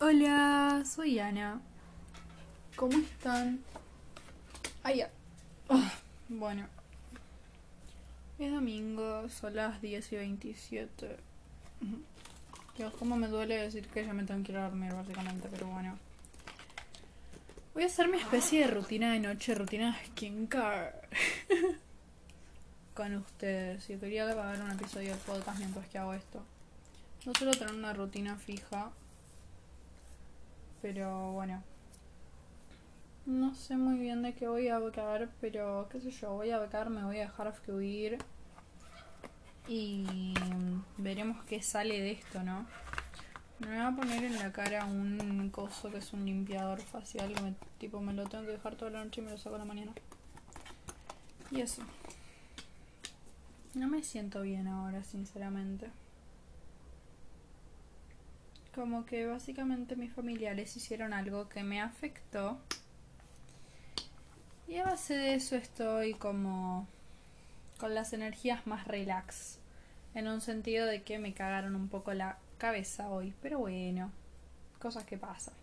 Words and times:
Hola, 0.00 0.84
soy 0.86 1.18
Ana. 1.18 1.60
¿Cómo 2.76 2.96
están? 2.98 3.58
Ay, 4.84 4.98
ya. 4.98 5.10
Ah, 5.68 5.92
bueno. 6.28 6.68
Es 8.38 8.52
domingo, 8.52 9.28
son 9.28 9.56
las 9.56 9.82
10 9.82 10.12
y 10.12 10.16
27. 10.16 11.16
Dios, 12.76 12.94
cómo 12.96 13.16
me 13.16 13.26
duele 13.26 13.56
decir 13.56 13.88
que 13.88 14.06
ya 14.06 14.12
me 14.12 14.22
tengo 14.22 14.44
que 14.44 14.52
ir 14.52 14.58
a 14.58 14.68
dormir, 14.68 14.94
básicamente, 14.94 15.48
pero 15.50 15.66
bueno. 15.66 15.98
Voy 17.74 17.82
a 17.82 17.86
hacer 17.86 18.06
mi 18.06 18.18
especie 18.18 18.60
de 18.60 18.68
rutina 18.68 19.12
de 19.12 19.18
noche, 19.18 19.52
rutina 19.56 19.98
de 19.98 20.06
skincare. 20.06 20.92
Con 22.94 23.16
ustedes. 23.16 23.90
Y 23.90 23.96
quería 23.96 24.26
grabar 24.26 24.62
un 24.62 24.70
episodio 24.70 25.10
del 25.10 25.18
podcast 25.18 25.58
mientras 25.58 25.88
que 25.88 25.98
hago 25.98 26.14
esto. 26.14 26.44
No 27.26 27.34
suelo 27.34 27.50
tener 27.50 27.74
una 27.74 27.92
rutina 27.92 28.36
fija. 28.36 28.92
Pero 30.82 31.32
bueno. 31.32 31.62
No 33.26 33.54
sé 33.54 33.76
muy 33.76 33.98
bien 33.98 34.22
de 34.22 34.34
qué 34.34 34.48
voy 34.48 34.68
a 34.68 34.78
becar, 34.78 35.28
pero 35.40 35.86
qué 35.90 36.00
sé 36.00 36.10
yo, 36.10 36.32
voy 36.32 36.50
a 36.50 36.58
becar, 36.58 36.88
me 36.88 37.04
voy 37.04 37.18
a 37.18 37.26
dejar 37.26 37.52
fluir. 37.52 38.18
Y 39.66 40.32
veremos 40.96 41.44
qué 41.44 41.62
sale 41.62 42.00
de 42.00 42.12
esto, 42.12 42.42
¿no? 42.42 42.66
Me 43.58 43.66
voy 43.66 43.78
a 43.78 43.94
poner 43.94 44.24
en 44.24 44.38
la 44.38 44.50
cara 44.52 44.86
un 44.86 45.50
coso 45.50 45.90
que 45.90 45.98
es 45.98 46.12
un 46.14 46.24
limpiador 46.24 46.80
facial. 46.80 47.34
Tipo, 47.78 48.00
me 48.00 48.14
lo 48.14 48.26
tengo 48.26 48.46
que 48.46 48.52
dejar 48.52 48.76
toda 48.76 48.92
la 48.92 49.04
noche 49.04 49.20
y 49.20 49.24
me 49.24 49.32
lo 49.32 49.36
saco 49.36 49.56
a 49.56 49.58
la 49.58 49.64
mañana. 49.66 49.92
Y 51.50 51.60
eso. 51.60 51.82
No 53.74 53.88
me 53.88 54.02
siento 54.02 54.42
bien 54.42 54.68
ahora, 54.68 55.04
sinceramente. 55.04 55.90
Como 58.78 59.04
que 59.04 59.26
básicamente 59.26 59.96
mis 59.96 60.12
familiares 60.12 60.76
hicieron 60.76 61.12
algo 61.12 61.48
que 61.48 61.64
me 61.64 61.80
afectó. 61.80 62.60
Y 64.68 64.76
a 64.76 64.84
base 64.84 65.14
de 65.14 65.34
eso 65.34 65.56
estoy 65.56 66.14
como 66.14 66.86
con 67.80 67.92
las 67.92 68.12
energías 68.12 68.68
más 68.68 68.86
relax. 68.86 69.58
En 70.14 70.28
un 70.28 70.40
sentido 70.40 70.86
de 70.86 71.02
que 71.02 71.18
me 71.18 71.34
cagaron 71.34 71.74
un 71.74 71.88
poco 71.88 72.14
la 72.14 72.38
cabeza 72.56 73.10
hoy. 73.10 73.34
Pero 73.42 73.58
bueno, 73.58 74.12
cosas 74.78 75.02
que 75.02 75.18
pasan. 75.18 75.54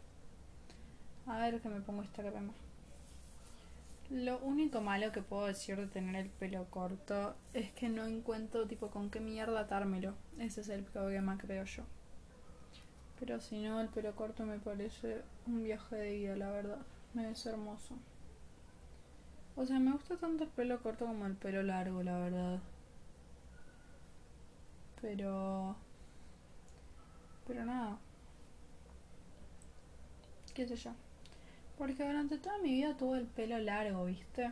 A 1.26 1.38
ver 1.40 1.62
que 1.62 1.70
me 1.70 1.80
pongo 1.80 2.04
esta 2.04 2.22
crema. 2.22 2.52
Lo 4.10 4.40
único 4.40 4.82
malo 4.82 5.14
que 5.14 5.22
puedo 5.22 5.48
decir 5.48 5.78
de 5.78 5.88
tener 5.88 6.18
el 6.18 6.30
pelo 6.30 6.66
corto 6.70 7.38
es 7.54 7.72
que 7.72 7.88
no 7.88 8.06
encuentro 8.06 8.68
tipo 8.68 8.90
con 8.90 9.10
qué 9.10 9.22
mierda 9.22 9.62
atármelo. 9.62 10.16
Ese 10.38 10.60
es 10.60 10.68
el 10.68 10.84
problema 10.84 11.38
creo 11.38 11.64
yo. 11.64 11.86
Pero 13.20 13.40
si 13.40 13.62
no, 13.62 13.80
el 13.82 13.88
pelo 13.90 14.16
corto 14.16 14.46
me 14.46 14.60
parece 14.60 15.22
un 15.48 15.64
viaje 15.64 15.96
de 15.96 16.12
vida, 16.12 16.36
la 16.36 16.52
verdad. 16.52 16.80
Me 17.14 17.28
ves 17.28 17.46
hermoso. 17.46 17.96
O 19.56 19.66
sea, 19.66 19.80
me 19.80 19.92
gusta 19.92 20.18
tanto 20.18 20.44
el 20.44 20.50
pelo 20.50 20.82
corto 20.82 21.06
como 21.06 21.26
el 21.26 21.36
pelo 21.36 21.64
largo, 21.64 22.04
la 22.04 22.18
verdad. 22.20 22.60
Pero... 25.02 25.76
Pero 27.48 27.64
nada. 27.64 27.98
¿Qué 30.54 30.68
sé 30.68 30.76
yo? 30.76 30.92
Porque 31.78 32.06
durante 32.06 32.38
toda 32.38 32.58
mi 32.58 32.72
vida 32.72 32.98
tuve 32.98 33.20
el 33.20 33.28
pelo 33.28 33.58
largo, 33.60 34.06
¿viste? 34.06 34.52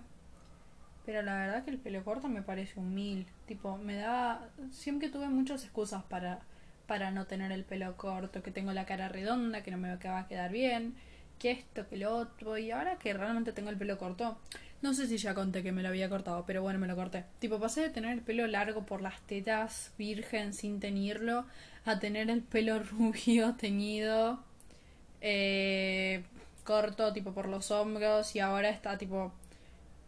Pero 1.06 1.22
la 1.22 1.36
verdad 1.36 1.64
que 1.66 1.72
el 1.72 1.80
pelo 1.80 2.04
corto 2.04 2.30
me 2.30 2.42
parece 2.42 2.80
un. 2.80 3.26
Tipo, 3.46 3.78
me 3.78 3.96
da... 3.98 4.50
Siempre 4.72 5.10
tuve 5.10 5.28
muchas 5.28 5.64
excusas 5.64 6.04
para, 6.04 6.42
para 6.88 7.12
no 7.12 7.26
tener 7.26 7.52
el 7.52 7.64
pelo 7.64 7.96
corto. 7.98 8.44
Que 8.44 8.52
tengo 8.52 8.74
la 8.74 8.86
cara 8.86 9.10
redonda, 9.10 9.64
que 9.64 9.72
no 9.72 9.78
me 9.78 9.96
va 9.96 10.20
a 10.20 10.28
quedar 10.28 10.52
bien. 10.52 10.96
Que 11.40 11.52
esto, 11.52 11.88
que 11.88 11.98
lo 11.98 12.16
otro. 12.16 12.58
Y 12.58 12.72
ahora 12.72 12.98
que 12.98 13.14
realmente 13.14 13.54
tengo 13.54 13.70
el 13.70 13.78
pelo 13.78 13.98
corto... 13.98 14.38
No 14.84 14.94
sé 14.94 15.08
si 15.08 15.18
ya 15.18 15.34
conté 15.34 15.64
que 15.64 15.72
me 15.72 15.82
lo 15.82 15.88
había 15.88 16.10
cortado, 16.10 16.44
pero 16.46 16.62
bueno, 16.62 16.78
me 16.78 16.88
lo 16.88 16.98
corté. 16.98 17.24
Tipo, 17.40 17.58
pasé 17.58 17.84
de 17.84 17.90
tener 17.90 18.12
el 18.12 18.22
pelo 18.22 18.46
largo 18.48 18.86
por 18.86 19.02
las 19.02 19.22
tetas, 19.22 19.94
virgen, 19.98 20.54
sin 20.54 20.82
teñirlo, 20.82 21.46
a 21.86 22.00
tener 22.00 22.30
el 22.30 22.42
pelo 22.42 22.80
rubio, 22.84 23.56
teñido, 23.56 24.44
eh, 25.22 26.24
corto, 26.66 27.14
tipo 27.14 27.32
por 27.34 27.48
los 27.48 27.72
hombros, 27.72 28.36
y 28.36 28.42
ahora 28.42 28.70
está 28.70 28.98
tipo, 28.98 29.32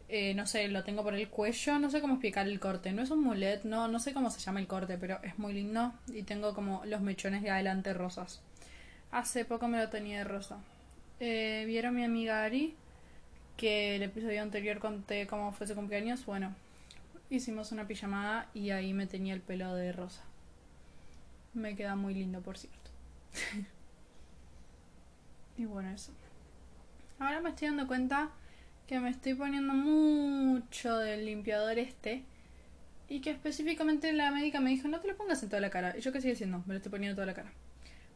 eh, 0.07 0.33
no 0.33 0.47
sé, 0.47 0.67
lo 0.67 0.83
tengo 0.83 1.03
por 1.03 1.13
el 1.13 1.29
cuello, 1.29 1.79
no 1.79 1.89
sé 1.89 2.01
cómo 2.01 2.13
explicar 2.13 2.47
el 2.47 2.59
corte. 2.59 2.91
No 2.91 3.01
es 3.01 3.11
un 3.11 3.23
mulet, 3.23 3.63
no, 3.63 3.87
no 3.87 3.99
sé 3.99 4.13
cómo 4.13 4.29
se 4.29 4.39
llama 4.39 4.59
el 4.59 4.67
corte, 4.67 4.97
pero 4.97 5.19
es 5.23 5.37
muy 5.39 5.53
lindo, 5.53 5.93
y 6.07 6.23
tengo 6.23 6.53
como 6.53 6.83
los 6.85 7.01
mechones 7.01 7.41
de 7.41 7.49
adelante 7.49 7.93
rosas. 7.93 8.41
Hace 9.11 9.45
poco 9.45 9.67
me 9.67 9.79
lo 9.79 9.89
tenía 9.89 10.19
de 10.19 10.23
rosa. 10.25 10.57
Eh, 11.19 11.63
¿Vieron 11.67 11.95
mi 11.95 12.03
amiga 12.03 12.43
Ari? 12.43 12.75
que 13.57 13.95
el 13.95 14.03
episodio 14.03 14.41
anterior 14.41 14.79
conté 14.79 15.27
cómo 15.27 15.51
fue 15.53 15.67
su 15.67 15.75
cumpleaños, 15.75 16.25
bueno, 16.25 16.53
hicimos 17.29 17.71
una 17.71 17.87
pijamada 17.87 18.49
y 18.53 18.71
ahí 18.71 18.93
me 18.93 19.07
tenía 19.07 19.33
el 19.33 19.41
pelo 19.41 19.73
de 19.75 19.91
rosa. 19.91 20.23
Me 21.53 21.75
queda 21.75 21.95
muy 21.95 22.13
lindo, 22.13 22.41
por 22.41 22.57
cierto. 22.57 22.91
y 25.57 25.65
bueno, 25.65 25.89
eso. 25.91 26.11
Ahora 27.17 27.39
me 27.39 27.49
estoy 27.49 27.69
dando 27.69 27.87
cuenta 27.87 28.29
que 28.87 28.99
me 28.99 29.09
estoy 29.09 29.33
poniendo 29.33 29.73
mucho 29.73 30.97
del 30.97 31.25
limpiador 31.25 31.79
este. 31.79 32.23
Y 33.07 33.21
que 33.21 33.31
específicamente 33.31 34.11
la 34.13 34.31
médica 34.31 34.59
me 34.59 34.71
dijo, 34.71 34.87
no 34.87 34.99
te 34.99 35.07
lo 35.07 35.15
pongas 35.15 35.41
en 35.43 35.49
toda 35.49 35.61
la 35.61 35.69
cara. 35.69 35.95
Y 35.97 36.01
yo 36.01 36.11
que 36.11 36.21
sigue 36.21 36.33
diciendo, 36.33 36.63
me 36.65 36.73
lo 36.73 36.77
estoy 36.77 36.91
poniendo 36.91 37.11
en 37.11 37.15
toda 37.15 37.27
la 37.27 37.33
cara. 37.33 37.51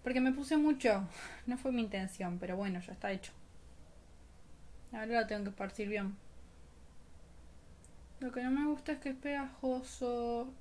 Porque 0.04 0.22
me 0.22 0.32
puse 0.32 0.58
mucho. 0.58 1.08
No 1.48 1.58
fue 1.58 1.72
mi 1.72 1.82
intención, 1.82 2.38
pero 2.40 2.58
bueno, 2.58 2.80
ya 2.80 2.94
está 2.94 3.12
hecho. 3.12 3.32
Ahora 4.92 5.22
lo 5.22 5.28
tengo 5.28 5.44
que 5.44 5.50
esparcir 5.50 5.88
bien. 5.90 6.16
Lo 8.20 8.32
que 8.32 8.44
no 8.44 8.52
me 8.52 8.66
gusta 8.68 8.92
es 8.94 9.00
que 9.00 9.10
es 9.10 9.16
pegajoso 9.16 10.52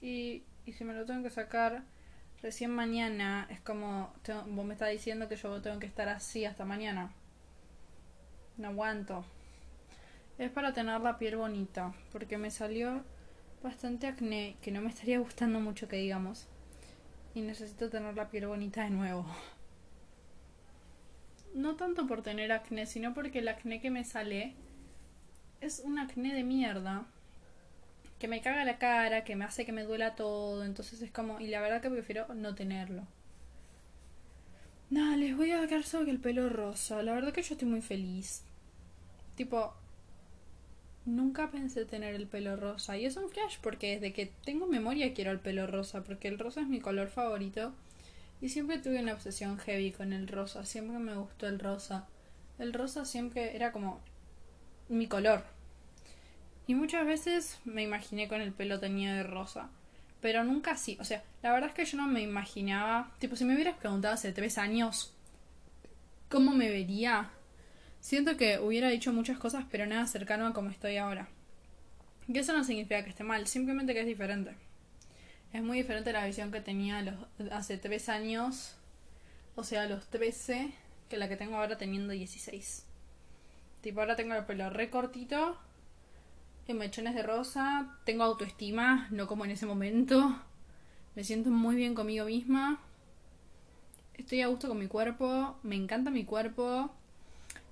y, 0.00 0.44
y 0.64 0.72
si 0.72 0.84
me 0.84 0.94
lo 0.94 1.04
tengo 1.04 1.22
que 1.22 1.30
sacar 1.30 1.82
recién 2.42 2.70
mañana, 2.70 3.46
es 3.50 3.60
como 3.60 4.12
vos 4.48 4.64
me 4.64 4.72
estás 4.72 4.90
diciendo 4.90 5.28
que 5.28 5.36
yo 5.36 5.60
tengo 5.60 5.78
que 5.78 5.86
estar 5.86 6.08
así 6.08 6.44
hasta 6.44 6.64
mañana. 6.64 7.12
No 8.56 8.68
aguanto. 8.68 9.24
Es 10.38 10.50
para 10.50 10.72
tener 10.72 11.00
la 11.00 11.18
piel 11.18 11.36
bonita, 11.36 11.94
porque 12.10 12.38
me 12.38 12.50
salió 12.50 13.04
bastante 13.62 14.06
acné, 14.06 14.56
que 14.62 14.72
no 14.72 14.80
me 14.80 14.88
estaría 14.88 15.18
gustando 15.18 15.60
mucho 15.60 15.88
que 15.88 15.96
digamos. 15.96 16.46
Y 17.34 17.40
necesito 17.40 17.90
tener 17.90 18.14
la 18.14 18.30
piel 18.30 18.46
bonita 18.46 18.84
de 18.84 18.90
nuevo 18.90 19.26
no 21.54 21.76
tanto 21.76 22.06
por 22.06 22.22
tener 22.22 22.52
acné, 22.52 22.86
sino 22.86 23.14
porque 23.14 23.40
el 23.40 23.48
acné 23.48 23.80
que 23.80 23.90
me 23.90 24.04
sale 24.04 24.54
es 25.60 25.80
un 25.80 25.98
acné 25.98 26.34
de 26.34 26.44
mierda. 26.44 27.06
Que 28.18 28.28
me 28.28 28.40
caga 28.40 28.64
la 28.64 28.78
cara, 28.78 29.24
que 29.24 29.34
me 29.34 29.44
hace 29.44 29.66
que 29.66 29.72
me 29.72 29.84
duela 29.84 30.14
todo. 30.14 30.64
Entonces 30.64 31.02
es 31.02 31.10
como. 31.10 31.40
Y 31.40 31.48
la 31.48 31.60
verdad 31.60 31.82
que 31.82 31.90
prefiero 31.90 32.32
no 32.34 32.54
tenerlo. 32.54 33.06
Nada, 34.90 35.16
les 35.16 35.36
voy 35.36 35.50
a 35.52 35.66
quedar 35.66 35.82
solo 35.82 36.04
que 36.04 36.10
el 36.12 36.20
pelo 36.20 36.48
rosa. 36.48 37.02
La 37.02 37.14
verdad 37.14 37.32
que 37.32 37.42
yo 37.42 37.54
estoy 37.54 37.68
muy 37.68 37.82
feliz. 37.82 38.44
Tipo. 39.34 39.74
Nunca 41.04 41.50
pensé 41.50 41.84
tener 41.84 42.14
el 42.14 42.26
pelo 42.26 42.56
rosa. 42.56 42.96
Y 42.96 43.06
es 43.06 43.16
un 43.16 43.28
flash 43.28 43.58
porque 43.60 43.94
desde 43.94 44.12
que 44.12 44.32
tengo 44.44 44.66
memoria 44.66 45.14
quiero 45.14 45.30
el 45.30 45.40
pelo 45.40 45.66
rosa. 45.66 46.04
Porque 46.04 46.28
el 46.28 46.38
rosa 46.38 46.60
es 46.60 46.68
mi 46.68 46.80
color 46.80 47.08
favorito. 47.08 47.72
Y 48.42 48.48
siempre 48.48 48.78
tuve 48.78 49.00
una 49.00 49.14
obsesión 49.14 49.56
heavy 49.58 49.92
con 49.92 50.12
el 50.12 50.26
rosa, 50.26 50.64
siempre 50.64 50.98
me 50.98 51.14
gustó 51.14 51.46
el 51.46 51.60
rosa. 51.60 52.08
El 52.58 52.72
rosa 52.72 53.04
siempre 53.04 53.54
era 53.54 53.70
como 53.70 54.00
mi 54.88 55.06
color. 55.06 55.44
Y 56.66 56.74
muchas 56.74 57.06
veces 57.06 57.60
me 57.64 57.82
imaginé 57.82 58.26
con 58.26 58.40
el 58.40 58.52
pelo 58.52 58.80
teñido 58.80 59.14
de 59.14 59.22
rosa. 59.22 59.70
Pero 60.20 60.42
nunca 60.42 60.72
así. 60.72 60.96
O 61.00 61.04
sea, 61.04 61.22
la 61.42 61.52
verdad 61.52 61.70
es 61.70 61.74
que 61.74 61.84
yo 61.84 61.98
no 61.98 62.08
me 62.08 62.20
imaginaba. 62.20 63.12
Tipo, 63.20 63.36
si 63.36 63.44
me 63.44 63.54
hubieras 63.54 63.76
preguntado 63.76 64.14
hace 64.14 64.32
tres 64.32 64.58
años 64.58 65.14
cómo 66.28 66.52
me 66.52 66.68
vería, 66.68 67.30
siento 68.02 68.36
que 68.36 68.58
hubiera 68.58 68.90
dicho 68.90 69.12
muchas 69.12 69.38
cosas, 69.38 69.64
pero 69.70 69.86
nada 69.86 70.06
cercano 70.06 70.46
a 70.46 70.52
como 70.52 70.68
estoy 70.68 70.98
ahora. 70.98 71.28
Y 72.28 72.36
eso 72.36 72.52
no 72.52 72.64
significa 72.64 73.02
que 73.02 73.10
esté 73.10 73.24
mal, 73.24 73.46
simplemente 73.46 73.94
que 73.94 74.00
es 74.00 74.06
diferente. 74.06 74.54
Es 75.52 75.62
muy 75.62 75.78
diferente 75.78 76.12
la 76.12 76.26
visión 76.26 76.50
que 76.50 76.60
tenía 76.60 77.00
los, 77.02 77.14
hace 77.52 77.78
tres 77.78 78.08
años, 78.08 78.76
o 79.54 79.64
sea, 79.64 79.86
los 79.86 80.08
13, 80.08 80.72
que 81.08 81.16
la 81.16 81.28
que 81.28 81.36
tengo 81.36 81.56
ahora 81.56 81.78
teniendo 81.78 82.12
16. 82.12 82.86
Tipo, 83.80 84.00
ahora 84.00 84.16
tengo 84.16 84.34
el 84.34 84.44
pelo 84.46 84.68
re 84.68 84.90
cortito, 84.90 85.56
en 86.66 86.78
mechones 86.78 87.14
de 87.14 87.22
rosa, 87.22 87.98
tengo 88.04 88.24
autoestima, 88.24 89.06
no 89.10 89.26
como 89.26 89.44
en 89.44 89.52
ese 89.52 89.66
momento. 89.66 90.40
Me 91.14 91.22
siento 91.22 91.50
muy 91.50 91.76
bien 91.76 91.94
conmigo 91.94 92.24
misma. 92.24 92.80
Estoy 94.14 94.40
a 94.40 94.48
gusto 94.48 94.68
con 94.68 94.78
mi 94.78 94.88
cuerpo, 94.88 95.56
me 95.62 95.76
encanta 95.76 96.10
mi 96.10 96.24
cuerpo. 96.24 96.90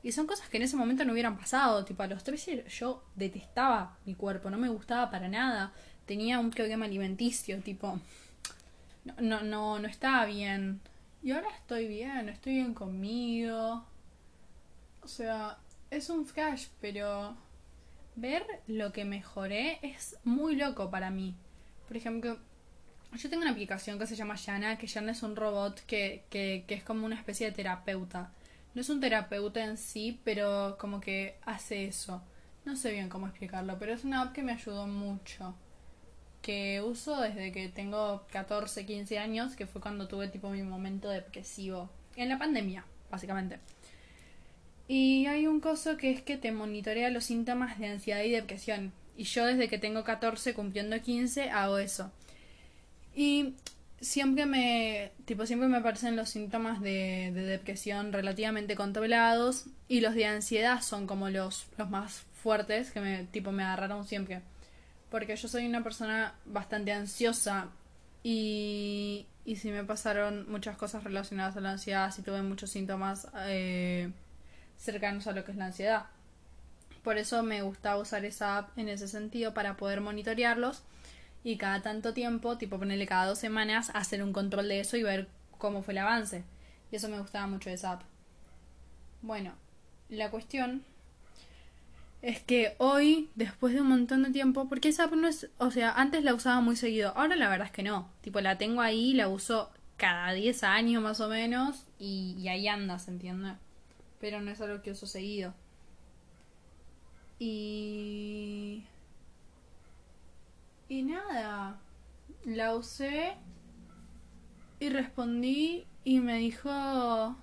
Y 0.03 0.13
son 0.13 0.27
cosas 0.27 0.49
que 0.49 0.57
en 0.57 0.63
ese 0.63 0.77
momento 0.77 1.05
no 1.05 1.13
hubieran 1.13 1.37
pasado. 1.37 1.85
Tipo, 1.85 2.03
a 2.03 2.07
los 2.07 2.25
13 2.25 2.65
yo 2.69 3.05
detestaba 3.17 3.99
mi 4.07 4.15
cuerpo, 4.15 4.51
no 4.51 4.59
me 4.59 4.69
gustaba 4.69 5.11
para 5.11 5.29
nada 5.29 5.73
tenía 6.11 6.41
un 6.41 6.51
problema 6.51 6.87
alimenticio, 6.87 7.61
tipo, 7.61 8.01
no, 9.05 9.43
no, 9.43 9.79
no, 9.79 9.87
estaba 9.87 10.25
bien. 10.25 10.81
Y 11.23 11.31
ahora 11.31 11.47
estoy 11.57 11.87
bien, 11.87 12.29
estoy 12.29 12.55
bien 12.55 12.75
conmigo. 12.75 13.85
O 15.03 15.07
sea, 15.07 15.59
es 15.89 16.11
un 16.11 16.27
flash, 16.27 16.67
pero 16.81 17.37
ver 18.17 18.45
lo 18.67 18.93
que 18.93 19.05
mejoré 19.05 19.79
es 19.83 20.17
muy 20.25 20.57
loco 20.57 20.91
para 20.91 21.13
mí. 21.13 21.37
Por 21.87 21.97
ejemplo, 21.97 22.39
yo 23.17 23.31
tengo 23.31 23.43
una 23.43 23.53
aplicación 23.53 23.97
que 23.97 24.09
se 24.09 24.17
llama 24.17 24.35
Yana, 24.35 24.79
que 24.79 24.89
Yana 24.89 25.13
es 25.13 25.23
un 25.23 25.37
robot 25.37 25.79
que, 25.87 26.25
que, 26.29 26.65
que 26.67 26.75
es 26.75 26.83
como 26.83 27.07
una 27.07 27.15
especie 27.15 27.47
de 27.47 27.53
terapeuta. 27.53 28.33
No 28.75 28.81
es 28.81 28.89
un 28.89 29.01
terapeuta 29.01 29.65
en 29.65 29.77
sí, 29.77 30.21
pero 30.25 30.77
como 30.79 31.01
que 31.01 31.37
hace 31.45 31.87
eso. 31.87 32.23
No 32.65 32.77
sé 32.77 32.93
bien 32.93 33.09
cómo 33.09 33.27
explicarlo, 33.27 33.79
pero 33.79 33.93
es 33.93 34.05
una 34.05 34.23
app 34.23 34.33
que 34.33 34.43
me 34.43 34.53
ayudó 34.53 34.87
mucho. 34.87 35.55
Que 36.43 36.81
uso 36.81 37.21
desde 37.21 37.53
que 37.53 37.69
tengo 37.69 38.27
14, 38.33 38.87
15 38.87 39.19
años, 39.19 39.57
que 39.57 39.67
fue 39.67 39.81
cuando 39.81 40.09
tuve 40.09 40.29
tipo 40.29 40.51
mi 40.51 40.63
momento 40.63 41.09
depresivo. 41.09 41.91
En 42.17 42.29
la 42.29 42.39
pandemia, 42.39 42.85
básicamente. 43.11 43.59
Y 44.89 45.27
hay 45.27 45.47
un 45.47 45.61
coso 45.61 45.97
que 45.97 46.11
es 46.11 46.23
que 46.23 46.37
te 46.37 46.53
monitorea 46.53 47.11
los 47.11 47.25
síntomas 47.25 47.79
de 47.79 47.89
ansiedad 47.89 48.23
y 48.23 48.31
depresión. 48.31 48.93
Y 49.17 49.25
yo 49.25 49.47
desde 49.47 49.69
que 49.69 49.79
tengo 49.79 50.05
14 50.05 50.55
cumpliendo 50.55 51.01
15 51.01 51.51
hago 51.51 51.79
eso. 51.79 52.11
Y 53.15 53.55
siempre 54.01 54.47
me 54.47 55.13
tipo 55.27 55.47
siempre 55.47 55.69
me 55.69 55.79
aparecen 55.79 56.17
los 56.17 56.31
síntomas 56.31 56.81
de, 56.81 57.31
de, 57.35 57.43
depresión 57.43 58.13
relativamente 58.13 58.75
controlados 58.75 59.67
y 59.89 60.01
los 60.01 60.15
de 60.15 60.27
ansiedad 60.27 60.81
son 60.81 61.07
como 61.07 61.29
los, 61.29 61.67
los 61.77 61.91
más 61.91 62.25
fuertes 62.43 62.91
que 62.91 63.01
me 63.01 63.25
tipo 63.25 63.53
me 63.53 63.63
agarraron 63.63 64.07
siempre. 64.07 64.43
Porque 65.11 65.37
yo 65.37 65.49
soy 65.49 65.67
una 65.67 65.83
persona 65.83 66.35
bastante 66.47 66.93
ansiosa 66.93 67.69
y, 68.23 69.27
y 69.45 69.57
si 69.57 69.71
me 69.71 69.85
pasaron 69.85 70.51
muchas 70.51 70.77
cosas 70.77 71.05
relacionadas 71.05 71.57
a 71.57 71.61
la 71.61 71.73
ansiedad 71.73 72.11
si 72.13 72.23
tuve 72.23 72.43
muchos 72.43 72.71
síntomas 72.71 73.29
eh, 73.47 74.11
cercanos 74.79 75.27
a 75.27 75.33
lo 75.33 75.45
que 75.45 75.53
es 75.53 75.57
la 75.57 75.67
ansiedad. 75.67 76.07
Por 77.03 77.19
eso 77.19 77.43
me 77.43 77.63
gusta 77.63 77.97
usar 77.97 78.25
esa 78.25 78.59
app 78.59 78.79
en 78.79 78.89
ese 78.89 79.09
sentido 79.09 79.55
para 79.55 79.77
poder 79.77 80.01
monitorearlos 80.01 80.83
y 81.43 81.57
cada 81.57 81.83
tanto 81.83 82.13
tiempo, 82.13 82.59
tipo 82.59 82.79
ponerle 82.79 83.07
cada 83.07 83.27
dos 83.27 83.39
semanas, 83.39 83.91
hacer 83.95 84.23
un 84.23 84.33
control 84.33 84.69
de 84.69 84.81
eso 84.81 84.97
y 84.97 85.03
ver 85.03 85.29
cómo 85.59 85.83
fue 85.83 85.93
el 85.93 85.99
avance. 85.99 86.45
Y 86.93 86.97
eso 86.97 87.09
me 87.09 87.21
gustaba 87.21 87.47
mucho 87.47 87.71
de 87.71 87.77
esa 87.77 87.93
app. 87.93 88.03
Bueno, 89.23 89.55
la 90.09 90.31
cuestión 90.31 90.83
es 92.23 92.41
que 92.41 92.75
hoy, 92.79 93.31
después 93.35 93.73
de 93.73 93.81
un 93.81 93.89
montón 93.89 94.23
de 94.23 94.31
tiempo, 94.31 94.69
porque 94.69 94.89
esa 94.89 95.05
app 95.05 95.13
no 95.13 95.29
es, 95.29 95.49
o 95.59 95.71
sea, 95.71 95.93
antes 95.93 96.25
la 96.25 96.35
usaba 96.35 96.61
muy 96.61 96.77
seguido, 96.77 97.13
ahora 97.17 97.37
la 97.37 97.49
verdad 97.49 97.69
es 97.69 97.73
que 97.73 97.83
no. 97.83 98.11
Tipo, 98.21 98.41
la 98.41 98.59
tengo 98.59 98.83
ahí, 98.83 99.15
la 99.15 99.29
uso 99.29 99.71
cada 99.97 100.33
10 100.33 100.63
años 100.65 101.03
más 101.03 101.21
o 101.21 101.29
menos 101.29 101.87
y, 101.99 102.35
y 102.39 102.49
ahí 102.49 102.69
anda, 102.69 102.99
¿se 102.99 103.11
entiende? 103.11 103.55
Pero 104.21 104.41
no 104.41 104.51
es 104.51 104.61
algo 104.61 104.83
que 104.83 104.91
uso 104.91 105.07
seguido. 105.07 105.55
Y 107.39 108.85
y 110.91 111.05
nada, 111.05 111.79
la 112.45 112.75
usé 112.75 113.37
y 114.81 114.89
respondí 114.89 115.87
y 116.03 116.19
me 116.19 116.39
dijo, 116.39 117.37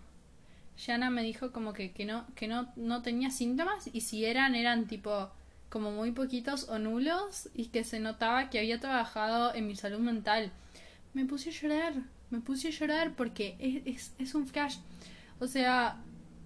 Yana 0.77 1.09
me 1.09 1.23
dijo 1.23 1.53
como 1.53 1.71
que, 1.71 1.94
que, 1.94 2.03
no, 2.03 2.27
que 2.35 2.49
no, 2.49 2.67
no 2.75 3.01
tenía 3.01 3.31
síntomas 3.31 3.89
y 3.94 4.01
si 4.01 4.25
eran, 4.25 4.53
eran 4.53 4.85
tipo 4.85 5.31
como 5.69 5.91
muy 5.91 6.11
poquitos 6.11 6.67
o 6.67 6.77
nulos 6.77 7.49
y 7.55 7.67
que 7.67 7.85
se 7.85 8.01
notaba 8.01 8.49
que 8.49 8.59
había 8.59 8.81
trabajado 8.81 9.55
en 9.55 9.65
mi 9.65 9.77
salud 9.77 9.99
mental. 9.99 10.51
Me 11.13 11.23
puse 11.23 11.49
a 11.49 11.53
llorar, 11.53 11.94
me 12.29 12.41
puse 12.41 12.67
a 12.67 12.71
llorar 12.71 13.15
porque 13.15 13.55
es, 13.59 13.81
es, 13.85 14.15
es 14.19 14.35
un 14.35 14.45
flash. 14.45 14.79
O 15.39 15.47
sea, 15.47 16.01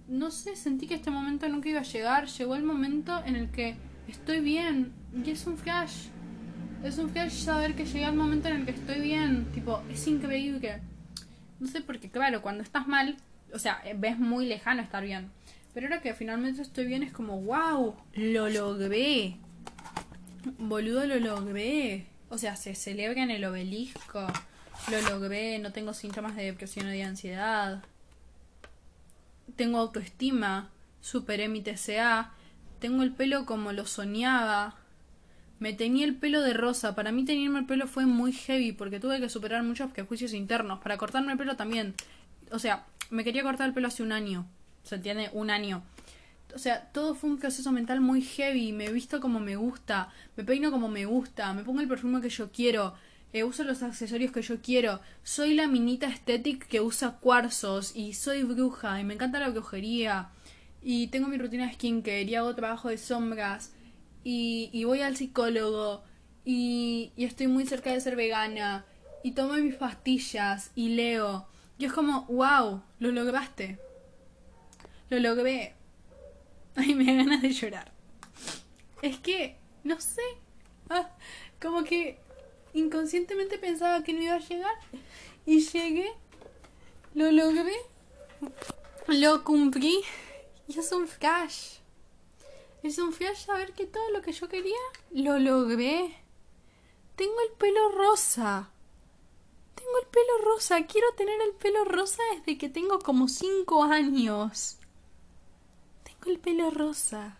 no 0.06 0.30
sé, 0.30 0.54
sentí 0.54 0.86
que 0.86 0.94
este 0.94 1.10
momento 1.10 1.48
nunca 1.48 1.68
iba 1.68 1.80
a 1.80 1.84
llegar. 1.84 2.28
Llegó 2.28 2.54
el 2.54 2.62
momento 2.62 3.20
en 3.26 3.34
el 3.34 3.50
que 3.50 3.74
estoy 4.06 4.38
bien 4.38 4.92
y 5.24 5.30
es 5.32 5.48
un 5.48 5.58
flash. 5.58 6.06
Es 6.84 6.98
un 6.98 7.10
flash 7.10 7.44
saber 7.44 7.76
que 7.76 7.84
llega 7.84 8.08
el 8.08 8.16
momento 8.16 8.48
en 8.48 8.56
el 8.56 8.64
que 8.64 8.72
estoy 8.72 9.00
bien. 9.00 9.44
Tipo, 9.52 9.80
es 9.88 10.04
increíble. 10.08 10.80
No 11.60 11.68
sé, 11.68 11.80
porque 11.80 12.10
claro, 12.10 12.42
cuando 12.42 12.64
estás 12.64 12.88
mal, 12.88 13.16
o 13.54 13.58
sea, 13.60 13.80
ves 13.96 14.18
muy 14.18 14.46
lejano 14.46 14.82
estar 14.82 15.04
bien. 15.04 15.30
Pero 15.74 15.86
ahora 15.86 16.02
que 16.02 16.12
finalmente 16.12 16.60
estoy 16.60 16.86
bien 16.86 17.04
es 17.04 17.12
como, 17.12 17.40
wow, 17.40 17.94
lo 18.14 18.48
logré. 18.48 19.36
Boludo, 20.58 21.06
lo 21.06 21.20
logré. 21.20 22.06
O 22.30 22.36
sea, 22.36 22.56
se 22.56 22.74
celebra 22.74 23.22
en 23.22 23.30
el 23.30 23.44
obelisco. 23.44 24.26
Lo 24.90 25.00
logré, 25.02 25.60
no 25.60 25.72
tengo 25.72 25.94
síntomas 25.94 26.34
de 26.34 26.46
depresión 26.46 26.86
o 26.86 26.90
de 26.90 27.04
ansiedad. 27.04 27.84
Tengo 29.54 29.78
autoestima. 29.78 30.70
Superé 31.00 31.48
mi 31.48 31.62
TCA. 31.62 32.32
Tengo 32.80 33.04
el 33.04 33.12
pelo 33.12 33.46
como 33.46 33.70
lo 33.70 33.86
soñaba. 33.86 34.81
Me 35.62 35.72
tenía 35.72 36.04
el 36.04 36.16
pelo 36.16 36.42
de 36.42 36.54
rosa. 36.54 36.96
Para 36.96 37.12
mí 37.12 37.24
tenerme 37.24 37.60
el 37.60 37.66
pelo 37.66 37.86
fue 37.86 38.04
muy 38.04 38.32
heavy 38.32 38.72
porque 38.72 38.98
tuve 38.98 39.20
que 39.20 39.28
superar 39.28 39.62
muchos 39.62 39.92
prejuicios 39.92 40.32
internos. 40.32 40.80
Para 40.80 40.98
cortarme 40.98 41.30
el 41.30 41.38
pelo 41.38 41.54
también. 41.54 41.94
O 42.50 42.58
sea, 42.58 42.84
me 43.10 43.22
quería 43.22 43.44
cortar 43.44 43.68
el 43.68 43.72
pelo 43.72 43.86
hace 43.86 44.02
un 44.02 44.10
año. 44.10 44.44
¿Se 44.82 44.96
entiende? 44.96 45.30
Un 45.32 45.50
año. 45.50 45.84
O 46.52 46.58
sea, 46.58 46.90
todo 46.90 47.14
fue 47.14 47.30
un 47.30 47.38
proceso 47.38 47.70
mental 47.70 48.00
muy 48.00 48.22
heavy. 48.22 48.72
Me 48.72 48.90
visto 48.90 49.20
como 49.20 49.38
me 49.38 49.54
gusta. 49.54 50.08
Me 50.36 50.42
peino 50.42 50.72
como 50.72 50.88
me 50.88 51.06
gusta. 51.06 51.52
Me 51.52 51.62
pongo 51.62 51.80
el 51.80 51.86
perfume 51.86 52.20
que 52.20 52.28
yo 52.28 52.50
quiero. 52.50 52.94
Eh, 53.32 53.44
uso 53.44 53.62
los 53.62 53.84
accesorios 53.84 54.32
que 54.32 54.42
yo 54.42 54.60
quiero. 54.60 55.00
Soy 55.22 55.54
la 55.54 55.68
minita 55.68 56.08
estética 56.08 56.66
que 56.66 56.80
usa 56.80 57.18
cuarzos. 57.20 57.94
Y 57.94 58.14
soy 58.14 58.42
bruja. 58.42 59.00
Y 59.00 59.04
me 59.04 59.14
encanta 59.14 59.38
la 59.38 59.50
brujería. 59.50 60.30
Y 60.82 61.06
tengo 61.06 61.28
mi 61.28 61.38
rutina 61.38 61.68
de 61.68 61.74
skincare. 61.74 62.22
Y 62.22 62.34
hago 62.34 62.52
trabajo 62.52 62.88
de 62.88 62.98
sombras 62.98 63.70
y, 64.24 64.84
voy 64.84 65.00
al 65.00 65.16
psicólogo 65.16 66.02
y, 66.44 67.12
y 67.16 67.24
estoy 67.24 67.46
muy 67.46 67.66
cerca 67.66 67.92
de 67.92 68.00
ser 68.00 68.16
vegana 68.16 68.84
y 69.22 69.32
tomo 69.32 69.54
mis 69.54 69.74
pastillas 69.74 70.70
y 70.74 70.90
leo. 70.90 71.46
Y 71.78 71.86
es 71.86 71.92
como, 71.92 72.24
wow, 72.26 72.82
lo 72.98 73.12
lograste. 73.12 73.78
Lo 75.08 75.18
logré. 75.18 75.74
Ay, 76.76 76.94
me 76.94 77.04
da 77.04 77.24
ganas 77.24 77.42
de 77.42 77.52
llorar. 77.52 77.92
Es 79.02 79.18
que, 79.18 79.56
no 79.84 80.00
sé. 80.00 80.22
Ah, 80.88 81.10
como 81.60 81.84
que 81.84 82.18
inconscientemente 82.74 83.58
pensaba 83.58 84.02
que 84.02 84.12
no 84.12 84.22
iba 84.22 84.34
a 84.34 84.38
llegar. 84.38 84.74
Y 85.44 85.60
llegué. 85.60 86.12
Lo 87.14 87.30
logré. 87.30 87.74
Lo 89.08 89.44
cumplí. 89.44 90.00
Y 90.68 90.78
es 90.78 90.92
un 90.92 91.08
flash. 91.08 91.78
Es 92.82 92.98
un 92.98 93.12
flash 93.12 93.46
saber 93.46 93.72
que 93.74 93.86
todo 93.86 94.10
lo 94.10 94.22
que 94.22 94.32
yo 94.32 94.48
quería 94.48 94.74
lo 95.12 95.38
logré. 95.38 96.16
Tengo 97.14 97.40
el 97.48 97.52
pelo 97.56 97.90
rosa. 97.90 98.70
Tengo 99.76 99.98
el 100.00 100.06
pelo 100.08 100.52
rosa. 100.52 100.84
Quiero 100.86 101.12
tener 101.16 101.40
el 101.42 101.52
pelo 101.52 101.84
rosa 101.84 102.22
desde 102.34 102.58
que 102.58 102.68
tengo 102.68 102.98
como 102.98 103.28
cinco 103.28 103.84
años. 103.84 104.78
Tengo 106.02 106.30
el 106.30 106.40
pelo 106.40 106.70
rosa. 106.70 107.38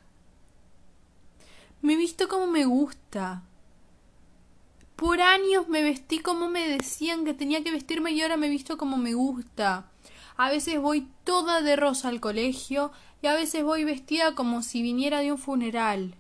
Me 1.81 1.95
he 1.95 1.97
visto 1.97 2.29
como 2.29 2.47
me 2.47 2.65
gusta. 2.65 3.43
Por 4.95 5.21
años 5.21 5.67
me 5.67 5.83
vestí 5.83 6.21
como 6.21 6.49
me 6.49 6.69
decían 6.69 7.25
que 7.25 7.35
tenía 7.35 7.65
que 7.65 7.73
vestirme 7.73 8.13
y 8.13 8.23
ahora 8.23 8.37
me 8.37 8.47
he 8.47 8.51
visto 8.51 8.79
como 8.79 8.97
me 8.97 9.15
gusta. 9.15 9.91
A 10.37 10.49
veces 10.49 10.81
voy 10.81 11.09
toda 11.25 11.61
de 11.61 11.75
rosa 11.75 12.09
al 12.09 12.21
colegio, 12.21 12.93
y 13.23 13.29
a 13.29 13.35
veces 13.35 13.63
voy 13.63 13.85
vestida 13.85 14.35
como 14.35 14.63
si 14.63 14.83
viniera 14.83 15.21
de 15.21 15.33
un 15.33 15.39
funeral. 15.39 16.17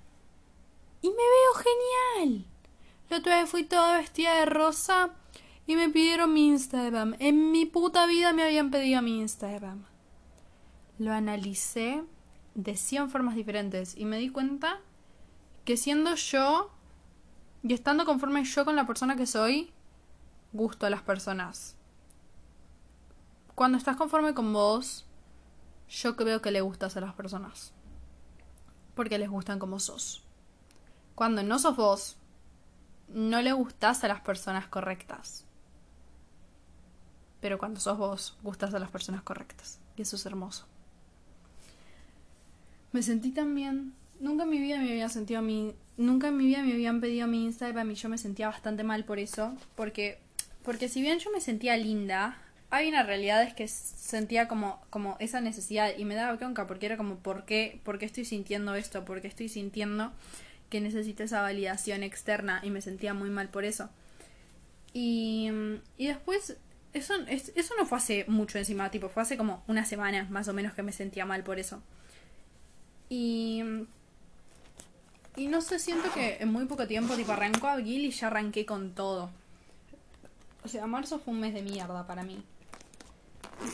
Y 1.03 1.09
me 1.09 1.17
veo 1.17 1.65
genial. 2.17 2.47
La 3.11 3.19
otra 3.19 3.41
vez 3.41 3.51
fui 3.51 3.65
toda 3.65 3.99
vestida 3.99 4.37
de 4.37 4.47
rosa 4.47 5.11
y 5.67 5.75
me 5.75 5.89
pidieron 5.89 6.33
mi 6.33 6.47
Instagram. 6.47 7.17
En 7.19 7.51
mi 7.51 7.67
puta 7.67 8.07
vida 8.07 8.33
me 8.33 8.45
habían 8.45 8.71
pedido 8.71 9.03
mi 9.03 9.19
Instagram. 9.21 9.85
Lo 10.99 11.13
analicé 11.13 12.05
de 12.55 12.77
100 12.77 13.11
formas 13.11 13.35
diferentes 13.35 13.97
y 13.97 14.05
me 14.05 14.19
di 14.19 14.29
cuenta 14.29 14.81
que 15.65 15.77
siendo 15.77 16.15
yo 16.15 16.71
y 17.65 17.75
estando 17.75 18.05
conforme 18.05 18.45
yo 18.45 18.65
con 18.65 18.77
la 18.77 18.87
persona 18.87 19.17
que 19.17 19.27
soy, 19.27 19.73
gusto 20.53 20.87
a 20.87 20.91
las 20.91 21.03
personas. 21.03 21.77
Cuando 23.57 23.77
estás 23.77 23.97
conforme 23.97 24.35
con 24.35 24.53
vos, 24.53 25.07
yo 25.93 26.17
creo 26.17 26.41
que 26.41 26.51
le 26.51 26.63
gustas 26.63 26.97
a 26.97 27.01
las 27.01 27.15
personas. 27.15 27.73
Porque 28.95 29.19
les 29.19 29.29
gustan 29.29 29.59
como 29.59 29.79
sos. 29.79 30.25
Cuando 31.15 31.43
no 31.43 31.59
sos 31.59 31.77
vos, 31.77 32.17
no 33.09 33.43
le 33.43 33.53
gustas 33.53 34.03
a 34.03 34.09
las 34.09 34.21
personas 34.23 34.67
correctas. 34.69 35.45
Pero 37.41 37.59
cuando 37.59 37.79
sos 37.79 37.99
vos, 37.99 38.39
gustas 38.43 38.73
a 38.73 38.79
las 38.79 38.91
personas 38.91 39.23
correctas. 39.23 39.81
Y 39.97 40.03
eso 40.03 40.17
es 40.17 40.25
hermoso. 40.25 40.67
Me 42.93 43.03
sentí 43.03 43.31
tan 43.31 43.55
bien. 43.55 43.95
Nunca 44.19 44.45
en 44.45 44.51
mi 44.51 44.61
vida 44.61 44.79
me 44.79 44.91
había 44.91 45.09
sentido 45.11 45.41
a 45.41 45.43
mí. 45.43 45.75
Nunca 45.99 46.29
en 46.29 46.39
mi 46.39 46.47
vida 46.47 46.63
me 46.63 46.73
habían 46.73 47.01
pedido 47.01 47.27
mi 47.27 47.45
Instagram 47.45 47.91
y 47.91 47.95
yo 47.97 48.09
me 48.09 48.17
sentía 48.17 48.49
bastante 48.49 48.83
mal 48.83 49.05
por 49.05 49.19
eso. 49.19 49.55
Porque, 49.77 50.21
porque 50.63 50.89
si 50.89 51.03
bien 51.03 51.19
yo 51.19 51.31
me 51.33 51.41
sentía 51.41 51.77
linda, 51.77 52.39
hay 52.73 52.89
una 52.89 53.03
realidad 53.03 53.43
es 53.43 53.55
que 53.55 53.69
sentía 53.69 54.49
como, 54.49 54.81
como 54.91 55.17
esa 55.21 55.41
necesidad 55.41 55.93
y 55.97 56.05
me 56.05 56.15
daba 56.15 56.35
bronca 56.37 56.67
porque 56.67 56.87
era 56.87 56.97
como, 56.97 57.17
¿por 57.17 57.45
qué, 57.45 57.81
¿por 57.85 57.99
qué 57.99 58.07
estoy 58.07 58.25
sintiendo 58.25 58.75
esto? 58.75 59.05
¿Por 59.05 59.21
qué 59.21 59.29
estoy 59.29 59.49
sintiendo 59.49 60.11
que 60.71 60.81
necesito 60.81 61.23
esa 61.23 61.43
validación 61.43 62.03
externa? 62.03 62.61
Y 62.63 62.71
me 62.71 62.81
sentía 62.81 63.13
muy 63.13 63.29
mal 63.29 63.51
por 63.51 63.65
eso. 63.65 63.91
Y, 64.95 65.51
y 65.99 66.07
después, 66.07 66.57
eso, 66.95 67.15
eso 67.29 67.75
no 67.79 67.87
fue 67.87 67.99
hace 67.99 68.25
mucho 68.27 68.59
encima, 68.59 68.91
tipo, 68.91 69.11
fue 69.11 69.23
hace 69.23 69.37
como 69.37 69.63
una 69.67 69.85
semana 69.85 70.27
más 70.31 70.49
o 70.49 70.55
menos 70.55 70.73
que 70.73 70.83
me 70.83 70.93
sentía 70.93 71.27
mal 71.27 71.45
por 71.45 71.59
eso. 71.59 71.83
Y 73.11 73.63
y 75.37 75.47
no 75.47 75.61
sé, 75.63 75.79
siento 75.79 76.11
que 76.13 76.39
en 76.41 76.53
muy 76.53 76.67
poco 76.67 76.87
tiempo, 76.87 77.15
tipo, 77.17 77.33
arrancó 77.33 77.69
abril 77.69 78.05
y 78.05 78.11
ya 78.11 78.27
arranqué 78.27 78.67
con 78.67 78.93
todo. 78.93 79.31
O 80.65 80.69
sea, 80.69 80.87
marzo 80.87 81.19
fue 81.19 81.33
un 81.35 81.41
mes 81.41 81.55
de 81.55 81.63
mierda 81.63 82.07
para 82.07 82.23
mí. 82.23 82.43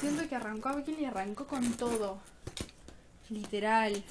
Siento 0.01 0.29
que 0.29 0.35
arrancó 0.37 0.69
abril 0.69 0.97
y 1.01 1.05
arrancó 1.05 1.47
con 1.47 1.73
todo. 1.73 2.19
Literal. 3.31 4.03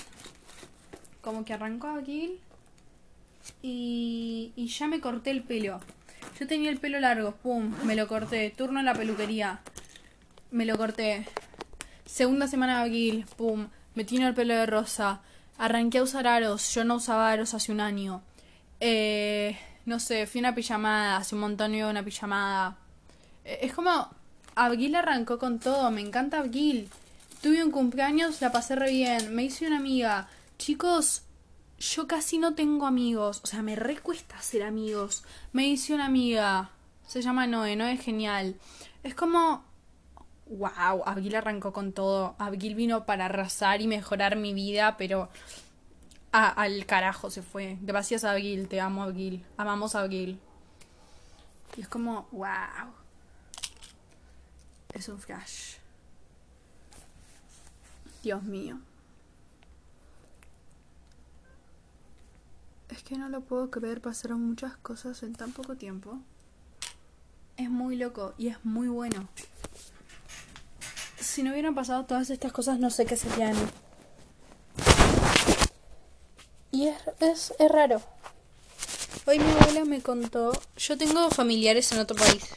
Como 1.22 1.44
que 1.46 1.54
arrancó 1.54 1.88
abril 1.88 2.40
y, 3.62 4.54
y 4.56 4.68
ya 4.68 4.88
me 4.88 5.02
corté 5.02 5.32
el 5.32 5.44
pelo. 5.44 5.80
Yo 6.40 6.48
tenía 6.48 6.70
el 6.70 6.80
pelo 6.80 7.00
largo, 7.00 7.32
pum, 7.36 7.74
me 7.84 7.96
lo 7.96 8.08
corté. 8.08 8.50
Turno 8.52 8.80
en 8.80 8.86
la 8.86 8.94
peluquería, 8.94 9.60
me 10.52 10.66
lo 10.66 10.78
corté. 10.78 11.26
Segunda 12.06 12.48
semana 12.48 12.78
de 12.78 12.86
abril, 12.86 13.26
pum, 13.38 13.68
me 13.96 14.04
tiene 14.04 14.28
el 14.28 14.34
pelo 14.34 14.54
de 14.54 14.66
rosa. 14.66 15.22
Arranqué 15.58 15.98
a 15.98 16.04
usar 16.04 16.28
aros. 16.28 16.74
Yo 16.74 16.84
no 16.84 16.96
usaba 16.96 17.32
aros 17.32 17.54
hace 17.54 17.72
un 17.72 17.82
año. 17.82 18.22
Eh, 18.80 19.58
no 19.86 20.00
sé, 20.00 20.28
fui 20.28 20.40
a 20.40 20.44
una 20.44 20.56
pijamada. 20.56 21.18
Hace 21.18 21.36
un 21.36 21.42
montón 21.42 21.74
iba 21.74 21.88
a 21.88 21.92
una 21.92 22.04
pijamada. 22.04 22.78
Eh, 23.44 23.60
es 23.64 23.74
como. 23.74 24.10
Abril 24.66 24.96
arrancó 24.96 25.40
con 25.40 25.60
todo. 25.60 25.90
Me 25.92 26.02
encanta 26.02 26.40
Abril. 26.40 26.90
Tuve 27.42 27.64
un 27.64 27.72
cumpleaños, 27.72 28.42
la 28.42 28.52
pasé 28.52 28.76
re 28.76 28.92
bien. 28.92 29.34
Me 29.34 29.44
hice 29.44 29.68
una 29.68 29.78
amiga. 29.78 30.28
Chicos, 30.58 31.24
yo 31.80 32.08
casi 32.08 32.38
no 32.38 32.56
tengo 32.56 32.86
amigos. 32.86 33.42
O 33.44 33.48
sea, 33.48 33.62
me 33.62 33.76
recuesta 33.76 34.42
ser 34.42 34.64
amigos. 34.64 35.24
Me 35.54 35.68
hice 35.68 35.94
una 35.94 36.08
amiga. 36.08 36.72
Se 37.08 37.22
llama 37.22 37.48
Noé. 37.48 37.76
Noé 37.76 37.94
es 37.94 38.02
genial. 38.02 38.56
Es 39.04 39.16
como 39.16 39.64
wow, 40.50 41.04
Abril 41.06 41.36
arrancó 41.36 41.74
con 41.74 41.94
todo. 41.94 42.36
Abril 42.40 42.76
vino 42.76 43.06
para 43.06 43.26
arrasar 43.26 43.82
y 43.82 43.88
mejorar 43.88 44.36
mi 44.36 44.54
vida, 44.54 44.98
pero 44.98 45.30
al 46.32 46.86
carajo 46.86 47.30
se 47.30 47.42
fue. 47.42 47.78
Gracias 47.82 48.24
a 48.24 48.32
Abril, 48.32 48.68
te 48.68 48.82
amo 48.82 49.04
Abril. 49.04 49.44
Amamos 49.58 49.96
a 49.96 50.02
Abril. 50.02 50.40
Y 51.76 51.82
es 51.82 51.88
como, 51.88 52.28
wow. 52.32 52.94
Es 54.98 55.10
un 55.10 55.20
flash. 55.20 55.76
Dios 58.24 58.42
mío. 58.44 58.80
Es 62.90 63.04
que 63.04 63.18
no 63.18 63.30
lo 63.30 63.42
puedo 63.42 63.70
creer, 63.70 64.02
pasaron 64.02 64.42
muchas 64.42 64.76
cosas 64.78 65.22
en 65.24 65.36
tan 65.36 65.52
poco 65.52 65.76
tiempo. 65.76 66.18
Es 67.58 67.70
muy 67.70 67.96
loco 67.96 68.34
y 68.38 68.48
es 68.48 68.66
muy 68.66 68.88
bueno 68.88 69.28
si 71.38 71.44
no 71.44 71.52
hubieran 71.52 71.76
pasado 71.76 72.04
todas 72.06 72.32
estas 72.32 72.52
cosas, 72.52 72.80
no 72.80 72.90
sé 72.90 73.06
qué 73.06 73.16
serían. 73.16 73.56
Y 76.72 76.88
es, 76.88 76.98
es, 77.20 77.54
es 77.60 77.72
raro. 77.72 78.02
Hoy 79.28 79.38
mi 79.38 79.52
abuela 79.52 79.86
me 79.86 80.02
contó, 80.02 80.52
yo 80.78 80.98
tengo 80.98 81.30
familiares 81.30 81.92
en 81.92 82.00
otro 82.00 82.18
país. 82.18 82.56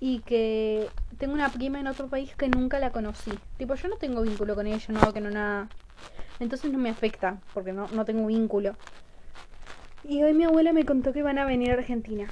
Y 0.00 0.22
que 0.22 0.90
tengo 1.22 1.34
una 1.34 1.50
prima 1.50 1.78
en 1.78 1.86
otro 1.86 2.08
país 2.08 2.34
que 2.34 2.48
nunca 2.48 2.80
la 2.80 2.90
conocí. 2.90 3.30
Tipo, 3.56 3.76
yo 3.76 3.86
no 3.86 3.96
tengo 3.96 4.22
vínculo 4.22 4.56
con 4.56 4.66
ella, 4.66 4.84
no, 4.88 5.12
que 5.12 5.20
no 5.20 5.30
nada. 5.30 5.68
Entonces 6.40 6.72
no 6.72 6.78
me 6.78 6.90
afecta, 6.90 7.40
porque 7.54 7.72
no, 7.72 7.86
no 7.92 8.04
tengo 8.04 8.26
vínculo. 8.26 8.74
Y 10.02 10.20
hoy 10.24 10.34
mi 10.34 10.42
abuela 10.42 10.72
me 10.72 10.84
contó 10.84 11.12
que 11.12 11.22
van 11.22 11.38
a 11.38 11.44
venir 11.44 11.70
a 11.70 11.74
Argentina. 11.74 12.28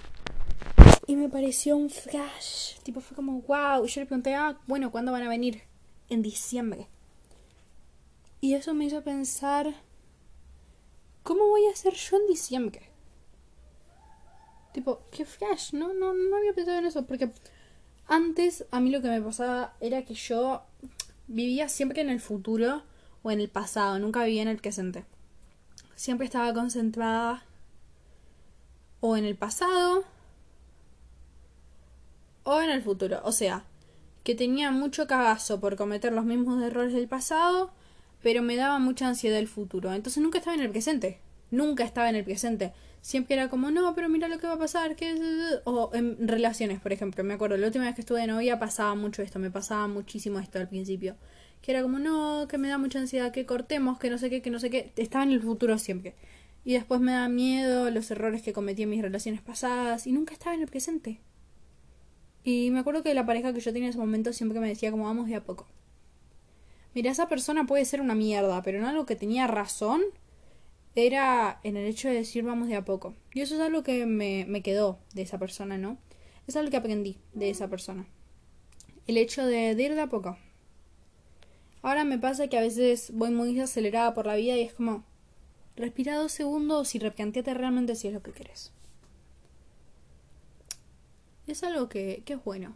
Y 1.06 1.14
me 1.14 1.28
pareció 1.28 1.76
un 1.76 1.88
flash. 1.88 2.80
Tipo, 2.82 3.00
fue 3.00 3.14
como, 3.14 3.42
wow. 3.42 3.84
Y 3.84 3.88
yo 3.88 4.00
le 4.00 4.06
pregunté, 4.06 4.34
ah, 4.34 4.58
bueno, 4.66 4.90
¿cuándo 4.90 5.12
van 5.12 5.22
a 5.22 5.28
venir? 5.28 5.62
En 6.08 6.20
diciembre. 6.20 6.88
Y 8.40 8.54
eso 8.54 8.74
me 8.74 8.86
hizo 8.86 9.04
pensar, 9.04 9.72
¿cómo 11.22 11.46
voy 11.46 11.64
a 11.66 11.70
hacer 11.70 11.94
yo 11.94 12.16
en 12.16 12.26
diciembre? 12.26 12.90
Tipo, 14.72 15.02
qué 15.12 15.24
flash, 15.24 15.74
¿no? 15.74 15.94
No, 15.94 16.12
no 16.12 16.36
había 16.38 16.54
pensado 16.54 16.78
en 16.78 16.86
eso. 16.86 17.06
Porque 17.06 17.30
antes 18.10 18.66
a 18.72 18.80
mí 18.80 18.90
lo 18.90 19.00
que 19.00 19.08
me 19.08 19.22
pasaba 19.22 19.72
era 19.80 20.04
que 20.04 20.14
yo 20.14 20.62
vivía 21.28 21.68
siempre 21.68 22.02
en 22.02 22.10
el 22.10 22.20
futuro 22.20 22.82
o 23.22 23.30
en 23.30 23.40
el 23.40 23.48
pasado. 23.48 23.98
Nunca 23.98 24.24
vivía 24.24 24.42
en 24.42 24.48
el 24.48 24.58
presente. 24.58 25.04
Siempre 25.94 26.26
estaba 26.26 26.52
concentrada 26.52 27.44
o 28.98 29.16
en 29.16 29.24
el 29.24 29.36
pasado 29.36 30.04
o 32.42 32.60
en 32.60 32.70
el 32.70 32.82
futuro. 32.82 33.20
O 33.24 33.32
sea, 33.32 33.64
que 34.24 34.34
tenía 34.34 34.72
mucho 34.72 35.06
cagazo 35.06 35.60
por 35.60 35.76
cometer 35.76 36.12
los 36.12 36.24
mismos 36.24 36.62
errores 36.62 36.92
del 36.92 37.06
pasado, 37.06 37.70
pero 38.22 38.42
me 38.42 38.56
daba 38.56 38.80
mucha 38.80 39.06
ansiedad 39.06 39.38
el 39.38 39.48
futuro. 39.48 39.92
Entonces 39.92 40.20
nunca 40.20 40.38
estaba 40.38 40.56
en 40.56 40.62
el 40.62 40.70
presente. 40.70 41.20
Nunca 41.50 41.84
estaba 41.84 42.08
en 42.08 42.16
el 42.16 42.24
presente. 42.24 42.72
Siempre 43.00 43.34
era 43.34 43.48
como, 43.48 43.70
no, 43.70 43.94
pero 43.94 44.08
mira 44.08 44.28
lo 44.28 44.38
que 44.38 44.46
va 44.46 44.54
a 44.54 44.58
pasar. 44.58 44.96
Que... 44.96 45.14
O 45.64 45.90
en 45.94 46.28
relaciones, 46.28 46.80
por 46.80 46.92
ejemplo. 46.92 47.24
Me 47.24 47.34
acuerdo, 47.34 47.56
la 47.56 47.66
última 47.66 47.84
vez 47.84 47.94
que 47.94 48.02
estuve 48.02 48.20
de 48.20 48.26
novia 48.26 48.58
pasaba 48.58 48.94
mucho 48.94 49.22
esto. 49.22 49.38
Me 49.38 49.50
pasaba 49.50 49.88
muchísimo 49.88 50.38
esto 50.38 50.58
al 50.58 50.68
principio. 50.68 51.16
Que 51.62 51.72
era 51.72 51.82
como, 51.82 51.98
no, 51.98 52.46
que 52.48 52.58
me 52.58 52.68
da 52.68 52.78
mucha 52.78 52.98
ansiedad, 52.98 53.32
que 53.32 53.46
cortemos, 53.46 53.98
que 53.98 54.10
no 54.10 54.18
sé 54.18 54.30
qué, 54.30 54.42
que 54.42 54.50
no 54.50 54.60
sé 54.60 54.70
qué. 54.70 54.92
Estaba 54.96 55.24
en 55.24 55.32
el 55.32 55.42
futuro 55.42 55.78
siempre. 55.78 56.14
Y 56.64 56.74
después 56.74 57.00
me 57.00 57.12
da 57.12 57.28
miedo 57.28 57.90
los 57.90 58.10
errores 58.10 58.42
que 58.42 58.52
cometí 58.52 58.82
en 58.82 58.90
mis 58.90 59.02
relaciones 59.02 59.40
pasadas. 59.42 60.06
Y 60.06 60.12
nunca 60.12 60.32
estaba 60.34 60.54
en 60.54 60.62
el 60.62 60.68
presente. 60.68 61.20
Y 62.44 62.70
me 62.70 62.78
acuerdo 62.78 63.02
que 63.02 63.12
la 63.14 63.26
pareja 63.26 63.52
que 63.52 63.60
yo 63.60 63.72
tenía 63.72 63.88
en 63.88 63.90
ese 63.90 63.98
momento 63.98 64.32
siempre 64.32 64.60
me 64.60 64.68
decía 64.68 64.90
como 64.90 65.04
vamos 65.04 65.28
de 65.28 65.34
a 65.34 65.44
poco. 65.44 65.66
Mira, 66.94 67.10
esa 67.10 67.28
persona 67.28 67.66
puede 67.66 67.84
ser 67.84 68.00
una 68.00 68.14
mierda, 68.14 68.62
pero 68.62 68.80
no 68.80 68.88
algo 68.88 69.06
que 69.06 69.16
tenía 69.16 69.46
razón 69.46 70.02
era 70.94 71.60
en 71.62 71.76
el 71.76 71.86
hecho 71.86 72.08
de 72.08 72.14
decir 72.14 72.44
vamos 72.44 72.68
de 72.68 72.76
a 72.76 72.84
poco. 72.84 73.14
Y 73.34 73.40
eso 73.40 73.54
es 73.54 73.60
algo 73.60 73.82
que 73.82 74.06
me, 74.06 74.44
me 74.48 74.62
quedó 74.62 74.98
de 75.14 75.22
esa 75.22 75.38
persona, 75.38 75.78
¿no? 75.78 75.98
Es 76.46 76.56
algo 76.56 76.70
que 76.70 76.76
aprendí 76.76 77.18
de 77.32 77.50
esa 77.50 77.68
persona. 77.68 78.06
El 79.06 79.16
hecho 79.16 79.46
de, 79.46 79.72
ir 79.72 79.94
de 79.94 80.00
a 80.00 80.08
poco. 80.08 80.36
Ahora 81.82 82.04
me 82.04 82.18
pasa 82.18 82.48
que 82.48 82.58
a 82.58 82.62
veces 82.62 83.10
voy 83.14 83.30
muy 83.30 83.58
acelerada 83.58 84.14
por 84.14 84.26
la 84.26 84.36
vida 84.36 84.56
y 84.56 84.62
es 84.62 84.74
como 84.74 85.04
respira 85.76 86.16
dos 86.16 86.32
segundos 86.32 86.94
y 86.94 86.98
replanteate 86.98 87.54
realmente 87.54 87.94
si 87.94 88.08
es 88.08 88.14
lo 88.14 88.22
que 88.22 88.32
querés 88.32 88.72
es 91.50 91.62
algo 91.62 91.88
que, 91.88 92.22
que 92.24 92.34
es 92.34 92.44
bueno. 92.44 92.74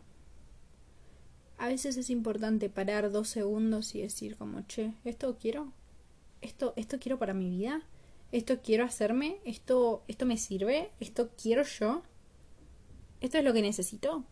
A 1.58 1.68
veces 1.68 1.96
es 1.96 2.10
importante 2.10 2.68
parar 2.68 3.10
dos 3.10 3.28
segundos 3.28 3.94
y 3.94 4.02
decir 4.02 4.36
como, 4.36 4.62
che, 4.62 4.92
¿esto 5.04 5.36
quiero? 5.40 5.72
¿Esto, 6.40 6.74
esto 6.76 6.98
quiero 6.98 7.18
para 7.18 7.34
mi 7.34 7.48
vida? 7.48 7.82
¿Esto 8.34 8.60
quiero 8.60 8.84
hacerme? 8.84 9.36
¿Esto, 9.44 10.02
¿Esto 10.08 10.26
me 10.26 10.36
sirve? 10.36 10.90
¿Esto 10.98 11.30
quiero 11.40 11.62
yo? 11.62 12.02
¿Esto 13.20 13.38
es 13.38 13.44
lo 13.44 13.52
que 13.52 13.62
necesito? 13.62 14.24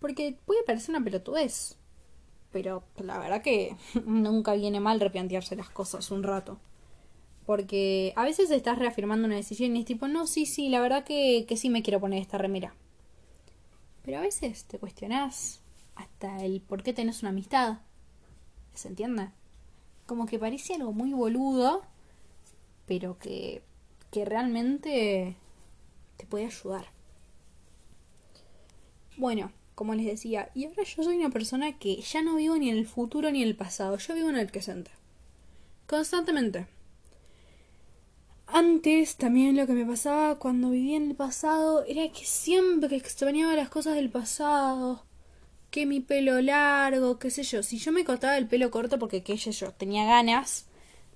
Porque 0.00 0.38
puede 0.46 0.62
parecer 0.62 0.94
una 0.94 1.04
pelotudez. 1.04 1.76
Pero 2.52 2.84
la 2.96 3.18
verdad 3.18 3.42
que 3.42 3.76
nunca 4.06 4.54
viene 4.54 4.80
mal 4.80 4.98
replantearse 4.98 5.56
las 5.56 5.68
cosas 5.68 6.10
un 6.10 6.22
rato. 6.22 6.58
Porque 7.44 8.14
a 8.16 8.24
veces 8.24 8.50
estás 8.50 8.78
reafirmando 8.78 9.26
una 9.26 9.36
decisión 9.36 9.76
y 9.76 9.80
es 9.80 9.84
tipo, 9.84 10.08
no, 10.08 10.26
sí, 10.26 10.46
sí, 10.46 10.70
la 10.70 10.80
verdad 10.80 11.04
que, 11.04 11.44
que 11.46 11.58
sí 11.58 11.68
me 11.68 11.82
quiero 11.82 12.00
poner 12.00 12.22
esta 12.22 12.38
remera. 12.38 12.74
Pero 14.04 14.16
a 14.16 14.22
veces 14.22 14.64
te 14.64 14.78
cuestionás 14.78 15.60
hasta 15.96 16.42
el 16.42 16.62
por 16.62 16.82
qué 16.82 16.94
tenés 16.94 17.20
una 17.20 17.28
amistad. 17.28 17.80
¿Se 18.72 18.88
entiende? 18.88 19.28
Como 20.06 20.24
que 20.24 20.38
parece 20.38 20.76
algo 20.76 20.94
muy 20.94 21.12
boludo, 21.12 21.82
pero 22.86 23.18
que, 23.18 23.62
que 24.10 24.24
realmente 24.24 25.36
te 26.16 26.26
puede 26.26 26.46
ayudar. 26.46 26.86
Bueno, 29.16 29.52
como 29.74 29.94
les 29.94 30.06
decía, 30.06 30.50
y 30.54 30.64
ahora 30.64 30.82
yo 30.82 31.02
soy 31.02 31.16
una 31.16 31.30
persona 31.30 31.78
que 31.78 31.96
ya 31.96 32.22
no 32.22 32.36
vivo 32.36 32.56
ni 32.56 32.70
en 32.70 32.78
el 32.78 32.86
futuro 32.86 33.30
ni 33.30 33.42
en 33.42 33.48
el 33.48 33.56
pasado, 33.56 33.98
yo 33.98 34.14
vivo 34.14 34.30
en 34.30 34.36
el 34.36 34.46
presente. 34.46 34.90
Constantemente. 35.86 36.66
Antes 38.46 39.16
también 39.16 39.56
lo 39.56 39.66
que 39.66 39.72
me 39.72 39.84
pasaba 39.84 40.38
cuando 40.38 40.70
vivía 40.70 40.96
en 40.96 41.10
el 41.10 41.16
pasado 41.16 41.84
era 41.84 42.10
que 42.12 42.24
siempre 42.24 42.96
extrañaba 42.96 43.54
las 43.54 43.68
cosas 43.68 43.96
del 43.96 44.10
pasado. 44.10 45.04
Que 45.70 45.84
mi 45.84 46.00
pelo 46.00 46.40
largo, 46.40 47.18
qué 47.18 47.30
sé 47.30 47.42
yo. 47.42 47.62
Si 47.62 47.78
yo 47.78 47.92
me 47.92 48.04
cortaba 48.04 48.36
el 48.38 48.46
pelo 48.46 48.70
corto 48.70 48.98
porque, 48.98 49.22
qué 49.22 49.36
sé 49.36 49.52
yo, 49.52 49.72
tenía 49.72 50.04
ganas. 50.06 50.66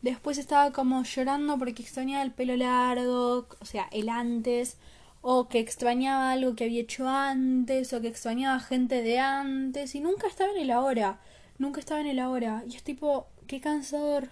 Después 0.03 0.39
estaba 0.39 0.73
como 0.73 1.03
llorando 1.05 1.59
porque 1.59 1.83
extrañaba 1.83 2.23
el 2.23 2.33
pelo 2.33 2.57
largo, 2.57 3.49
o 3.61 3.65
sea, 3.65 3.89
el 3.93 4.09
antes. 4.09 4.79
o 5.23 5.49
que 5.49 5.59
extrañaba 5.61 6.33
algo 6.33 6.55
que 6.57 6.65
había 6.65 6.81
hecho 6.81 7.09
antes, 7.09 7.93
o 7.93 8.01
que 8.01 8.09
extrañaba 8.09 8.59
gente 8.61 9.03
de 9.03 9.19
antes, 9.19 9.95
y 9.95 10.01
nunca 10.01 10.27
estaba 10.27 10.51
en 10.53 10.59
el 10.59 10.71
ahora, 10.71 11.21
nunca 11.59 11.81
estaba 11.81 12.01
en 12.01 12.07
el 12.07 12.19
ahora, 12.19 12.65
y 12.67 12.77
es 12.77 12.83
tipo, 12.83 13.27
qué 13.47 13.61
cansador. 13.61 14.31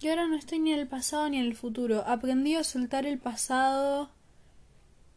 Y 0.00 0.08
ahora 0.08 0.26
no 0.26 0.36
estoy 0.36 0.58
ni 0.58 0.72
en 0.72 0.80
el 0.80 0.88
pasado 0.88 1.28
ni 1.30 1.38
en 1.38 1.44
el 1.46 1.56
futuro. 1.56 2.04
Aprendí 2.06 2.54
a 2.56 2.64
soltar 2.64 3.06
el 3.06 3.18
pasado 3.18 4.10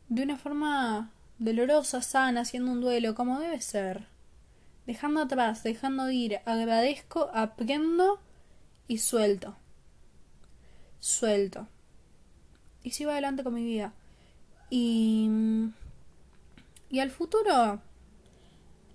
de 0.08 0.24
una 0.24 0.38
forma 0.38 1.12
dolorosa, 1.40 2.02
sana, 2.02 2.42
haciendo 2.42 2.72
un 2.72 2.80
duelo, 2.82 3.14
como 3.14 3.40
debe 3.40 3.60
ser. 3.60 4.08
Dejando 4.86 5.22
atrás, 5.22 5.64
dejando 5.64 6.10
ir, 6.10 6.40
agradezco, 6.46 7.30
aprendo 7.34 8.22
y 8.88 8.98
suelto. 9.00 9.56
Suelto. 11.00 11.68
Y 12.84 12.92
sigo 12.92 13.12
adelante 13.12 13.44
con 13.44 13.54
mi 13.54 13.64
vida. 13.64 13.94
Y. 14.70 15.30
Y 16.90 17.00
al 17.00 17.12
futuro. 17.12 17.82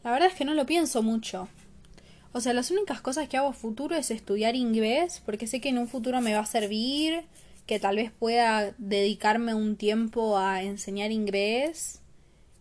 La 0.03 0.11
verdad 0.11 0.29
es 0.29 0.35
que 0.35 0.45
no 0.45 0.55
lo 0.55 0.67
pienso 0.67 1.03
mucho. 1.03 1.49
O 2.33 2.41
sea, 2.41 2.55
las 2.55 2.71
únicas 2.71 3.03
cosas 3.03 3.29
que 3.29 3.37
hago 3.37 3.53
futuro 3.53 3.95
es 3.95 4.11
estudiar 4.11 4.57
inglés, 4.57 5.23
porque 5.25 5.47
sé 5.47 5.61
que 5.61 5.69
en 5.69 5.79
un 5.79 5.87
futuro 5.87 6.21
me 6.23 6.33
va 6.33 6.41
a 6.41 6.47
servir, 6.47 7.25
que 7.67 7.79
tal 7.79 7.97
vez 7.97 8.11
pueda 8.11 8.75
dedicarme 8.79 9.55
un 9.55 9.77
tiempo 9.77 10.39
a 10.39 10.63
enseñar 10.63 11.13
inglés 11.13 12.01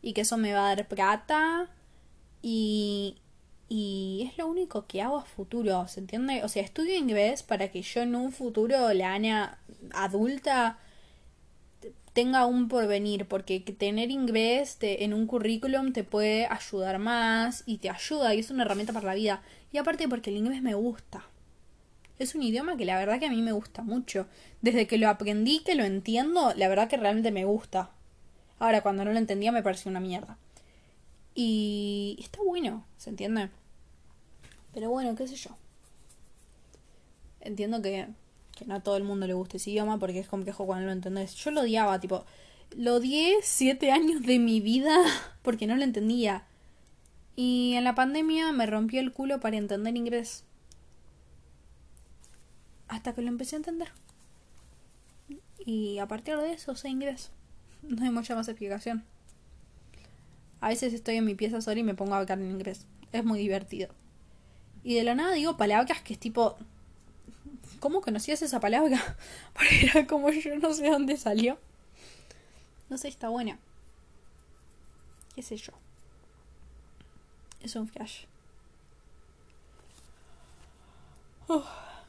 y 0.02 0.14
que 0.14 0.22
eso 0.22 0.38
me 0.38 0.54
va 0.54 0.70
a 0.70 0.76
dar 0.76 0.88
plata. 0.88 1.70
Y, 2.42 3.21
y 3.74 4.28
es 4.30 4.38
lo 4.38 4.48
único 4.48 4.86
que 4.86 5.02
hago 5.02 5.16
a 5.18 5.24
futuro, 5.24 5.88
¿se 5.88 6.02
entiende? 6.02 6.44
O 6.44 6.50
sea, 6.50 6.62
estudio 6.62 6.94
inglés 6.94 7.42
para 7.42 7.72
que 7.72 7.82
yo 7.82 8.02
en 8.02 8.18
un 8.18 8.34
futuro, 8.34 8.92
la 8.94 9.14
Ana 9.14 9.60
adulta, 9.94 10.78
tenga 12.12 12.46
un 12.48 12.68
porvenir, 12.68 13.30
porque 13.30 13.62
tener 13.62 14.12
inglés 14.12 14.78
en 14.82 15.14
un 15.14 15.26
currículum 15.26 15.94
te 15.94 16.04
puede 16.04 16.48
ayudar 16.48 17.00
más 17.00 17.64
y 17.66 17.78
te 17.78 17.90
ayuda 17.90 18.36
y 18.36 18.40
es 18.40 18.52
una 18.52 18.64
herramienta 18.64 18.92
para 18.92 19.06
la 19.06 19.16
vida. 19.16 19.42
Y 19.72 19.78
aparte 19.78 20.10
porque 20.10 20.32
el 20.32 20.36
inglés 20.36 20.62
me 20.62 20.74
gusta. 20.74 21.24
Es 22.20 22.36
un 22.36 22.44
idioma 22.44 22.76
que 22.76 22.84
la 22.84 23.00
verdad 23.00 23.20
que 23.20 23.28
a 23.28 23.32
mí 23.32 23.42
me 23.42 23.54
gusta 23.54 23.84
mucho. 23.84 24.28
Desde 24.62 24.86
que 24.86 24.98
lo 24.98 25.08
aprendí, 25.08 25.60
que 25.60 25.76
lo 25.76 25.86
entiendo, 25.86 26.54
la 26.58 26.68
verdad 26.68 26.90
que 26.90 26.98
realmente 26.98 27.32
me 27.32 27.46
gusta. 27.46 27.92
Ahora, 28.60 28.82
cuando 28.82 29.06
no 29.06 29.14
lo 29.14 29.18
entendía 29.18 29.54
me 29.54 29.64
pareció 29.64 29.90
una 29.90 30.02
mierda. 30.02 30.38
Y 31.34 32.18
está 32.20 32.40
bueno, 32.44 32.86
¿se 32.98 33.10
entiende? 33.10 33.50
Pero 34.74 34.90
bueno, 34.90 35.16
qué 35.16 35.28
sé 35.28 35.36
yo. 35.36 35.58
Entiendo 37.42 37.82
que 37.82 38.08
que 38.58 38.66
no 38.66 38.76
a 38.76 38.80
todo 38.82 38.98
el 38.98 39.04
mundo 39.04 39.28
le 39.28 39.34
gusta 39.34 39.58
ese 39.58 39.72
idioma 39.72 39.98
porque 39.98 40.20
es 40.20 40.28
complejo 40.28 40.66
cuando 40.66 40.86
lo 40.86 40.92
entendés. 40.92 41.36
Yo 41.36 41.52
lo 41.52 41.62
odiaba, 41.62 42.00
tipo, 42.00 42.26
lo 42.76 42.96
odié 42.96 43.38
siete 43.42 43.92
años 43.92 44.22
de 44.24 44.40
mi 44.40 44.62
vida 44.62 44.96
porque 45.42 45.68
no 45.68 45.76
lo 45.76 45.84
entendía. 45.84 46.46
Y 47.36 47.74
en 47.76 47.84
la 47.84 47.96
pandemia 47.96 48.52
me 48.52 48.66
rompió 48.66 49.00
el 49.00 49.14
culo 49.14 49.40
para 49.40 49.58
entender 49.58 49.96
inglés. 49.96 50.44
Hasta 52.88 53.14
que 53.14 53.22
lo 53.22 53.30
empecé 53.30 53.56
a 53.56 53.58
entender. 53.58 53.90
Y 55.66 56.00
a 56.00 56.08
partir 56.08 56.38
de 56.38 56.54
eso 56.54 56.76
sé 56.76 56.90
inglés. 56.90 57.32
No 57.82 58.04
hay 58.04 58.12
mucha 58.12 58.36
más 58.36 58.48
explicación. 58.48 59.04
A 60.60 60.70
veces 60.70 60.94
estoy 60.94 61.16
en 61.16 61.26
mi 61.26 61.34
pieza 61.34 61.62
sola 61.62 61.80
y 61.80 61.84
me 61.84 61.96
pongo 61.96 62.14
a 62.14 62.20
hablar 62.20 62.40
en 62.40 62.52
inglés. 62.52 62.86
Es 63.12 63.26
muy 63.26 63.40
divertido. 63.40 63.90
Y 64.84 64.96
de 64.96 65.04
la 65.04 65.16
nada 65.16 65.34
digo 65.34 65.58
palabras 65.58 66.02
que 66.02 66.14
es 66.14 66.20
tipo 66.20 66.58
¿Cómo 67.82 68.02
conocías 68.02 68.44
esa 68.44 68.60
palabra? 68.60 69.18
Porque 69.54 69.86
era 69.88 70.06
como 70.06 70.30
yo 70.30 70.56
no 70.60 70.72
sé 70.72 70.88
dónde 70.88 71.18
salió. 71.18 71.58
No 72.90 72.98
sé, 73.00 73.08
está 73.08 73.30
buena. 73.30 73.58
¿Qué 75.34 75.42
sé 75.42 75.58
yo? 75.58 75.74
Es 77.64 77.76
un 77.76 77.88
flash. 77.88 78.26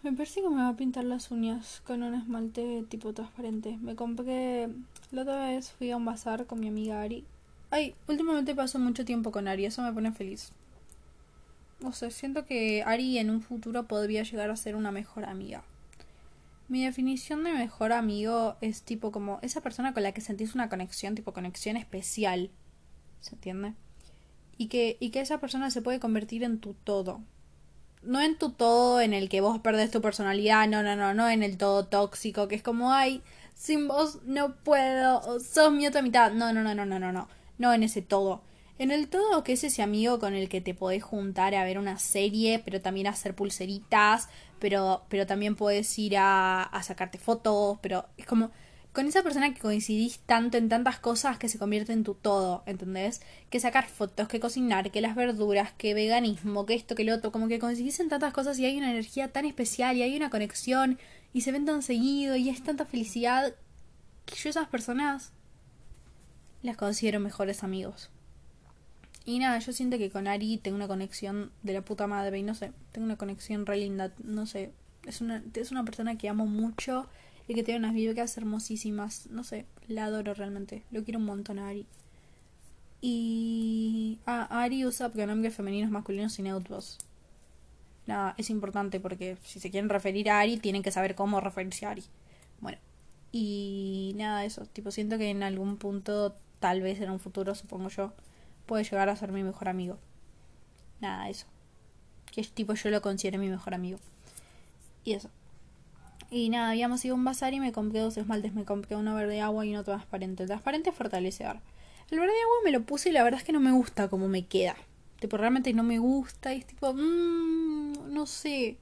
me 0.02 0.12
parece 0.12 0.42
que 0.42 0.48
me 0.50 0.62
va 0.62 0.68
a 0.68 0.76
pintar 0.76 1.04
las 1.04 1.30
uñas 1.30 1.80
con 1.86 2.02
un 2.02 2.14
esmalte 2.14 2.84
tipo 2.90 3.14
transparente. 3.14 3.78
Me 3.80 3.96
compré. 3.96 4.68
La 5.10 5.22
otra 5.22 5.46
vez 5.46 5.70
fui 5.70 5.90
a 5.90 5.96
un 5.96 6.04
bazar 6.04 6.46
con 6.46 6.60
mi 6.60 6.68
amiga 6.68 7.00
Ari. 7.00 7.24
Ay, 7.70 7.94
últimamente 8.08 8.54
paso 8.54 8.78
mucho 8.78 9.06
tiempo 9.06 9.32
con 9.32 9.48
Ari, 9.48 9.64
eso 9.64 9.80
me 9.80 9.92
pone 9.92 10.12
feliz. 10.12 10.52
O 11.84 11.92
sea, 11.92 12.10
siento 12.10 12.46
que 12.46 12.82
Ari 12.84 13.18
en 13.18 13.30
un 13.30 13.40
futuro 13.40 13.86
podría 13.86 14.22
llegar 14.22 14.50
a 14.50 14.56
ser 14.56 14.76
una 14.76 14.92
mejor 14.92 15.24
amiga. 15.24 15.64
Mi 16.68 16.84
definición 16.84 17.44
de 17.44 17.52
mejor 17.52 17.92
amigo 17.92 18.56
es 18.60 18.82
tipo 18.82 19.10
como 19.10 19.38
esa 19.42 19.60
persona 19.60 19.92
con 19.92 20.04
la 20.04 20.12
que 20.12 20.20
sentís 20.20 20.54
una 20.54 20.68
conexión, 20.68 21.14
tipo 21.14 21.32
conexión 21.32 21.76
especial. 21.76 22.50
¿Se 23.20 23.34
entiende? 23.34 23.74
Y 24.56 24.68
que, 24.68 24.96
y 25.00 25.10
que 25.10 25.20
esa 25.20 25.38
persona 25.38 25.70
se 25.70 25.82
puede 25.82 26.00
convertir 26.00 26.44
en 26.44 26.60
tu 26.60 26.74
todo. 26.74 27.20
No 28.02 28.20
en 28.20 28.38
tu 28.38 28.50
todo 28.50 29.00
en 29.00 29.12
el 29.12 29.28
que 29.28 29.40
vos 29.40 29.60
perdés 29.60 29.90
tu 29.90 30.00
personalidad, 30.00 30.68
no, 30.68 30.82
no, 30.82 30.96
no, 30.96 31.14
no 31.14 31.28
en 31.28 31.42
el 31.42 31.56
todo 31.56 31.86
tóxico, 31.86 32.48
que 32.48 32.54
es 32.54 32.62
como, 32.62 32.92
ay, 32.92 33.22
sin 33.54 33.86
vos 33.88 34.20
no 34.24 34.56
puedo, 34.56 35.40
sos 35.40 35.72
mi 35.72 35.86
otra 35.86 36.02
mitad. 36.02 36.32
No, 36.32 36.52
no, 36.52 36.62
no, 36.62 36.74
no, 36.74 36.86
no, 36.86 36.98
no, 36.98 37.12
no. 37.12 37.28
No 37.58 37.72
en 37.74 37.82
ese 37.82 38.02
todo 38.02 38.42
en 38.78 38.90
el 38.90 39.08
todo, 39.08 39.44
que 39.44 39.52
es 39.52 39.64
ese 39.64 39.82
amigo 39.82 40.18
con 40.18 40.34
el 40.34 40.48
que 40.48 40.60
te 40.60 40.74
podés 40.74 41.02
juntar 41.02 41.54
a 41.54 41.64
ver 41.64 41.78
una 41.78 41.98
serie, 41.98 42.60
pero 42.64 42.80
también 42.80 43.06
a 43.06 43.10
hacer 43.10 43.34
pulseritas, 43.34 44.28
pero, 44.58 45.04
pero 45.08 45.26
también 45.26 45.56
puedes 45.56 45.98
ir 45.98 46.16
a, 46.16 46.62
a 46.62 46.82
sacarte 46.82 47.18
fotos, 47.18 47.78
pero 47.82 48.06
es 48.16 48.26
como 48.26 48.50
con 48.92 49.06
esa 49.06 49.22
persona 49.22 49.54
que 49.54 49.60
coincidís 49.60 50.18
tanto 50.20 50.58
en 50.58 50.68
tantas 50.68 50.98
cosas 50.98 51.38
que 51.38 51.48
se 51.48 51.58
convierte 51.58 51.92
en 51.92 52.04
tu 52.04 52.14
todo, 52.14 52.62
¿entendés? 52.66 53.22
Que 53.48 53.58
sacar 53.58 53.88
fotos, 53.88 54.28
que 54.28 54.38
cocinar, 54.38 54.90
que 54.90 55.00
las 55.00 55.16
verduras, 55.16 55.72
que 55.72 55.94
veganismo, 55.94 56.66
que 56.66 56.74
esto, 56.74 56.94
que 56.94 57.04
lo 57.04 57.14
otro, 57.14 57.32
como 57.32 57.48
que 57.48 57.58
coincidís 57.58 58.00
en 58.00 58.10
tantas 58.10 58.34
cosas 58.34 58.58
y 58.58 58.66
hay 58.66 58.76
una 58.76 58.90
energía 58.90 59.32
tan 59.32 59.46
especial 59.46 59.96
y 59.96 60.02
hay 60.02 60.14
una 60.14 60.28
conexión 60.28 60.98
y 61.32 61.40
se 61.40 61.52
ven 61.52 61.64
tan 61.64 61.82
seguido 61.82 62.36
y 62.36 62.50
es 62.50 62.62
tanta 62.62 62.84
felicidad 62.84 63.54
que 64.26 64.34
yo 64.36 64.50
esas 64.50 64.68
personas 64.68 65.32
las 66.62 66.76
considero 66.76 67.18
mejores 67.18 67.64
amigos. 67.64 68.11
Y 69.24 69.38
nada, 69.38 69.58
yo 69.58 69.72
siento 69.72 69.98
que 69.98 70.10
con 70.10 70.26
Ari 70.26 70.58
tengo 70.58 70.76
una 70.76 70.88
conexión 70.88 71.52
de 71.62 71.74
la 71.74 71.82
puta 71.82 72.06
madre 72.06 72.38
y 72.38 72.42
no 72.42 72.54
sé, 72.54 72.72
tengo 72.90 73.04
una 73.04 73.16
conexión 73.16 73.66
re 73.66 73.76
linda, 73.76 74.12
no 74.24 74.46
sé, 74.46 74.72
es 75.06 75.20
una, 75.20 75.44
es 75.54 75.70
una 75.70 75.84
persona 75.84 76.18
que 76.18 76.28
amo 76.28 76.46
mucho 76.46 77.06
y 77.46 77.54
que 77.54 77.62
tiene 77.62 77.78
unas 77.78 77.94
vibras 77.94 78.36
hermosísimas, 78.36 79.28
no 79.30 79.44
sé, 79.44 79.66
la 79.86 80.06
adoro 80.06 80.34
realmente, 80.34 80.84
lo 80.90 81.04
quiero 81.04 81.20
un 81.20 81.26
montón 81.26 81.58
a 81.58 81.68
Ari. 81.68 81.86
Y... 83.00 84.18
Ah, 84.26 84.62
Ari 84.62 84.86
usa 84.86 85.10
pronombres 85.10 85.54
femeninos, 85.54 85.90
masculinos 85.90 86.38
y 86.38 86.42
neutros. 86.42 86.98
Nada, 88.06 88.34
es 88.38 88.48
importante 88.50 89.00
porque 89.00 89.36
si 89.42 89.60
se 89.60 89.70
quieren 89.70 89.88
referir 89.88 90.30
a 90.30 90.40
Ari 90.40 90.56
tienen 90.56 90.82
que 90.82 90.92
saber 90.92 91.14
cómo 91.14 91.40
referirse 91.40 91.86
a 91.86 91.90
Ari. 91.90 92.04
Bueno, 92.60 92.78
y 93.32 94.12
nada, 94.16 94.44
eso, 94.44 94.66
tipo 94.66 94.90
siento 94.90 95.18
que 95.18 95.30
en 95.30 95.42
algún 95.42 95.78
punto, 95.78 96.36
tal 96.60 96.80
vez 96.80 97.00
en 97.00 97.10
un 97.10 97.18
futuro, 97.18 97.54
supongo 97.54 97.88
yo, 97.88 98.12
puede 98.66 98.84
llegar 98.84 99.08
a 99.08 99.16
ser 99.16 99.32
mi 99.32 99.42
mejor 99.42 99.68
amigo. 99.68 99.98
Nada, 101.00 101.28
eso. 101.28 101.46
Que 102.30 102.42
tipo 102.44 102.74
yo 102.74 102.90
lo 102.90 103.02
considero 103.02 103.38
mi 103.38 103.48
mejor 103.48 103.74
amigo. 103.74 103.98
Y 105.04 105.12
eso. 105.12 105.30
Y 106.30 106.48
nada, 106.48 106.70
habíamos 106.70 107.04
ido 107.04 107.14
a 107.14 107.18
un 107.18 107.24
bazar 107.24 107.52
y 107.52 107.60
me 107.60 107.72
compré 107.72 108.00
dos 108.00 108.16
esmaltes. 108.16 108.54
Me 108.54 108.64
compré 108.64 108.96
uno 108.96 109.14
verde 109.14 109.40
agua 109.40 109.66
y 109.66 109.70
uno 109.70 109.84
transparente. 109.84 110.44
El 110.44 110.48
transparente 110.48 110.90
es 110.90 110.96
fortalecedor. 110.96 111.58
El 112.10 112.20
verde 112.20 112.32
agua 112.42 112.56
me 112.64 112.70
lo 112.70 112.82
puse 112.82 113.10
y 113.10 113.12
la 113.12 113.22
verdad 113.22 113.40
es 113.40 113.44
que 113.44 113.52
no 113.52 113.60
me 113.60 113.72
gusta 113.72 114.08
como 114.08 114.28
me 114.28 114.46
queda. 114.46 114.76
Tipo, 115.20 115.36
realmente 115.36 115.72
no 115.74 115.82
me 115.82 115.98
gusta. 115.98 116.54
Y 116.54 116.58
es 116.58 116.66
tipo, 116.66 116.92
mmm, 116.94 118.12
no 118.12 118.26
sé. 118.26 118.78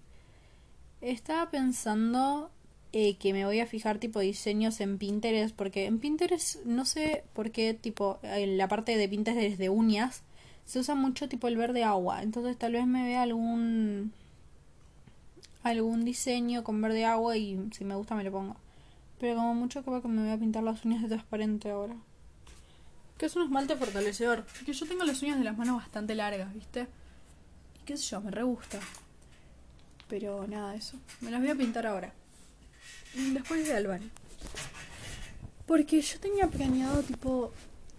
Estaba 1.01 1.51
pensando 1.51 2.51
eh, 2.93 3.17
que 3.19 3.33
me 3.33 3.45
voy 3.45 3.61
a 3.61 3.67
fijar 3.67 3.99
tipo 3.99 4.19
diseños 4.19 4.81
en 4.81 4.99
Pinterest 4.99 5.55
porque 5.55 5.87
en 5.87 6.01
Pinterest 6.01 6.65
no 6.65 6.85
sé 6.85 7.23
por 7.35 7.53
qué 7.53 7.73
tipo 7.73 8.19
en 8.23 8.59
la 8.59 8.67
parte 8.67 8.97
de 8.97 9.09
Pinterest 9.09 9.59
de 9.59 9.69
uñas 9.69 10.23
se 10.65 10.81
usa 10.81 10.97
mucho 10.97 11.29
tipo 11.29 11.47
el 11.49 11.57
verde 11.57 11.85
agua. 11.85 12.23
Entonces 12.23 12.57
tal 12.57 12.73
vez 12.73 12.87
me 12.87 13.05
vea 13.05 13.23
algún 13.23 14.13
algún 15.63 16.05
diseño 16.05 16.65
con 16.65 16.81
verde 16.81 17.05
agua 17.05 17.37
y 17.37 17.69
si 17.73 17.85
me 17.85 17.95
gusta 17.95 18.17
me 18.17 18.25
lo 18.25 18.33
pongo. 18.33 18.57
Pero 19.21 19.37
como 19.37 19.55
mucho 19.55 19.85
que 19.85 20.09
me 20.09 20.23
voy 20.23 20.31
a 20.31 20.39
pintar 20.39 20.65
las 20.65 20.85
uñas 20.85 21.03
de 21.03 21.09
transparente 21.09 21.71
ahora. 21.71 21.95
Que 23.19 23.27
es 23.27 23.37
un 23.37 23.43
esmalte 23.43 23.77
fortalecedor. 23.77 24.47
Que 24.65 24.73
yo 24.73 24.87
tengo 24.87 25.05
las 25.05 25.23
uñas 25.23 25.39
de 25.39 25.45
las 25.45 25.57
manos 25.57 25.77
bastante 25.77 26.15
largas 26.15 26.53
viste 26.55 26.89
y 27.81 27.85
qué 27.85 27.97
sé 27.97 28.05
yo 28.11 28.21
me 28.21 28.33
re 28.33 28.43
gusta. 28.43 28.81
Pero 30.09 30.47
nada 30.49 30.75
eso. 30.75 30.99
Me 31.21 31.31
las 31.31 31.41
voy 31.41 31.51
a 31.51 31.55
pintar 31.55 31.87
ahora 31.87 32.13
después 33.15 33.67
de 33.67 33.75
Albany. 33.75 34.11
Porque 35.67 36.01
yo 36.01 36.19
tenía 36.19 36.47
planeado, 36.49 37.03
tipo, 37.03 37.53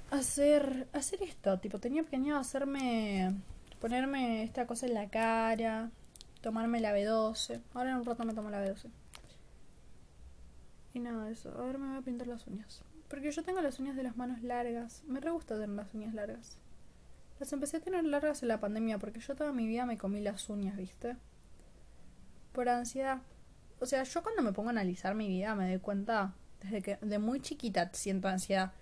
hacer, 0.09 0.87
hacer 0.93 1.23
esto, 1.23 1.57
tipo, 1.59 1.79
tenía 1.79 2.03
planeado 2.03 2.39
hacerme, 2.39 3.33
ponerme 3.79 4.43
esta 4.43 4.67
cosa 4.67 4.85
en 4.87 4.93
la 4.93 5.09
cara, 5.09 5.89
tomarme 6.41 6.81
la 6.81 6.95
B12. 6.95 7.61
Ahora 7.73 7.91
en 7.91 7.97
un 7.97 8.05
rato 8.05 8.25
me 8.25 8.33
tomo 8.33 8.49
la 8.49 8.63
B12. 8.65 8.89
Y 10.93 10.99
nada, 10.99 11.29
eso. 11.29 11.53
Ahora 11.57 11.77
me 11.77 11.87
voy 11.87 11.97
a 11.97 12.01
pintar 12.01 12.27
las 12.27 12.45
uñas. 12.47 12.83
Porque 13.07 13.31
yo 13.31 13.43
tengo 13.43 13.61
las 13.61 13.79
uñas 13.79 13.95
de 13.95 14.03
las 14.03 14.17
manos 14.17 14.41
largas. 14.41 15.03
Me 15.05 15.19
re 15.19 15.31
gusta 15.31 15.55
tener 15.55 15.69
las 15.69 15.93
uñas 15.93 16.13
largas. 16.13 16.57
Las 17.39 17.53
empecé 17.53 17.77
a 17.77 17.81
tener 17.81 18.03
largas 18.03 18.41
en 18.41 18.49
la 18.49 18.59
pandemia 18.59 18.99
porque 18.99 19.19
yo 19.19 19.35
toda 19.35 19.51
mi 19.51 19.65
vida 19.65 19.85
me 19.85 19.97
comí 19.97 20.21
las 20.21 20.49
uñas, 20.49 20.77
¿viste? 20.77 21.15
Por 22.51 22.69
ansiedad. 22.69 23.21
O 23.81 23.87
sea, 23.87 24.03
yo 24.03 24.21
cuando 24.21 24.43
me 24.43 24.53
pongo 24.53 24.69
a 24.69 24.73
analizar 24.73 25.15
mi 25.15 25.27
vida 25.27 25.55
me 25.55 25.67
doy 25.67 25.79
cuenta 25.79 26.35
desde 26.61 26.83
que 26.83 26.97
de 27.01 27.17
muy 27.17 27.41
chiquita 27.41 27.89
siento 27.93 28.27
ansiedad. 28.27 28.73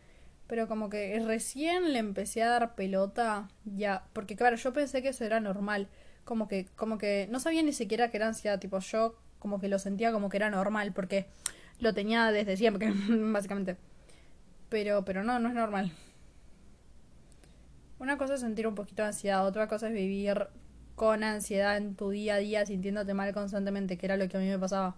Pero 0.46 0.68
como 0.68 0.90
que 0.90 1.18
recién 1.26 1.94
le 1.94 2.00
empecé 2.00 2.44
a 2.44 2.50
dar 2.50 2.76
pelota 2.76 3.48
ya, 3.64 4.04
porque 4.12 4.36
claro, 4.36 4.58
yo 4.58 4.74
pensé 4.74 5.02
que 5.02 5.10
eso 5.10 5.24
era 5.24 5.40
normal, 5.40 5.88
como 6.26 6.50
que 6.50 6.66
como 6.76 6.98
que 6.98 7.30
no 7.32 7.40
sabía 7.40 7.64
ni 7.64 7.72
siquiera 7.72 8.12
que 8.12 8.18
era 8.18 8.28
ansiedad, 8.28 8.60
tipo 8.60 8.80
yo 8.80 9.16
como 9.40 9.62
que 9.62 9.70
lo 9.70 9.80
sentía 9.80 10.12
como 10.12 10.28
que 10.28 10.36
era 10.36 10.50
normal 10.50 10.92
porque 10.92 11.28
lo 11.80 11.94
tenía 11.94 12.30
desde 12.34 12.58
siempre, 12.58 12.92
básicamente. 13.32 13.78
Pero 14.68 15.06
pero 15.06 15.24
no, 15.24 15.40
no 15.40 15.48
es 15.48 15.56
normal. 15.56 15.94
Una 18.00 18.18
cosa 18.18 18.34
es 18.34 18.42
sentir 18.42 18.68
un 18.68 18.76
poquito 18.76 19.04
ansiedad, 19.06 19.46
otra 19.46 19.70
cosa 19.70 19.88
es 19.88 19.94
vivir 19.94 20.50
con 21.00 21.24
ansiedad 21.24 21.78
en 21.78 21.96
tu 21.96 22.10
día 22.10 22.34
a 22.36 22.38
día 22.40 22.66
sintiéndote 22.66 23.14
mal 23.14 23.34
constantemente, 23.34 23.98
que 23.98 24.06
era 24.06 24.18
lo 24.18 24.28
que 24.28 24.36
a 24.36 24.40
mí 24.42 24.48
me 24.50 24.60
pasaba. 24.60 24.98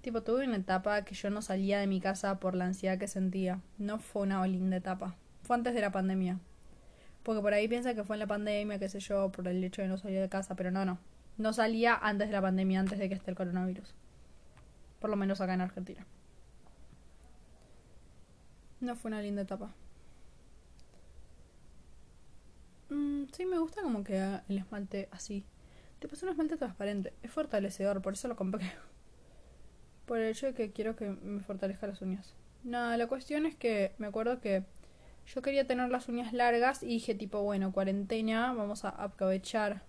Tipo, 0.00 0.22
tuve 0.22 0.46
una 0.46 0.54
etapa 0.54 1.04
que 1.04 1.16
yo 1.16 1.30
no 1.30 1.42
salía 1.42 1.80
de 1.80 1.88
mi 1.88 2.00
casa 2.00 2.38
por 2.38 2.54
la 2.54 2.66
ansiedad 2.66 2.96
que 2.96 3.08
sentía. 3.08 3.60
No 3.76 3.98
fue 3.98 4.22
una 4.22 4.46
linda 4.46 4.76
etapa. 4.76 5.16
Fue 5.42 5.56
antes 5.56 5.74
de 5.74 5.80
la 5.80 5.90
pandemia. 5.90 6.38
Porque 7.24 7.42
por 7.42 7.52
ahí 7.54 7.66
piensa 7.66 7.92
que 7.92 8.04
fue 8.04 8.14
en 8.14 8.20
la 8.20 8.28
pandemia, 8.28 8.78
qué 8.78 8.88
sé 8.88 9.00
yo, 9.00 9.32
por 9.32 9.48
el 9.48 9.64
hecho 9.64 9.82
de 9.82 9.88
no 9.88 9.98
salir 9.98 10.20
de 10.20 10.28
casa, 10.28 10.54
pero 10.54 10.70
no, 10.70 10.84
no. 10.84 10.96
No 11.38 11.52
salía 11.52 11.96
antes 11.96 12.28
de 12.28 12.32
la 12.32 12.40
pandemia, 12.40 12.78
antes 12.78 13.00
de 13.00 13.08
que 13.08 13.16
esté 13.16 13.32
el 13.32 13.36
coronavirus. 13.36 13.96
Por 15.00 15.10
lo 15.10 15.16
menos 15.16 15.40
acá 15.40 15.54
en 15.54 15.60
Argentina. 15.60 16.06
No 18.78 18.94
fue 18.94 19.08
una 19.08 19.22
linda 19.22 19.42
etapa. 19.42 19.74
Mm, 22.90 23.24
sí, 23.32 23.46
me 23.46 23.58
gusta 23.58 23.82
como 23.82 24.04
que 24.04 24.16
el 24.48 24.58
esmalte 24.58 25.08
así. 25.10 25.44
Te 25.98 26.08
pasa 26.08 26.26
un 26.26 26.32
esmalte 26.32 26.56
transparente. 26.56 27.12
Es 27.22 27.30
fortalecedor, 27.30 28.02
por 28.02 28.14
eso 28.14 28.28
lo 28.28 28.36
compré. 28.36 28.70
Por 30.06 30.20
el 30.20 30.30
hecho 30.30 30.46
de 30.46 30.54
que 30.54 30.70
quiero 30.70 30.94
que 30.94 31.10
me 31.10 31.42
fortalezca 31.42 31.88
las 31.88 32.00
uñas. 32.00 32.34
Nada, 32.62 32.96
la 32.96 33.08
cuestión 33.08 33.44
es 33.44 33.56
que 33.56 33.92
me 33.98 34.06
acuerdo 34.06 34.40
que 34.40 34.62
yo 35.26 35.42
quería 35.42 35.66
tener 35.66 35.90
las 35.90 36.08
uñas 36.08 36.32
largas 36.32 36.84
y 36.84 36.86
dije 36.86 37.14
tipo, 37.16 37.42
bueno, 37.42 37.72
cuarentena, 37.72 38.52
vamos 38.52 38.84
a 38.84 38.90
aprovechar. 38.90 39.82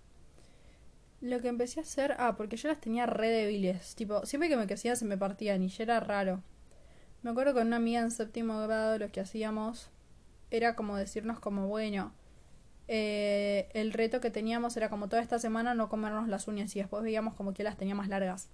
Lo 1.20 1.40
que 1.40 1.48
empecé 1.48 1.78
a 1.80 1.82
hacer, 1.84 2.16
ah, 2.18 2.36
porque 2.36 2.56
yo 2.56 2.68
las 2.68 2.80
tenía 2.80 3.06
re 3.06 3.28
débiles, 3.28 3.94
tipo, 3.94 4.26
siempre 4.26 4.48
que 4.48 4.56
me 4.56 4.66
crecían 4.66 4.96
se 4.96 5.04
me 5.04 5.16
partían 5.16 5.62
y 5.62 5.68
ya 5.68 5.84
era 5.84 6.00
raro. 6.00 6.42
Me 7.22 7.30
acuerdo 7.30 7.54
con 7.54 7.68
una 7.68 7.76
amiga 7.76 8.00
en 8.00 8.10
séptimo 8.10 8.60
grado 8.60 8.98
lo 8.98 9.10
que 9.10 9.20
hacíamos 9.20 9.90
era 10.50 10.74
como 10.76 10.96
decirnos 10.96 11.40
como, 11.40 11.68
bueno, 11.68 12.12
eh, 12.88 13.68
el 13.74 13.92
reto 13.92 14.20
que 14.20 14.30
teníamos 14.30 14.76
era 14.76 14.90
como 14.90 15.08
toda 15.08 15.22
esta 15.22 15.38
semana 15.38 15.74
no 15.74 15.88
comernos 15.88 16.28
las 16.28 16.48
uñas 16.48 16.74
y 16.74 16.80
después 16.80 17.02
veíamos 17.02 17.34
como 17.34 17.54
que 17.54 17.62
las 17.62 17.76
tenía 17.76 17.94
más 17.94 18.08
largas 18.08 18.48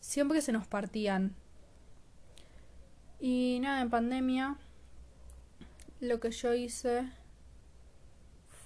siempre 0.00 0.40
se 0.40 0.52
nos 0.52 0.66
partían. 0.66 1.34
Y 3.18 3.58
nada, 3.60 3.80
en 3.80 3.90
pandemia 3.90 4.56
lo 6.00 6.20
que 6.20 6.30
yo 6.30 6.52
hice 6.52 7.08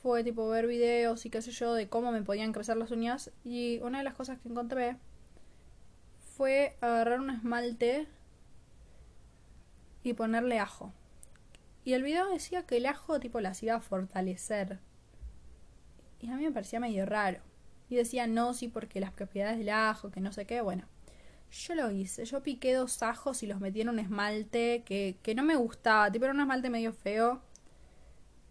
fue 0.02 0.24
tipo 0.24 0.48
ver 0.48 0.66
videos 0.66 1.24
y 1.24 1.30
qué 1.30 1.40
sé 1.40 1.52
yo 1.52 1.74
de 1.74 1.88
cómo 1.88 2.10
me 2.10 2.22
podían 2.22 2.52
crecer 2.52 2.76
las 2.76 2.90
uñas 2.90 3.30
y 3.44 3.78
una 3.82 3.98
de 3.98 4.04
las 4.04 4.14
cosas 4.14 4.38
que 4.40 4.48
encontré 4.48 4.96
fue 6.36 6.76
agarrar 6.80 7.20
un 7.20 7.30
esmalte 7.30 8.08
y 10.02 10.14
ponerle 10.14 10.58
ajo. 10.58 10.92
Y 11.84 11.92
el 11.94 12.02
video 12.02 12.28
decía 12.28 12.66
que 12.66 12.78
el 12.78 12.86
ajo 12.86 13.20
tipo 13.20 13.40
las 13.40 13.62
iba 13.62 13.74
a 13.74 13.80
fortalecer. 13.80 14.78
Y 16.20 16.28
a 16.28 16.36
mí 16.36 16.44
me 16.44 16.52
parecía 16.52 16.80
medio 16.80 17.06
raro. 17.06 17.40
Y 17.88 17.96
decía 17.96 18.26
no, 18.26 18.54
sí, 18.54 18.68
porque 18.68 19.00
las 19.00 19.12
propiedades 19.12 19.58
del 19.58 19.70
ajo, 19.70 20.10
que 20.10 20.20
no 20.20 20.32
sé 20.32 20.46
qué, 20.46 20.60
bueno. 20.60 20.84
Yo 21.50 21.74
lo 21.74 21.90
hice, 21.90 22.24
yo 22.24 22.42
piqué 22.42 22.74
dos 22.74 23.02
ajos 23.02 23.42
y 23.42 23.46
los 23.48 23.60
metí 23.60 23.80
en 23.80 23.88
un 23.88 23.98
esmalte 23.98 24.82
que, 24.84 25.16
que 25.22 25.34
no 25.34 25.42
me 25.42 25.56
gustaba, 25.56 26.10
tipo 26.12 26.24
era 26.24 26.34
un 26.34 26.40
esmalte 26.40 26.70
medio 26.70 26.92
feo. 26.92 27.40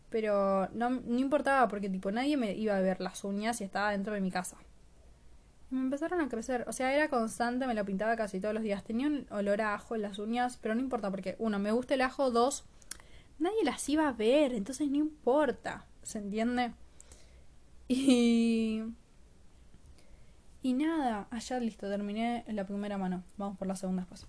Pero 0.09 0.67
no, 0.73 0.89
no 0.89 1.19
importaba 1.19 1.67
porque 1.67 1.89
tipo 1.89 2.11
nadie 2.11 2.35
me 2.35 2.53
iba 2.53 2.75
a 2.75 2.81
ver 2.81 2.99
las 2.99 3.23
uñas 3.23 3.61
y 3.61 3.63
estaba 3.63 3.91
dentro 3.91 4.13
de 4.13 4.21
mi 4.21 4.31
casa. 4.31 4.57
me 5.69 5.81
empezaron 5.81 6.19
a 6.19 6.29
crecer, 6.29 6.65
o 6.67 6.73
sea, 6.73 6.93
era 6.93 7.09
constante, 7.09 7.67
me 7.67 7.75
lo 7.75 7.85
pintaba 7.85 8.15
casi 8.17 8.39
todos 8.39 8.53
los 8.55 8.63
días. 8.63 8.83
Tenía 8.83 9.07
un 9.07 9.27
olor 9.29 9.61
a 9.61 9.75
ajo 9.75 9.95
en 9.95 10.01
las 10.01 10.19
uñas, 10.19 10.57
pero 10.61 10.75
no 10.75 10.81
importa 10.81 11.11
porque, 11.11 11.35
uno, 11.39 11.59
me 11.59 11.71
gusta 11.71 11.93
el 11.93 12.01
ajo, 12.01 12.31
dos, 12.31 12.65
nadie 13.37 13.63
las 13.63 13.87
iba 13.87 14.07
a 14.07 14.13
ver, 14.13 14.53
entonces 14.53 14.89
no 14.89 14.97
importa, 14.97 15.85
¿se 16.03 16.17
entiende? 16.17 16.73
Y 17.95 18.83
y 20.61 20.73
nada, 20.73 21.27
allá 21.31 21.59
listo, 21.59 21.89
terminé 21.89 22.43
la 22.47 22.65
primera 22.65 22.97
mano. 22.97 23.23
Vamos 23.37 23.57
por 23.57 23.67
la 23.67 23.75
segunda 23.75 24.01
después. 24.01 24.27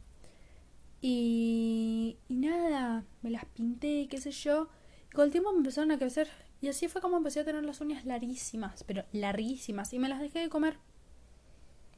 Y, 1.01 2.19
y 2.29 2.35
nada, 2.37 3.05
me 3.23 3.31
las 3.31 3.45
pinté, 3.47 4.07
qué 4.09 4.21
sé 4.21 4.31
yo. 4.31 4.69
Y 5.11 5.13
con 5.13 5.25
el 5.25 5.33
tiempo 5.33 5.51
me 5.53 5.59
empezaron 5.59 5.91
a 5.91 5.99
crecer. 5.99 6.29
Y 6.61 6.69
así 6.69 6.87
fue 6.89 7.01
como 7.01 7.17
empecé 7.17 7.41
a 7.41 7.45
tener 7.45 7.65
las 7.65 7.81
uñas 7.81 8.05
larguísimas, 8.05 8.85
pero 8.85 9.05
larguísimas. 9.13 9.93
Y 9.93 9.99
me 9.99 10.09
las 10.09 10.21
dejé 10.21 10.39
de 10.39 10.49
comer. 10.49 10.77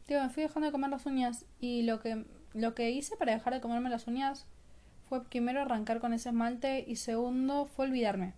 Digo, 0.08 0.22
me 0.22 0.30
fui 0.30 0.44
dejando 0.44 0.66
de 0.66 0.72
comer 0.72 0.90
las 0.90 1.04
uñas. 1.04 1.44
Y 1.60 1.82
lo 1.82 2.00
que, 2.00 2.24
lo 2.54 2.74
que 2.74 2.90
hice 2.90 3.16
para 3.16 3.32
dejar 3.32 3.52
de 3.52 3.60
comerme 3.60 3.90
las 3.90 4.06
uñas 4.06 4.46
fue 5.08 5.24
primero 5.24 5.60
arrancar 5.60 6.00
con 6.00 6.14
ese 6.14 6.30
esmalte 6.30 6.84
y 6.86 6.96
segundo 6.96 7.66
fue 7.66 7.86
olvidarme. 7.86 8.34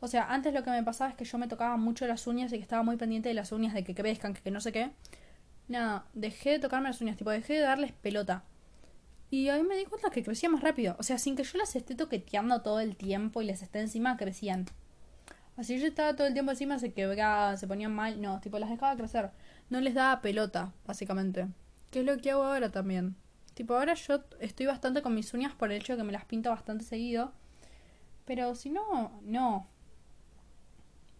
O 0.00 0.08
sea, 0.08 0.32
antes 0.32 0.54
lo 0.54 0.62
que 0.62 0.70
me 0.70 0.82
pasaba 0.82 1.10
es 1.10 1.16
que 1.16 1.24
yo 1.24 1.38
me 1.38 1.48
tocaba 1.48 1.76
mucho 1.76 2.06
las 2.06 2.26
uñas 2.26 2.52
y 2.52 2.56
que 2.56 2.62
estaba 2.62 2.82
muy 2.82 2.96
pendiente 2.96 3.28
de 3.28 3.34
las 3.34 3.52
uñas, 3.52 3.74
de 3.74 3.84
que 3.84 3.94
crezcan, 3.94 4.34
que, 4.34 4.42
que 4.42 4.50
no 4.50 4.60
sé 4.60 4.72
qué. 4.72 4.90
Nada, 5.68 6.06
dejé 6.14 6.50
de 6.50 6.58
tocarme 6.60 6.88
las 6.88 7.00
uñas, 7.00 7.16
tipo, 7.16 7.30
dejé 7.30 7.54
de 7.54 7.60
darles 7.60 7.92
pelota. 7.92 8.44
Y 9.30 9.48
ahí 9.48 9.62
me 9.62 9.76
di 9.76 9.84
cuenta 9.84 10.10
que 10.10 10.22
crecía 10.22 10.48
más 10.48 10.62
rápido. 10.62 10.96
O 10.98 11.02
sea, 11.02 11.18
sin 11.18 11.36
que 11.36 11.44
yo 11.44 11.58
las 11.58 11.76
esté 11.76 11.94
toqueteando 11.94 12.62
todo 12.62 12.80
el 12.80 12.96
tiempo 12.96 13.42
y 13.42 13.46
les 13.46 13.62
esté 13.62 13.80
encima, 13.80 14.16
crecían. 14.16 14.66
Así 15.56 15.78
yo 15.78 15.86
estaba 15.86 16.14
todo 16.16 16.26
el 16.26 16.32
tiempo 16.32 16.52
encima, 16.52 16.78
se 16.78 16.92
quebraban, 16.92 17.58
se 17.58 17.66
ponían 17.66 17.94
mal. 17.94 18.22
No, 18.22 18.40
tipo, 18.40 18.58
las 18.58 18.70
dejaba 18.70 18.96
crecer. 18.96 19.30
No 19.68 19.80
les 19.80 19.94
daba 19.94 20.22
pelota, 20.22 20.72
básicamente. 20.86 21.48
Que 21.90 22.00
es 22.00 22.06
lo 22.06 22.16
que 22.18 22.30
hago 22.30 22.44
ahora 22.44 22.70
también. 22.70 23.16
Tipo, 23.54 23.74
ahora 23.74 23.94
yo 23.94 24.22
estoy 24.40 24.66
bastante 24.66 25.02
con 25.02 25.14
mis 25.14 25.34
uñas 25.34 25.52
por 25.54 25.70
el 25.70 25.78
hecho 25.78 25.94
de 25.94 25.98
que 25.98 26.04
me 26.04 26.12
las 26.12 26.24
pinto 26.24 26.48
bastante 26.48 26.84
seguido. 26.84 27.32
Pero 28.24 28.54
si 28.54 28.70
no, 28.70 29.20
no. 29.24 29.66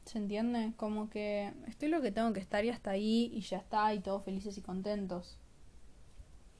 ¿Se 0.09 0.17
entiende? 0.17 0.73
Como 0.79 1.11
que 1.11 1.53
estoy 1.67 1.89
lo 1.89 2.01
que 2.01 2.11
tengo 2.11 2.33
que 2.33 2.41
estar 2.41 2.65
y 2.65 2.71
hasta 2.71 2.93
ahí 2.93 3.31
y 3.35 3.43
ya 3.43 3.59
está 3.59 3.93
y 3.93 4.01
todos 4.01 4.25
felices 4.25 4.57
y 4.57 4.63
contentos. 4.63 5.37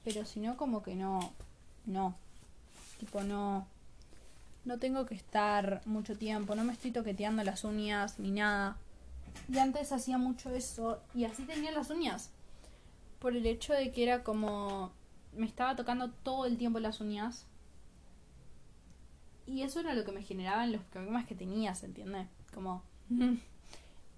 Pero 0.03 0.23
si 0.23 0.39
no, 0.39 0.55
como 0.55 0.83
que 0.83 0.93
no, 0.93 1.33
no. 1.87 2.15
Tipo, 2.99 3.23
no. 3.23 3.65
No 4.65 4.77
tengo 4.77 5.07
que 5.07 5.15
estar 5.15 5.81
mucho 5.85 6.15
tiempo, 6.15 6.53
no 6.53 6.63
me 6.63 6.73
estoy 6.73 6.91
toqueteando 6.91 7.43
las 7.43 7.63
uñas 7.63 8.19
ni 8.19 8.29
nada. 8.29 8.77
Y 9.51 9.57
antes 9.57 9.91
hacía 9.91 10.19
mucho 10.19 10.51
eso 10.51 11.01
y 11.15 11.25
así 11.25 11.41
tenía 11.41 11.71
las 11.71 11.89
uñas. 11.89 12.29
Por 13.17 13.35
el 13.35 13.47
hecho 13.47 13.73
de 13.73 13.91
que 13.91 14.03
era 14.03 14.23
como. 14.23 14.91
Me 15.33 15.47
estaba 15.47 15.75
tocando 15.75 16.11
todo 16.11 16.45
el 16.45 16.59
tiempo 16.59 16.79
las 16.79 17.01
uñas. 17.01 17.47
Y 19.47 19.63
eso 19.63 19.79
era 19.79 19.95
lo 19.95 20.05
que 20.05 20.11
me 20.11 20.21
generaban 20.21 20.71
los 20.71 20.83
problemas 20.83 21.25
que 21.25 21.33
tenía, 21.33 21.73
¿se 21.73 21.87
entiende? 21.87 22.27
Como 22.53 22.83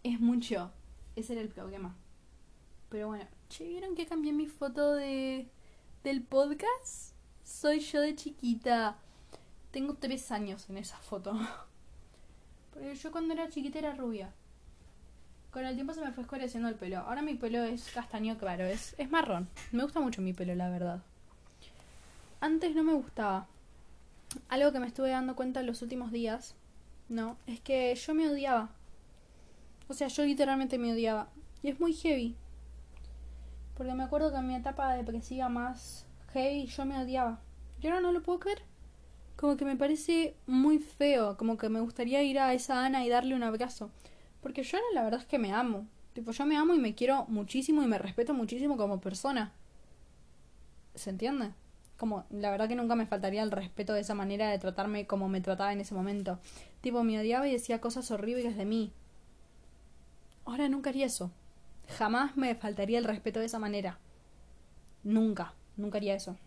es 0.04 0.20
mucho. 0.20 0.72
Ese 1.16 1.34
era 1.34 1.42
el 1.42 1.50
problema. 1.50 1.96
Pero 2.90 3.08
bueno, 3.08 3.26
che, 3.50 3.68
¿vieron 3.68 3.96
que 3.96 4.06
cambié 4.06 4.34
mi 4.34 4.48
foto 4.48 4.94
de 4.96 5.48
del 6.04 6.24
podcast? 6.24 7.14
Soy 7.44 7.80
yo 7.80 8.02
de 8.02 8.16
chiquita. 8.16 8.98
Tengo 9.72 9.94
tres 9.96 10.32
años 10.32 10.70
en 10.70 10.78
esa 10.78 10.98
foto. 10.98 11.34
Porque 12.74 12.96
yo 12.96 13.12
cuando 13.12 13.34
era 13.34 13.50
chiquita 13.50 13.80
era 13.80 13.96
rubia. 13.96 14.34
Con 15.52 15.66
el 15.66 15.76
tiempo 15.76 15.94
se 15.94 16.02
me 16.02 16.12
fue 16.12 16.24
escureciendo 16.24 16.70
el 16.70 16.76
pelo. 16.76 17.00
Ahora 17.00 17.22
mi 17.22 17.36
pelo 17.36 17.64
es 17.64 17.92
castaño 17.92 18.38
claro, 18.38 18.66
es, 18.66 18.96
es 18.98 19.10
marrón. 19.10 19.50
Me 19.72 19.84
gusta 19.84 20.00
mucho 20.00 20.22
mi 20.22 20.34
pelo, 20.34 20.56
la 20.56 20.70
verdad. 20.70 21.04
Antes 22.40 22.74
no 22.74 22.84
me 22.84 22.94
gustaba. 22.94 23.48
Algo 24.48 24.72
que 24.72 24.80
me 24.80 24.88
estuve 24.88 25.10
dando 25.10 25.36
cuenta 25.36 25.60
en 25.60 25.68
los 25.68 25.82
últimos 25.82 26.12
días, 26.12 26.56
¿no? 27.10 27.38
Es 27.48 27.60
que 27.60 27.94
yo 27.94 28.14
me 28.14 28.30
odiaba. 28.30 28.70
O 29.92 29.94
sea, 29.94 30.08
yo 30.08 30.24
literalmente 30.24 30.78
me 30.78 30.94
odiaba. 30.94 31.28
Y 31.62 31.68
es 31.68 31.80
muy 31.80 31.94
heavy. 31.94 32.38
Porque 33.76 33.94
me 33.94 34.04
acuerdo 34.04 34.32
que 34.32 34.38
en 34.38 34.48
mi 34.48 34.56
etapa 34.56 34.94
depresiva 34.94 35.50
más 35.50 36.06
heavy 36.32 36.66
yo 36.66 36.86
me 36.86 36.98
odiaba. 36.98 37.42
Yo 37.82 37.90
ahora 37.90 38.02
no 38.02 38.14
lo 38.14 38.24
puedo 38.24 38.40
creer. 38.40 38.64
Como 39.36 39.58
que 39.58 39.66
me 39.66 39.76
parece 39.76 40.38
muy 40.48 40.80
feo. 40.80 41.36
Como 41.36 41.58
que 41.58 41.68
me 41.68 41.82
gustaría 41.82 42.24
ir 42.24 42.40
a 42.40 42.54
esa 42.54 42.86
Ana 42.86 43.06
y 43.06 43.10
darle 43.10 43.36
un 43.36 43.44
abrazo. 43.44 43.92
Porque 44.40 44.64
yo 44.64 44.78
ahora 44.78 44.88
la 44.94 45.04
verdad 45.04 45.20
es 45.20 45.28
que 45.28 45.40
me 45.40 45.52
amo. 45.52 45.88
Tipo, 46.14 46.32
yo 46.32 46.46
me 46.46 46.56
amo 46.56 46.74
y 46.74 46.80
me 46.80 46.96
quiero 46.96 47.26
muchísimo 47.28 47.84
y 47.84 47.88
me 47.88 47.98
respeto 47.98 48.34
muchísimo 48.34 48.78
como 48.78 49.02
persona. 49.02 49.52
¿Se 50.96 51.10
entiende? 51.10 51.52
como, 51.98 52.26
la 52.32 52.50
verdad 52.50 52.68
que 52.68 52.76
nunca 52.76 52.96
me 52.96 53.06
faltaría 53.06 53.44
el 53.44 53.52
respeto 53.52 53.94
de 53.94 54.00
esa 54.00 54.16
manera 54.16 54.50
de 54.50 54.58
tratarme 54.58 55.06
como 55.06 55.30
me 55.30 55.40
trataba 55.40 55.72
en 55.72 55.82
ese 55.82 55.94
momento. 55.94 56.40
Tipo, 56.82 57.04
me 57.04 57.20
odiaba 57.20 57.48
y 57.48 57.52
decía 57.52 57.80
cosas 57.80 58.10
horribles 58.10 58.58
de 58.58 58.66
mí. 58.66 58.92
Ahora 60.46 60.70
nunca 60.70 60.90
haría 60.92 61.08
eso. 61.08 61.32
Jamás 61.98 62.38
me 62.38 62.56
faltaría 62.56 63.00
el 63.00 63.06
respeto 63.06 63.40
de 63.40 63.48
esa 63.48 63.60
manera. 63.60 63.98
Nunca, 65.04 65.54
nunca 65.78 65.98
haría 65.98 66.16
eso. 66.16 66.38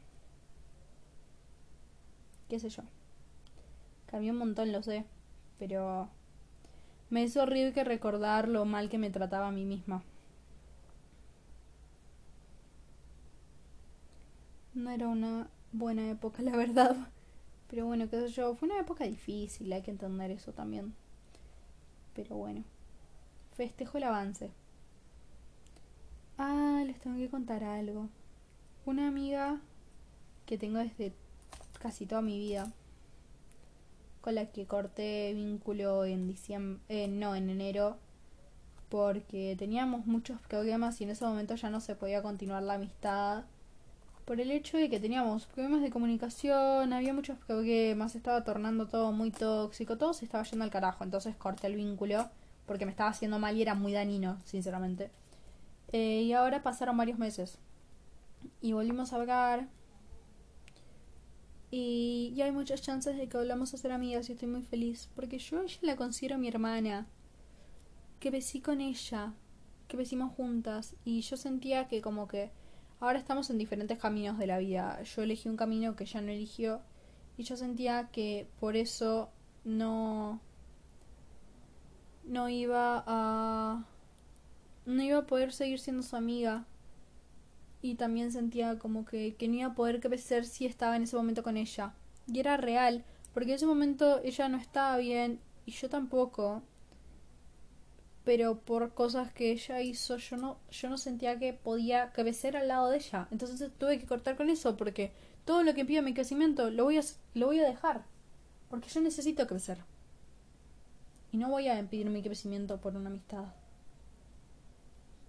¿Qué 2.49 2.59
sé 2.59 2.69
yo? 2.71 2.83
Cambió 4.07 4.33
un 4.33 4.39
montón, 4.39 4.73
lo 4.73 4.83
sé. 4.83 5.05
Pero 5.59 6.09
me 7.11 7.23
es 7.25 7.37
horrible 7.37 7.85
recordar 7.85 8.49
lo 8.49 8.65
mal 8.67 8.91
que 8.91 8.99
me 8.99 9.11
trataba 9.11 9.49
a 9.49 9.53
mí 9.53 9.65
misma. 9.65 10.03
No 14.75 14.91
era 14.91 15.09
una 15.09 15.49
buena 15.73 16.11
época, 16.11 16.43
la 16.43 16.55
verdad. 16.57 16.97
Pero 17.71 17.87
bueno, 17.87 18.09
qué 18.11 18.21
sé 18.21 18.29
yo, 18.29 18.55
fue 18.57 18.69
una 18.69 18.81
época 18.81 19.05
difícil, 19.05 19.73
hay 19.73 19.83
que 19.83 19.91
entender 19.91 20.31
eso 20.31 20.53
también. 20.53 20.95
Pero 22.15 22.37
bueno, 22.37 22.65
festejo 23.57 23.99
el 23.99 24.05
avance. 24.05 24.51
Ah, 26.39 26.83
les 26.87 26.99
tengo 27.01 27.17
que 27.17 27.31
contar 27.31 27.65
algo. 27.65 28.09
Una 28.87 29.09
amiga 29.09 29.61
que 30.47 30.59
tengo 30.59 30.79
desde 30.79 31.13
casi 31.81 32.07
toda 32.07 32.23
mi 32.23 32.39
vida, 32.39 32.73
con 34.21 34.35
la 34.35 34.47
que 34.47 34.67
corté 34.67 35.33
vínculo 35.35 36.05
en 36.05 36.27
diciembre, 36.27 36.83
eh, 36.89 37.09
no, 37.09 37.35
en 37.37 37.51
enero, 37.51 37.99
porque 38.89 39.57
teníamos 39.59 40.07
muchos 40.07 40.41
problemas 40.41 41.01
y 41.01 41.05
en 41.05 41.11
ese 41.11 41.25
momento 41.25 41.55
ya 41.55 41.71
no 41.71 41.81
se 41.81 41.95
podía 41.95 42.23
continuar 42.23 42.63
la 42.63 42.75
amistad 42.75 43.45
por 44.25 44.41
el 44.41 44.51
hecho 44.51 44.79
de 44.79 44.89
que 44.89 45.01
teníamos 45.01 45.47
problemas 45.47 45.83
de 45.83 45.91
comunicación, 45.91 46.93
había 46.93 47.13
muchos 47.13 47.39
problemas, 47.39 48.15
estaba 48.15 48.43
tornando 48.43 48.87
todo 48.89 49.13
muy 49.13 49.31
tóxico, 49.31 49.99
todo 49.99 50.15
se 50.15 50.25
estaba 50.25 50.45
yendo 50.45 50.65
al 50.65 50.71
carajo, 50.71 51.05
entonces 51.05 51.37
corté 51.37 51.67
el 51.67 51.77
vínculo 51.77 52.31
porque 52.67 52.87
me 52.87 52.91
estaba 52.91 53.11
haciendo 53.11 53.39
mal 53.39 53.57
y 53.57 53.63
era 53.63 53.75
muy 53.75 53.93
dañino, 53.93 54.39
sinceramente. 54.45 55.11
Eh, 55.93 56.23
y 56.23 56.33
ahora 56.33 56.63
pasaron 56.63 56.97
varios 56.97 57.19
meses 57.19 57.59
y 58.61 58.73
volvimos 58.73 59.13
a 59.13 59.17
hablar 59.17 59.69
y, 61.71 62.33
y 62.37 62.43
hay 62.43 62.53
muchas 62.53 62.83
chances 62.83 63.17
de 63.17 63.29
que 63.29 63.37
volvamos 63.37 63.75
a 63.75 63.77
ser 63.77 63.93
amigas 63.93 64.29
y 64.29 64.33
estoy 64.33 64.49
muy 64.49 64.63
feliz 64.63 65.09
porque 65.15 65.39
yo 65.39 65.63
ella 65.63 65.79
la 65.83 65.97
considero 65.97 66.39
mi 66.39 66.49
hermana, 66.49 67.07
que 68.19 68.31
besí 68.31 68.61
con 68.61 68.81
ella, 68.81 69.35
que 69.89 69.97
besimos 69.97 70.33
juntas 70.33 70.97
y 71.05 71.21
yo 71.21 71.37
sentía 71.37 71.87
que 71.89 72.01
como 72.01 72.27
que 72.27 72.51
Ahora 73.05 73.19
estamos 73.19 73.51
en 73.51 73.59
diferentes 73.59 73.99
caminos 73.99 74.39
de 74.39 74.47
la 74.47 74.57
vida. 74.57 75.03
Yo 75.03 75.23
elegí 75.23 75.49
un 75.49 75.59
camino 75.59 75.95
que 75.95 76.05
ella 76.05 76.23
no 76.23 76.33
eligió 76.33 76.81
y 77.37 77.43
yo 77.43 77.55
sentía 77.55 78.09
que 78.11 78.49
por 78.59 78.77
eso 78.77 79.29
no 79.65 80.41
no 82.27 82.49
iba 82.49 83.05
a 83.07 83.85
no 84.87 85.03
iba 85.03 85.19
a 85.19 85.27
poder 85.27 85.53
seguir 85.53 85.79
siendo 85.79 86.03
su 86.03 86.17
amiga. 86.17 86.67
Y 87.83 87.97
también 87.97 88.33
sentía 88.33 88.79
como 88.79 89.05
que, 89.05 89.35
que 89.37 89.49
no 89.49 89.55
iba 89.55 89.69
a 89.69 89.75
poder 89.75 90.01
crecer 90.01 90.47
si 90.47 90.67
estaba 90.67 90.97
en 90.97 91.03
ese 91.03 91.17
momento 91.17 91.43
con 91.43 91.57
ella. 91.57 91.95
Y 92.27 92.41
era 92.41 92.57
real 92.57 93.05
porque 93.33 93.51
en 93.51 93.57
ese 93.57 93.67
momento 93.67 94.21
ella 94.23 94.49
no 94.49 94.57
estaba 94.57 94.97
bien 94.97 95.41
y 95.67 95.73
yo 95.73 95.89
tampoco. 95.89 96.63
Pero 98.25 98.61
por 98.61 98.95
cosas 98.95 99.33
que 99.33 99.53
ella 99.53 99.83
hizo 99.83 100.17
yo 100.17 100.37
no 100.39 100.59
yo 100.71 100.89
no 100.89 100.97
sentía 100.97 101.39
que 101.39 101.53
podía 101.53 102.13
crecer 102.13 102.57
al 102.57 102.69
lado 102.69 102.91
de 102.91 102.99
ella. 102.99 103.29
Entonces 103.31 103.71
tuve 103.79 103.99
que 103.99 104.07
cortar 104.07 104.37
con 104.37 104.49
eso 104.49 104.77
porque 104.77 105.13
todo 105.45 105.63
lo 105.63 105.75
que 105.75 105.85
pide 105.85 106.01
mi 106.01 106.15
crecimiento 106.15 106.71
lo 106.71 106.85
voy 106.85 106.99
a 106.99 107.03
lo 107.35 107.47
voy 107.47 107.61
a 107.61 107.69
dejar 107.69 108.05
porque 108.71 108.89
yo 108.89 109.01
necesito 109.03 109.47
crecer 109.47 109.85
y 111.35 111.37
no 111.37 111.49
voy 111.49 111.67
a 111.67 111.81
impedir 111.81 112.09
mi 112.11 112.23
crecimiento 112.23 112.81
por 112.81 112.95
una 112.95 113.11
amistad 113.11 113.47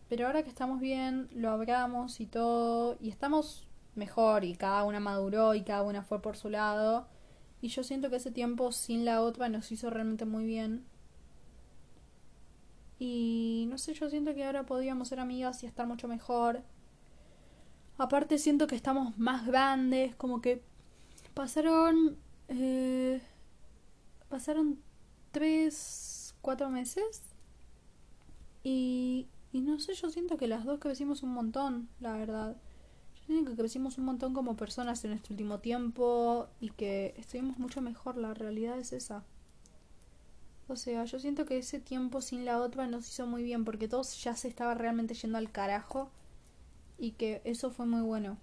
pero 0.07 0.27
ahora 0.27 0.43
que 0.43 0.49
estamos 0.49 0.79
bien 0.79 1.27
lo 1.33 1.49
hablamos 1.49 2.19
y 2.19 2.27
todo 2.27 2.95
y 3.01 3.09
estamos 3.09 3.65
mejor 3.95 4.43
y 4.43 4.53
cada 4.53 4.83
una 4.83 4.99
maduró 4.99 5.55
y 5.55 5.63
cada 5.63 5.81
una 5.81 6.03
fue 6.03 6.21
por 6.21 6.37
su 6.37 6.51
lado 6.51 7.07
y 7.59 7.69
yo 7.69 7.83
siento 7.83 8.11
que 8.11 8.17
ese 8.17 8.29
tiempo 8.29 8.71
sin 8.71 9.03
la 9.03 9.23
otra 9.23 9.49
nos 9.49 9.71
hizo 9.71 9.89
realmente 9.89 10.25
muy 10.25 10.45
bien 10.45 10.85
y 12.99 13.65
no 13.67 13.79
sé, 13.79 13.95
yo 13.95 14.07
siento 14.07 14.35
que 14.35 14.45
ahora 14.45 14.67
podríamos 14.67 15.07
ser 15.07 15.19
amigas 15.19 15.63
y 15.63 15.65
estar 15.65 15.85
mucho 15.85 16.07
mejor. 16.07 16.61
Aparte 17.97 18.37
siento 18.37 18.67
que 18.67 18.75
estamos 18.75 19.17
más 19.17 19.45
grandes, 19.45 20.15
como 20.15 20.39
que 20.39 20.63
pasaron... 21.33 22.17
Eh, 22.47 23.21
pasaron 24.29 24.79
tres, 25.35 26.33
cuatro 26.39 26.69
meses. 26.69 27.21
Y, 28.63 29.27
y 29.51 29.59
no 29.59 29.79
sé, 29.81 29.93
yo 29.93 30.09
siento 30.09 30.37
que 30.37 30.47
las 30.47 30.63
dos 30.63 30.79
crecimos 30.79 31.23
un 31.23 31.31
montón, 31.33 31.89
la 31.99 32.13
verdad. 32.13 32.55
Yo 33.15 33.23
siento 33.25 33.51
que 33.51 33.57
crecimos 33.57 33.97
un 33.97 34.05
montón 34.05 34.33
como 34.33 34.55
personas 34.55 35.03
en 35.03 35.11
este 35.11 35.33
último 35.33 35.59
tiempo 35.59 36.47
y 36.61 36.69
que 36.69 37.13
estuvimos 37.17 37.57
mucho 37.57 37.81
mejor, 37.81 38.15
la 38.15 38.33
realidad 38.33 38.79
es 38.79 38.93
esa. 38.93 39.25
O 40.69 40.77
sea, 40.77 41.03
yo 41.03 41.19
siento 41.19 41.45
que 41.45 41.57
ese 41.57 41.81
tiempo 41.81 42.21
sin 42.21 42.45
la 42.45 42.61
otra 42.61 42.87
nos 42.87 43.09
hizo 43.09 43.27
muy 43.27 43.43
bien 43.43 43.65
porque 43.65 43.89
todo 43.89 44.03
ya 44.03 44.37
se 44.37 44.47
estaba 44.47 44.73
realmente 44.73 45.15
yendo 45.15 45.37
al 45.37 45.51
carajo 45.51 46.11
y 46.97 47.11
que 47.11 47.41
eso 47.43 47.71
fue 47.71 47.85
muy 47.85 48.03
bueno. 48.03 48.37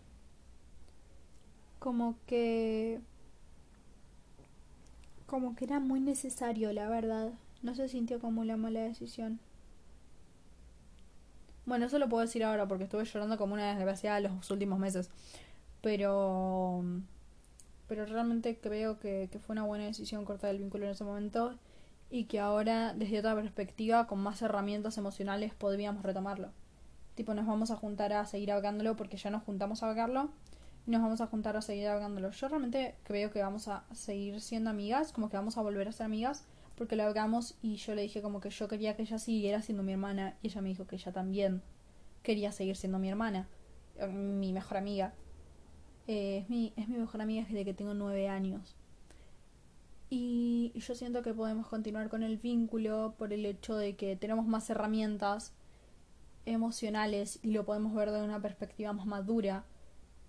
Como 1.79 2.17
que... 2.27 3.01
Como 5.33 5.57
que 5.57 5.65
era 5.65 5.81
muy 5.81 5.99
necesario, 5.99 6.75
la 6.75 6.91
verdad. 6.91 7.33
No 7.63 7.75
se 7.75 7.89
sintió 7.89 8.21
como 8.21 8.43
una 8.43 8.59
mala 8.59 8.81
decisión. 8.81 9.41
Bueno, 11.65 11.87
eso 11.87 11.99
lo 11.99 12.07
puedo 12.11 12.21
decir 12.21 12.45
ahora 12.45 12.69
porque 12.69 12.85
estuve 12.85 13.07
llorando 13.07 13.39
como 13.39 13.55
una 13.55 13.75
desgraciada 13.75 14.21
los 14.21 14.51
últimos 14.51 14.79
meses. 14.79 15.09
Pero... 15.81 16.85
Pero 17.89 18.05
realmente 18.05 18.59
creo 18.59 19.01
que, 19.01 19.31
fue 19.41 19.55
una 19.55 19.63
buena 19.63 19.85
decisión 19.85 20.27
cortar 20.27 20.51
el 20.51 20.59
vínculo 20.59 20.85
en 20.85 20.91
ese 20.91 21.05
momento 21.05 21.59
y 22.11 22.25
que 22.25 22.39
ahora 22.39 22.93
desde 22.93 23.21
otra 23.21 23.35
perspectiva, 23.35 24.07
con 24.07 24.19
más 24.19 24.43
herramientas 24.43 24.99
emocionales, 24.99 25.55
podríamos 25.55 26.03
retomarlo. 26.03 26.51
Tipo, 27.15 27.33
nos 27.33 27.47
vamos 27.47 27.71
a 27.71 27.77
juntar 27.77 28.13
a 28.13 28.27
seguir 28.27 28.53
ahogándolo 28.53 28.97
porque 28.97 29.17
ya 29.17 29.31
nos 29.31 29.45
juntamos 29.45 29.83
a 29.83 29.87
ahogarlo 29.87 30.29
nos 30.87 31.03
vamos 31.03 31.21
a 31.21 31.27
juntar 31.27 31.57
a 31.57 31.63
seguir 31.63 31.89
ahogándolo. 31.89 32.31
Yo 32.31 32.49
realmente 32.49 32.95
creo 33.05 33.31
que 33.31 33.41
vamos 33.41 33.69
a 33.69 33.85
seguir 33.93 34.41
siendo 34.41 34.71
amigas, 34.71 35.13
como 35.13 35.31
que 35.31 35.37
vamos 35.37 35.57
a 35.57 35.63
volver 35.63 35.89
a 35.89 35.93
ser 35.93 36.07
amigas 36.07 36.45
porque 36.77 36.97
lo 36.97 37.05
ahogamos 37.05 37.55
y 37.63 37.77
yo 37.77 37.95
le 37.95 38.03
dije 38.03 38.23
como 38.23 38.41
que 38.41 38.51
yo 38.51 38.67
quería 38.67 38.97
que 38.97 39.03
ella 39.03 39.19
siguiera 39.19 39.63
siendo 39.63 39.83
mi 39.83 39.93
hermana 39.93 40.37
y 40.43 40.49
ella 40.49 40.63
me 40.63 40.71
dijo 40.71 40.87
que 40.87 40.97
ella 40.97 41.13
también 41.13 41.63
quería 42.23 42.53
seguir 42.53 42.77
siendo 42.77 42.99
mi 42.99 43.09
hermana, 43.09 43.49
eh, 43.99 44.07
mi 44.09 44.53
mejor 44.53 44.79
amiga. 44.79 45.15
Eh, 46.09 46.39
es, 46.39 46.51
mi, 46.51 46.73
es 46.77 46.89
mi 46.89 46.99
mejor 46.99 47.21
amiga 47.21 47.45
desde 47.45 47.65
que 47.65 47.75
tengo 47.75 47.95
nueve 47.95 48.29
años. 48.29 48.75
Y 50.11 50.73
yo 50.75 50.95
siento 50.95 51.23
que 51.23 51.33
podemos 51.33 51.69
continuar 51.69 52.09
con 52.09 52.23
el 52.23 52.37
vínculo 52.37 53.15
por 53.17 53.33
el 53.33 53.47
hecho 53.47 53.77
de 53.77 53.97
que 53.97 54.17
tenemos 54.17 54.47
más 54.47 54.69
herramientas 54.69 55.55
emocionales 56.45 57.39
y 57.43 57.53
lo 57.53 57.65
podemos 57.65 57.95
ver 57.95 58.11
de 58.11 58.23
una 58.23 58.43
perspectiva 58.43 58.93
más 58.93 59.07
madura 59.07 59.65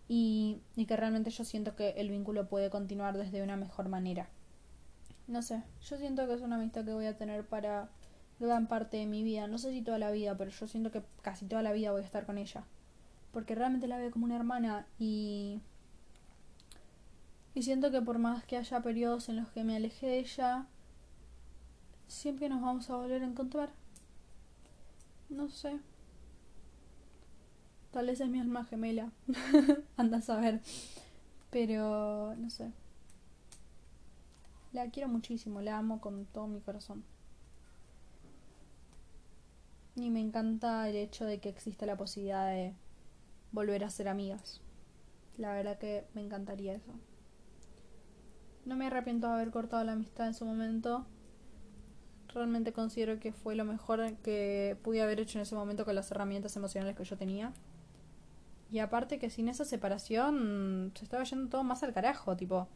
y, 0.07 0.59
y, 0.75 0.85
que 0.85 0.97
realmente 0.97 1.29
yo 1.29 1.45
siento 1.45 1.75
que 1.75 1.91
el 1.91 2.09
vínculo 2.09 2.47
puede 2.47 2.69
continuar 2.69 3.17
desde 3.17 3.41
una 3.43 3.57
mejor 3.57 3.89
manera. 3.89 4.29
No 5.27 5.41
sé, 5.41 5.63
yo 5.81 5.97
siento 5.97 6.27
que 6.27 6.33
es 6.33 6.41
una 6.41 6.57
amistad 6.57 6.85
que 6.85 6.93
voy 6.93 7.05
a 7.05 7.17
tener 7.17 7.45
para 7.45 7.89
gran 8.39 8.67
parte 8.67 8.97
de 8.97 9.05
mi 9.05 9.23
vida, 9.23 9.47
no 9.47 9.57
sé 9.57 9.71
si 9.71 9.81
toda 9.81 9.97
la 9.97 10.11
vida, 10.11 10.35
pero 10.37 10.51
yo 10.51 10.67
siento 10.67 10.91
que 10.91 11.03
casi 11.21 11.45
toda 11.45 11.61
la 11.63 11.71
vida 11.71 11.91
voy 11.91 12.01
a 12.01 12.05
estar 12.05 12.25
con 12.25 12.37
ella, 12.37 12.65
porque 13.31 13.55
realmente 13.55 13.87
la 13.87 13.97
veo 13.97 14.11
como 14.11 14.25
una 14.25 14.35
hermana 14.35 14.85
y 14.99 15.61
y 17.55 17.61
siento 17.61 17.91
que 17.91 18.01
por 18.01 18.17
más 18.17 18.43
que 18.45 18.57
haya 18.57 18.81
periodos 18.81 19.29
en 19.29 19.35
los 19.37 19.49
que 19.49 19.63
me 19.63 19.75
aleje 19.75 20.07
de 20.07 20.19
ella, 20.19 20.65
siempre 22.07 22.49
nos 22.49 22.61
vamos 22.61 22.89
a 22.89 22.95
volver 22.95 23.21
a 23.21 23.25
encontrar. 23.25 23.69
No 25.29 25.49
sé. 25.49 25.79
Tal 27.93 28.07
vez 28.07 28.19
es 28.19 28.27
mi 28.27 28.39
alma 28.39 28.65
gemela. 28.65 29.11
Anda 29.97 30.17
a 30.17 30.21
saber. 30.21 30.61
Pero, 31.51 32.35
no 32.35 32.49
sé. 32.49 32.71
La 34.71 34.89
quiero 34.89 35.07
muchísimo, 35.07 35.61
la 35.61 35.77
amo 35.77 36.01
con 36.01 36.25
todo 36.25 36.47
mi 36.47 36.59
corazón. 36.59 37.03
Y 39.95 40.09
me 40.09 40.19
encanta 40.19 40.89
el 40.89 40.95
hecho 40.95 41.25
de 41.25 41.39
que 41.39 41.49
exista 41.49 41.85
la 41.85 41.95
posibilidad 41.95 42.49
de 42.49 42.73
volver 43.51 43.83
a 43.83 43.91
ser 43.91 44.07
amigas. 44.07 44.59
La 45.37 45.53
verdad 45.53 45.77
que 45.77 46.03
me 46.15 46.21
encantaría 46.21 46.73
eso. 46.73 46.91
No 48.65 48.75
me 48.75 48.87
arrepiento 48.87 49.27
de 49.27 49.33
haber 49.33 49.51
cortado 49.51 49.83
la 49.83 49.91
amistad 49.91 50.25
en 50.25 50.33
su 50.33 50.45
momento. 50.45 51.05
Realmente 52.29 52.73
considero 52.73 53.19
que 53.19 53.31
fue 53.31 53.53
lo 53.53 53.65
mejor 53.65 54.15
que 54.23 54.75
pude 54.81 55.03
haber 55.03 55.19
hecho 55.19 55.37
en 55.37 55.43
ese 55.43 55.53
momento 55.53 55.85
con 55.85 55.93
las 55.93 56.09
herramientas 56.09 56.55
emocionales 56.55 56.95
que 56.97 57.03
yo 57.03 57.15
tenía. 57.15 57.53
Y 58.73 58.79
aparte 58.79 59.19
que 59.19 59.29
sin 59.29 59.49
esa 59.49 59.65
separación 59.65 60.91
se 60.95 61.03
estaba 61.03 61.23
yendo 61.25 61.47
todo 61.47 61.63
más 61.63 61.83
al 61.83 61.93
carajo, 61.93 62.35
tipo. 62.35 62.67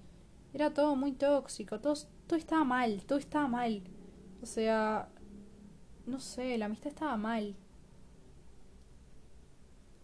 Era 0.53 0.71
todo 0.71 0.95
muy 0.95 1.12
tóxico, 1.12 1.79
todo, 1.79 1.95
todo 2.27 2.38
estaba 2.38 2.63
mal, 2.63 3.03
todo 3.07 3.17
estaba 3.17 3.47
mal. 3.47 3.81
O 4.43 4.45
sea, 4.45 5.10
no 6.05 6.19
sé, 6.19 6.55
la 6.60 6.65
amistad 6.65 6.89
estaba 6.89 7.17
mal. 7.17 7.55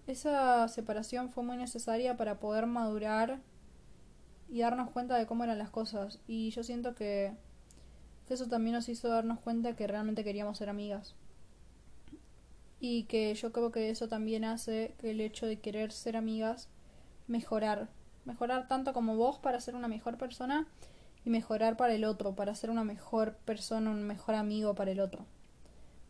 Esa 0.08 0.68
separación 0.68 1.30
fue 1.30 1.44
muy 1.44 1.58
necesaria 1.58 2.18
para 2.18 2.40
poder 2.40 2.66
madurar 2.66 3.40
y 4.50 4.62
darnos 4.62 4.90
cuenta 4.90 5.16
de 5.16 5.28
cómo 5.28 5.44
eran 5.44 5.60
las 5.60 5.70
cosas. 5.70 6.20
Y 6.26 6.50
yo 6.50 6.64
siento 6.64 6.96
que, 6.96 7.38
eso 8.30 8.48
también 8.48 8.74
nos 8.74 8.90
hizo 8.90 9.10
darnos 9.10 9.40
cuenta 9.42 9.76
que 9.76 9.86
realmente 9.86 10.24
queríamos 10.24 10.58
ser 10.58 10.70
amigas. 10.70 11.16
Y 12.86 13.04
que 13.04 13.34
yo 13.34 13.54
creo 13.54 13.72
que 13.72 13.90
eso 13.92 14.10
también 14.10 14.44
hace 14.44 14.94
que 14.98 15.12
el 15.12 15.22
hecho 15.22 15.46
de 15.46 15.58
querer 15.58 15.94
ser 15.94 16.18
amigas 16.18 16.68
mejorar. 17.28 17.88
Mejorar 18.26 18.68
tanto 18.68 18.92
como 18.92 19.16
vos 19.16 19.40
para 19.40 19.62
ser 19.62 19.76
una 19.76 19.88
mejor 19.88 20.18
persona 20.18 20.68
y 21.24 21.30
mejorar 21.30 21.78
para 21.78 21.94
el 21.94 22.04
otro, 22.04 22.36
para 22.36 22.54
ser 22.56 22.70
una 22.70 22.84
mejor 22.84 23.38
persona, 23.46 23.90
un 23.90 24.04
mejor 24.04 24.36
amigo 24.36 24.76
para 24.76 24.92
el 24.92 25.00
otro. 25.00 25.26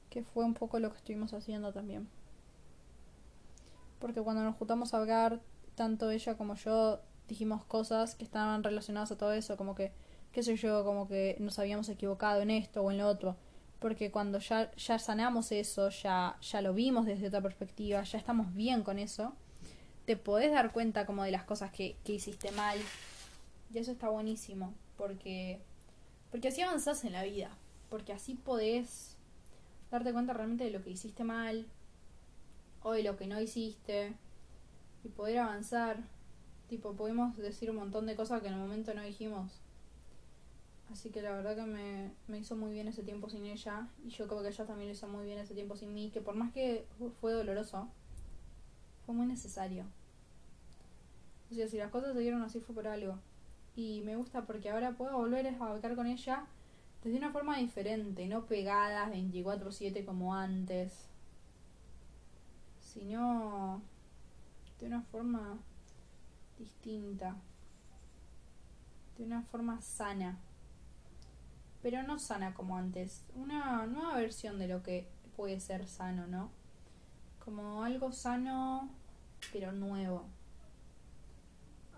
Que 0.09 0.23
fue 0.23 0.45
un 0.45 0.55
poco 0.55 0.79
lo 0.79 0.89
que 0.89 0.97
estuvimos 0.97 1.31
haciendo 1.35 1.73
también. 1.73 2.09
Porque 3.99 4.23
cuando 4.23 4.41
nos 4.43 4.55
juntamos 4.55 4.95
a 4.95 4.97
hablar, 4.97 5.41
tanto 5.75 6.09
ella 6.09 6.37
como 6.37 6.55
yo 6.55 7.01
dijimos 7.27 7.63
cosas 7.65 8.15
que 8.15 8.23
estaban 8.23 8.63
relacionadas 8.63 9.11
a 9.11 9.17
todo 9.19 9.33
eso, 9.33 9.57
como 9.57 9.75
que, 9.75 9.91
qué 10.31 10.41
sé 10.41 10.55
yo, 10.55 10.83
como 10.83 11.07
que 11.07 11.37
nos 11.39 11.59
habíamos 11.59 11.87
equivocado 11.89 12.41
en 12.41 12.49
esto 12.49 12.81
o 12.81 12.89
en 12.89 12.97
lo 12.97 13.07
otro. 13.07 13.35
Porque 13.83 14.11
cuando 14.11 14.39
ya, 14.39 14.71
ya 14.75 14.97
sanamos 14.97 15.51
eso, 15.51 15.89
ya, 15.89 16.37
ya 16.41 16.61
lo 16.61 16.73
vimos 16.73 17.05
desde 17.05 17.27
otra 17.27 17.41
perspectiva, 17.41 18.01
ya 18.03 18.17
estamos 18.17 18.53
bien 18.55 18.81
con 18.81 18.97
eso, 18.97 19.33
te 20.05 20.15
podés 20.15 20.53
dar 20.53 20.71
cuenta 20.71 21.05
como 21.05 21.23
de 21.23 21.31
las 21.31 21.43
cosas 21.43 21.71
que, 21.71 21.97
que 22.05 22.13
hiciste 22.13 22.51
mal. 22.53 22.79
Y 23.73 23.77
eso 23.77 23.91
está 23.91 24.07
buenísimo, 24.07 24.73
porque, 24.97 25.59
porque 26.31 26.47
así 26.47 26.61
avanzás 26.61 27.03
en 27.03 27.11
la 27.11 27.23
vida, 27.23 27.51
porque 27.89 28.13
así 28.13 28.35
podés 28.35 29.17
darte 29.91 30.13
cuenta 30.13 30.31
realmente 30.31 30.63
de 30.63 30.71
lo 30.71 30.81
que 30.81 30.91
hiciste 30.91 31.25
mal 31.25 31.67
o 32.83 32.93
de 32.93 33.03
lo 33.03 33.17
que 33.17 33.27
no 33.27 33.41
hiciste 33.41 34.13
y 35.03 35.09
poder 35.09 35.39
avanzar 35.39 35.97
Tipo, 36.73 36.95
pudimos 36.95 37.37
decir 37.37 37.69
un 37.69 37.75
montón 37.75 38.05
de 38.07 38.15
cosas 38.15 38.41
que 38.41 38.47
en 38.47 38.53
el 38.53 38.59
momento 38.59 38.93
no 38.93 39.03
dijimos. 39.03 39.61
Así 40.91 41.09
que 41.09 41.21
la 41.21 41.31
verdad 41.31 41.55
que 41.55 41.63
me, 41.63 42.11
me 42.27 42.37
hizo 42.37 42.55
muy 42.55 42.71
bien 42.71 42.87
ese 42.87 43.03
tiempo 43.03 43.29
sin 43.29 43.45
ella. 43.45 43.87
Y 44.03 44.09
yo 44.09 44.27
creo 44.27 44.41
que 44.41 44.49
ella 44.49 44.65
también 44.65 44.89
lo 44.89 44.93
hizo 44.93 45.07
muy 45.07 45.25
bien 45.25 45.39
ese 45.39 45.53
tiempo 45.53 45.75
sin 45.75 45.93
mí. 45.93 46.11
Que 46.11 46.21
por 46.21 46.35
más 46.35 46.51
que 46.51 46.85
fue 47.19 47.33
doloroso, 47.33 47.89
fue 49.05 49.15
muy 49.15 49.25
necesario. 49.25 49.85
O 51.51 51.55
sea, 51.55 51.67
si 51.67 51.77
las 51.77 51.91
cosas 51.91 52.13
se 52.13 52.19
dieron 52.19 52.41
así 52.41 52.59
fue 52.59 52.75
por 52.75 52.87
algo. 52.87 53.19
Y 53.75 54.01
me 54.01 54.15
gusta 54.15 54.45
porque 54.45 54.69
ahora 54.69 54.93
puedo 54.93 55.17
volver 55.17 55.47
a 55.47 55.67
hablar 55.67 55.95
con 55.95 56.07
ella 56.07 56.45
desde 57.03 57.17
una 57.17 57.31
forma 57.31 57.57
diferente, 57.57 58.27
no 58.27 58.45
pegadas 58.45 59.11
24/7 59.11 60.05
como 60.05 60.35
antes, 60.35 61.09
sino 62.79 63.81
de 64.79 64.87
una 64.87 65.01
forma 65.01 65.57
distinta, 66.57 67.35
de 69.17 69.25
una 69.25 69.41
forma 69.43 69.81
sana, 69.81 70.39
pero 71.83 72.01
no 72.01 72.17
sana 72.17 72.53
como 72.53 72.77
antes, 72.77 73.25
una 73.35 73.85
nueva 73.85 74.15
versión 74.15 74.57
de 74.57 74.69
lo 74.69 74.81
que 74.81 75.05
puede 75.35 75.59
ser 75.59 75.85
sano, 75.85 76.25
¿no? 76.27 76.49
Como 77.43 77.83
algo 77.83 78.13
sano, 78.13 78.89
pero 79.51 79.73
nuevo. 79.73 80.23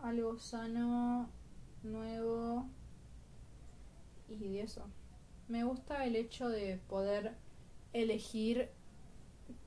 Algo 0.01 0.39
sano, 0.39 1.29
nuevo 1.83 2.65
y 4.27 4.57
eso. 4.57 4.87
Me 5.47 5.63
gusta 5.63 6.03
el 6.05 6.15
hecho 6.15 6.49
de 6.49 6.77
poder 6.89 7.35
elegir 7.93 8.71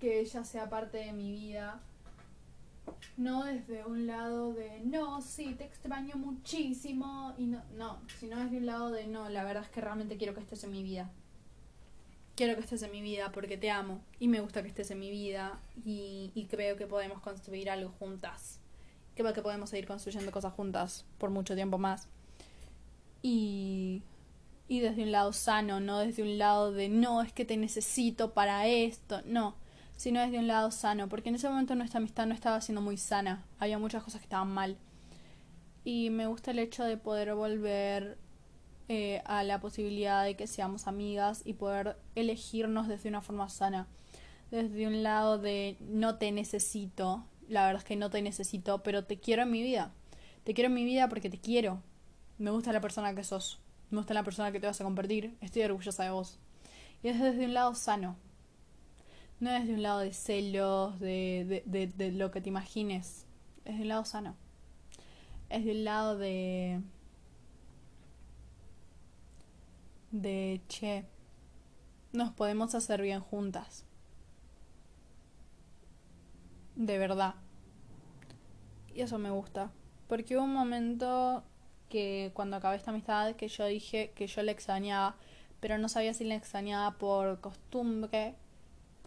que 0.01 0.19
ella 0.19 0.43
sea 0.43 0.69
parte 0.69 0.99
de 0.99 1.13
mi 1.13 1.31
vida 1.31 1.81
no 3.17 3.45
desde 3.45 3.85
un 3.85 4.07
lado 4.07 4.53
de 4.53 4.81
no, 4.81 5.21
sí, 5.23 5.55
te 5.55 5.65
extraño 5.65 6.17
muchísimo 6.17 7.35
y 7.39 7.47
no, 7.47 7.63
no, 7.77 8.01
sino 8.19 8.39
desde 8.39 8.59
un 8.59 8.67
lado 8.67 8.91
de 8.91 9.07
no, 9.07 9.29
la 9.29 9.45
verdad 9.45 9.65
es 9.65 9.71
que 9.71 9.81
realmente 9.81 10.17
quiero 10.17 10.35
que 10.35 10.41
estés 10.41 10.65
en 10.65 10.71
mi 10.71 10.83
vida. 10.83 11.11
Quiero 12.37 12.55
que 12.55 12.61
estés 12.61 12.83
en 12.83 12.93
mi 12.93 13.03
vida 13.03 13.33
porque 13.33 13.57
te 13.57 13.71
amo 13.71 14.01
y 14.21 14.29
me 14.29 14.41
gusta 14.41 14.63
que 14.63 14.69
estés 14.69 14.91
en 14.91 15.01
mi 15.01 15.11
vida 15.11 15.61
y, 15.85 16.31
y 16.35 16.47
creo 16.47 16.77
que 16.77 16.87
podemos 16.87 17.21
construir 17.21 17.69
algo 17.69 17.91
juntas. 17.99 18.61
Creo 19.17 19.33
que 19.33 19.43
podemos 19.43 19.71
seguir 19.71 19.87
construyendo 19.87 20.31
cosas 20.31 20.53
juntas 20.53 21.05
por 21.19 21.31
mucho 21.31 21.57
tiempo 21.57 21.79
más. 21.79 22.09
Y, 23.23 24.03
y 24.69 24.79
desde 24.79 25.03
un 25.03 25.11
lado 25.11 25.33
sano, 25.33 25.81
no 25.81 25.99
desde 25.99 26.23
un 26.23 26.39
lado 26.39 26.71
de 26.71 26.89
no, 26.89 27.23
es 27.23 27.33
que 27.33 27.45
te 27.45 27.57
necesito 27.57 28.33
para 28.35 28.69
esto, 28.69 29.23
no 29.25 29.57
sino 29.99 30.21
desde 30.21 30.39
un 30.39 30.47
lado 30.47 30.71
sano, 30.71 31.09
porque 31.09 31.29
en 31.29 31.35
ese 31.35 31.49
momento 31.49 31.75
nuestra 31.75 31.99
amistad 31.99 32.25
no 32.25 32.33
estaba 32.33 32.61
siendo 32.61 32.81
muy 32.81 32.97
sana, 32.97 33.45
había 33.59 33.81
muchas 33.81 34.05
cosas 34.05 34.21
que 34.21 34.27
estaban 34.27 34.49
mal. 34.49 34.77
Y 35.85 36.11
me 36.11 36.29
gusta 36.29 36.53
el 36.53 36.61
hecho 36.61 36.85
de 36.85 36.97
poder 36.97 37.35
volver 37.35 38.17
eh, 38.89 39.23
a 39.25 39.43
la 39.43 39.61
posibilidad 39.61 40.23
de 40.23 40.37
que 40.37 40.47
seamos 40.47 40.87
amigas 40.87 41.43
y 41.45 41.55
poder 41.55 41.97
elegirnos 42.15 42.87
desde 42.87 43.09
una 43.09 43.23
forma 43.23 43.49
sana. 43.49 43.89
Desde 44.53 44.87
un 44.87 45.03
lado 45.03 45.37
de 45.37 45.77
no 45.81 46.15
te 46.15 46.31
necesito, 46.31 47.25
la 47.49 47.67
verdad 47.67 47.83
es 47.83 47.85
que 47.85 47.97
no 47.97 48.09
te 48.09 48.23
necesito, 48.23 48.85
pero 48.85 49.03
te 49.05 49.19
quiero 49.19 49.43
en 49.43 49.51
mi 49.51 49.65
vida. 49.65 49.93
Te 50.45 50.55
quiero 50.55 50.69
en 50.69 50.75
mi 50.75 50.85
vida 50.85 51.09
porque 51.09 51.29
te 51.29 51.39
quiero. 51.39 51.83
Me 52.39 52.53
gusta 52.53 52.73
la 52.73 52.81
persona 52.81 53.17
que 53.17 53.25
sos. 53.25 53.59
Me 53.91 53.99
gusta 53.99 54.15
la 54.15 54.23
persona 54.23 54.53
que 54.53 54.61
te 54.61 54.69
vas 54.69 54.81
a 54.81 54.85
convertir. 54.85 55.37
Estoy 55.41 55.63
orgullosa 55.63 56.05
de 56.05 56.11
vos. 56.11 56.39
Y 57.03 57.09
es 57.09 57.19
desde 57.19 57.47
un 57.47 57.55
lado 57.55 57.75
sano 57.75 58.17
no 59.41 59.51
es 59.51 59.67
de 59.67 59.75
un 59.75 59.83
lado 59.83 60.01
de 60.01 60.13
celos, 60.13 60.99
de, 60.99 61.63
de, 61.67 61.87
de, 61.87 62.13
lo 62.13 62.31
que 62.31 62.41
te 62.41 62.49
imagines. 62.49 63.27
Es 63.65 63.77
de 63.77 63.83
un 63.83 63.89
lado 63.89 64.05
sano. 64.05 64.35
Es 65.49 65.65
del 65.65 65.85
lado 65.85 66.19
de. 66.19 66.81
de 70.11 70.61
che. 70.69 71.05
Nos 72.13 72.33
podemos 72.33 72.75
hacer 72.75 73.01
bien 73.03 73.21
juntas. 73.21 73.85
De 76.75 76.99
verdad. 76.99 77.35
Y 78.95 79.03
eso 79.03 79.19
me 79.19 79.31
gusta. 79.31 79.71
Porque 80.09 80.37
hubo 80.37 80.45
un 80.45 80.55
momento 80.55 81.45
que 81.89 82.33
cuando 82.35 82.57
acabé 82.57 82.77
esta 82.77 82.91
amistad 82.91 83.37
que 83.37 83.49
yo 83.49 83.67
dije 83.67 84.13
que 84.15 84.27
yo 84.27 84.43
le 84.43 84.53
extrañaba, 84.53 85.17
pero 85.61 85.79
no 85.79 85.89
sabía 85.89 86.15
si 86.15 86.25
le 86.25 86.35
extrañaba 86.35 86.99
por 86.99 87.41
costumbre 87.41 88.35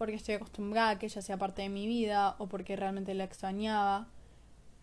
porque 0.02 0.16
estoy 0.16 0.34
acostumbrada 0.34 0.90
a 0.90 0.98
que 0.98 1.06
ella 1.06 1.22
sea 1.22 1.36
parte 1.36 1.62
de 1.62 1.68
mi 1.68 1.86
vida 1.86 2.34
o 2.38 2.48
porque 2.48 2.74
realmente 2.74 3.14
la 3.14 3.22
extrañaba 3.22 4.08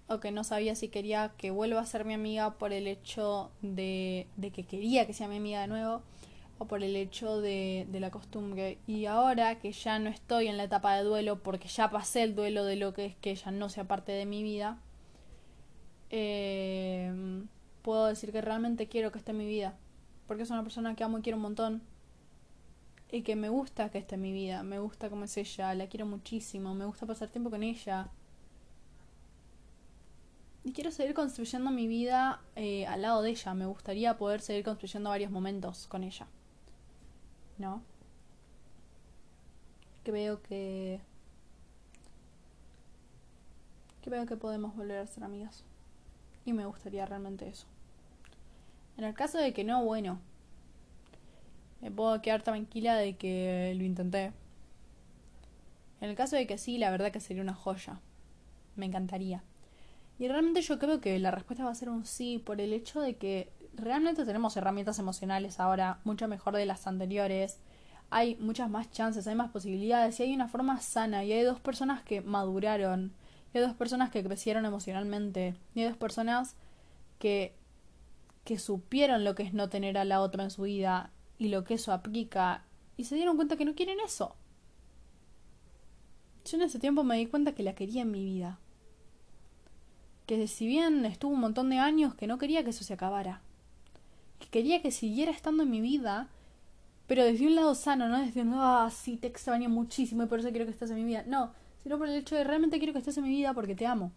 o 0.08 0.22
que 0.22 0.32
no 0.32 0.46
sabía 0.46 0.76
si 0.76 0.88
quería 0.88 1.34
que 1.36 1.52
vuelva 1.52 1.82
a 1.82 1.86
ser 1.86 2.06
mi 2.06 2.14
amiga 2.14 2.58
por 2.58 2.72
el 2.72 2.88
hecho 2.88 3.52
de, 3.62 4.28
que 4.42 4.64
quería 4.64 5.06
que 5.06 5.12
sea 5.12 5.28
mi 5.28 5.36
amiga 5.36 5.60
de 5.60 5.68
nuevo 5.68 6.04
o 6.58 6.68
por 6.68 6.84
el 6.84 6.96
hecho 6.96 7.42
de, 7.42 7.86
de, 7.90 8.00
la 8.00 8.12
costumbre. 8.12 8.78
Y 8.88 9.08
ahora 9.08 9.60
que 9.60 9.74
ya 9.74 10.00
no 10.00 10.10
estoy 10.10 10.48
en 10.48 10.56
la 10.56 10.64
etapa 10.64 10.96
de 10.96 11.04
duelo, 11.04 11.44
porque 11.44 11.68
ya 11.68 11.92
pasé 11.92 12.24
el 12.24 12.34
duelo 12.34 12.64
de 12.64 12.78
lo 12.78 12.94
que 12.94 13.08
es 13.08 13.16
que 13.18 13.32
ella 13.32 13.52
no 13.52 13.68
sea 13.68 13.84
parte 13.84 14.14
de 14.14 14.26
mi 14.26 14.42
vida, 14.42 14.80
eh, 16.12 17.44
puedo 17.82 18.06
decir 18.06 18.32
que 18.32 18.40
realmente 18.40 18.88
quiero 18.88 19.12
que 19.12 19.18
esté 19.18 19.32
en 19.32 19.38
mi 19.40 19.48
vida. 19.48 19.76
Porque 20.28 20.44
es 20.44 20.50
una 20.50 20.64
persona 20.64 20.96
que 20.96 21.04
amo 21.04 21.20
y 21.20 21.24
quiero 21.24 21.36
un 21.36 21.44
montón 21.44 21.82
y 23.12 23.24
que 23.24 23.36
me 23.36 23.50
gusta 23.50 23.90
que 23.90 23.98
esté 23.98 24.16
en 24.16 24.22
mi 24.22 24.32
vida, 24.32 24.64
me 24.64 24.80
gusta 24.80 25.10
cómo 25.10 25.24
es 25.24 25.36
ella, 25.38 25.74
la 25.74 25.88
quiero 25.88 26.06
muchísimo, 26.06 26.76
me 26.76 26.86
gusta 26.86 27.06
pasar 27.06 27.30
tiempo 27.30 27.50
con 27.50 27.64
ella. 27.64 28.10
Y 30.64 30.74
quiero 30.74 30.92
seguir 30.92 31.16
construyendo 31.16 31.72
mi 31.72 31.88
vida 31.88 32.42
eh, 32.56 32.86
al 32.86 33.02
lado 33.02 33.22
de 33.22 33.32
ella, 33.32 33.54
me 33.54 33.66
gustaría 33.66 34.18
poder 34.18 34.42
seguir 34.42 34.64
construyendo 34.64 35.10
varios 35.10 35.32
momentos 35.32 35.88
con 35.88 36.04
ella. 36.04 36.28
¿No? 37.58 37.82
Creo 40.04 40.42
que... 40.44 41.02
Creo 44.04 44.26
que 44.26 44.38
podemos 44.38 44.76
volver 44.76 45.00
a 45.00 45.08
ser 45.08 45.24
amigas. 45.24 45.64
Y 46.46 46.54
me 46.54 46.66
gustaría 46.66 47.06
realmente 47.06 47.48
eso. 47.48 47.68
En 48.98 49.04
el 49.04 49.14
caso 49.14 49.38
de 49.38 49.54
que 49.54 49.64
no, 49.64 49.84
bueno, 49.84 50.20
me 51.82 51.92
puedo 51.92 52.22
quedar 52.22 52.42
tranquila 52.42 52.96
de 52.96 53.16
que 53.16 53.74
lo 53.78 53.84
intenté. 53.84 54.34
En 56.02 56.10
el 56.10 56.16
caso 56.16 56.36
de 56.36 56.48
que 56.48 56.58
sí, 56.58 56.78
la 56.78 56.92
verdad 56.92 57.12
que 57.12 57.20
sería 57.20 57.44
una 57.44 57.54
joya. 57.54 58.00
Me 58.76 58.86
encantaría. 58.86 59.44
Y 60.18 60.28
realmente 60.28 60.62
yo 60.62 60.80
creo 60.80 61.00
que 61.00 61.18
la 61.20 61.32
respuesta 61.32 61.64
va 61.64 61.72
a 61.72 61.76
ser 61.76 61.90
un 61.90 62.06
sí 62.06 62.42
por 62.46 62.60
el 62.60 62.74
hecho 62.74 63.02
de 63.02 63.16
que 63.16 63.52
realmente 63.74 64.26
tenemos 64.26 64.56
herramientas 64.58 65.00
emocionales 65.00 65.60
ahora 65.60 66.00
mucho 66.04 66.28
mejor 66.28 66.56
de 66.56 66.66
las 66.66 66.88
anteriores. 66.88 67.60
Hay 68.10 68.36
muchas 68.36 68.70
más 68.70 68.92
chances, 68.92 69.28
hay 69.28 69.36
más 69.36 69.52
posibilidades 69.52 70.20
y 70.20 70.24
hay 70.24 70.34
una 70.34 70.48
forma 70.48 70.82
sana 70.82 71.24
y 71.24 71.32
hay 71.32 71.44
dos 71.44 71.60
personas 71.60 72.02
que 72.04 72.22
maduraron 72.22 73.14
Y 73.54 73.58
hay 73.58 73.64
dos 73.64 73.76
personas 73.76 74.10
que 74.10 74.24
crecieron 74.24 74.66
emocionalmente. 74.66 75.56
Y 75.74 75.82
hay 75.82 75.88
dos 75.88 75.98
personas 75.98 76.56
que, 77.18 77.56
que 78.44 78.60
supieron 78.60 79.24
lo 79.24 79.36
que 79.36 79.44
es 79.44 79.54
no 79.54 79.70
tener 79.70 79.98
a 79.98 80.06
la 80.06 80.22
otra 80.22 80.44
en 80.44 80.52
su 80.52 80.64
vida 80.64 81.12
y 81.40 81.48
lo 81.48 81.64
que 81.64 81.76
eso 81.76 81.92
aplica. 81.92 82.66
Y 82.98 83.06
se 83.06 83.16
dieron 83.16 83.38
cuenta 83.38 83.56
que 83.56 83.66
no 83.66 83.74
quieren 83.74 84.00
eso. 84.02 84.36
Yo 86.46 86.58
en 86.58 86.64
ese 86.64 86.80
tiempo 86.80 87.04
me 87.04 87.18
di 87.18 87.26
cuenta 87.26 87.56
que 87.56 87.64
la 87.64 87.74
quería 87.74 88.04
en 88.04 88.12
mi 88.12 88.24
vida. 88.24 88.60
Que 90.28 90.46
si 90.48 90.68
bien 90.68 91.06
estuvo 91.06 91.34
un 91.34 91.40
montón 91.40 91.70
de 91.70 91.80
años 91.80 92.14
que 92.14 92.28
no 92.28 92.38
quería 92.38 92.64
que 92.64 92.72
eso 92.72 92.84
se 92.84 92.94
acabara. 92.94 93.42
Que 94.40 94.48
quería 94.48 94.82
que 94.82 94.92
siguiera 94.92 95.32
estando 95.32 95.64
en 95.64 95.72
mi 95.72 95.82
vida, 95.82 96.28
pero 97.08 97.24
desde 97.24 97.48
un 97.48 97.56
lado 97.56 97.74
sano, 97.74 98.08
no 98.08 98.20
desde 98.20 98.42
un, 98.42 98.54
ah, 98.56 98.90
sí, 98.92 99.18
te 99.18 99.28
extraño 99.28 99.70
muchísimo 99.70 100.24
y 100.24 100.28
por 100.28 100.40
eso 100.40 100.50
quiero 100.50 100.66
que 100.66 100.72
estés 100.72 100.92
en 100.92 100.98
mi 100.98 101.06
vida. 101.06 101.24
No, 101.26 101.52
sino 101.82 101.98
por 101.98 102.08
el 102.08 102.16
hecho 102.16 102.36
de 102.36 102.44
realmente 102.44 102.78
quiero 102.78 102.94
que 102.94 103.00
estés 103.00 103.18
en 103.18 103.24
mi 103.24 103.30
vida 103.30 103.54
porque 103.54 103.76
te 103.76 103.88
amo. 103.88 104.12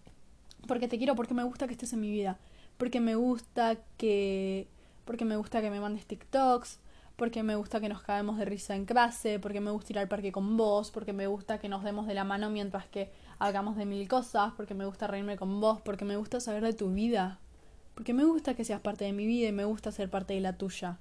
Porque 0.66 0.88
te 0.88 0.98
quiero, 0.98 1.14
porque 1.14 1.34
me 1.34 1.44
gusta 1.44 1.66
que 1.66 1.72
estés 1.72 1.92
en 1.92 2.00
mi 2.00 2.10
vida. 2.10 2.38
Porque 2.78 3.00
me 3.00 3.14
gusta 3.14 3.78
que... 3.96 4.68
Porque 5.04 5.24
me 5.24 5.36
gusta 5.36 5.60
que 5.60 5.70
me 5.70 5.80
mandes 5.80 6.06
TikToks, 6.06 6.78
porque 7.16 7.42
me 7.42 7.56
gusta 7.56 7.80
que 7.80 7.88
nos 7.88 8.02
caemos 8.02 8.38
de 8.38 8.44
risa 8.44 8.74
en 8.74 8.84
clase, 8.84 9.38
porque 9.38 9.60
me 9.60 9.70
gusta 9.70 9.92
ir 9.92 9.98
al 9.98 10.08
parque 10.08 10.32
con 10.32 10.56
vos, 10.56 10.90
porque 10.90 11.12
me 11.12 11.26
gusta 11.26 11.58
que 11.58 11.68
nos 11.68 11.84
demos 11.84 12.06
de 12.06 12.14
la 12.14 12.24
mano 12.24 12.50
mientras 12.50 12.86
que 12.86 13.12
hagamos 13.38 13.76
de 13.76 13.86
mil 13.86 14.08
cosas, 14.08 14.52
porque 14.56 14.74
me 14.74 14.86
gusta 14.86 15.06
reírme 15.06 15.36
con 15.36 15.60
vos, 15.60 15.80
porque 15.82 16.04
me 16.04 16.16
gusta 16.16 16.40
saber 16.40 16.62
de 16.62 16.72
tu 16.72 16.90
vida, 16.92 17.38
porque 17.94 18.14
me 18.14 18.24
gusta 18.24 18.54
que 18.54 18.64
seas 18.64 18.80
parte 18.80 19.04
de 19.04 19.12
mi 19.12 19.26
vida 19.26 19.48
y 19.48 19.52
me 19.52 19.64
gusta 19.64 19.92
ser 19.92 20.10
parte 20.10 20.34
de 20.34 20.40
la 20.40 20.56
tuya. 20.56 20.98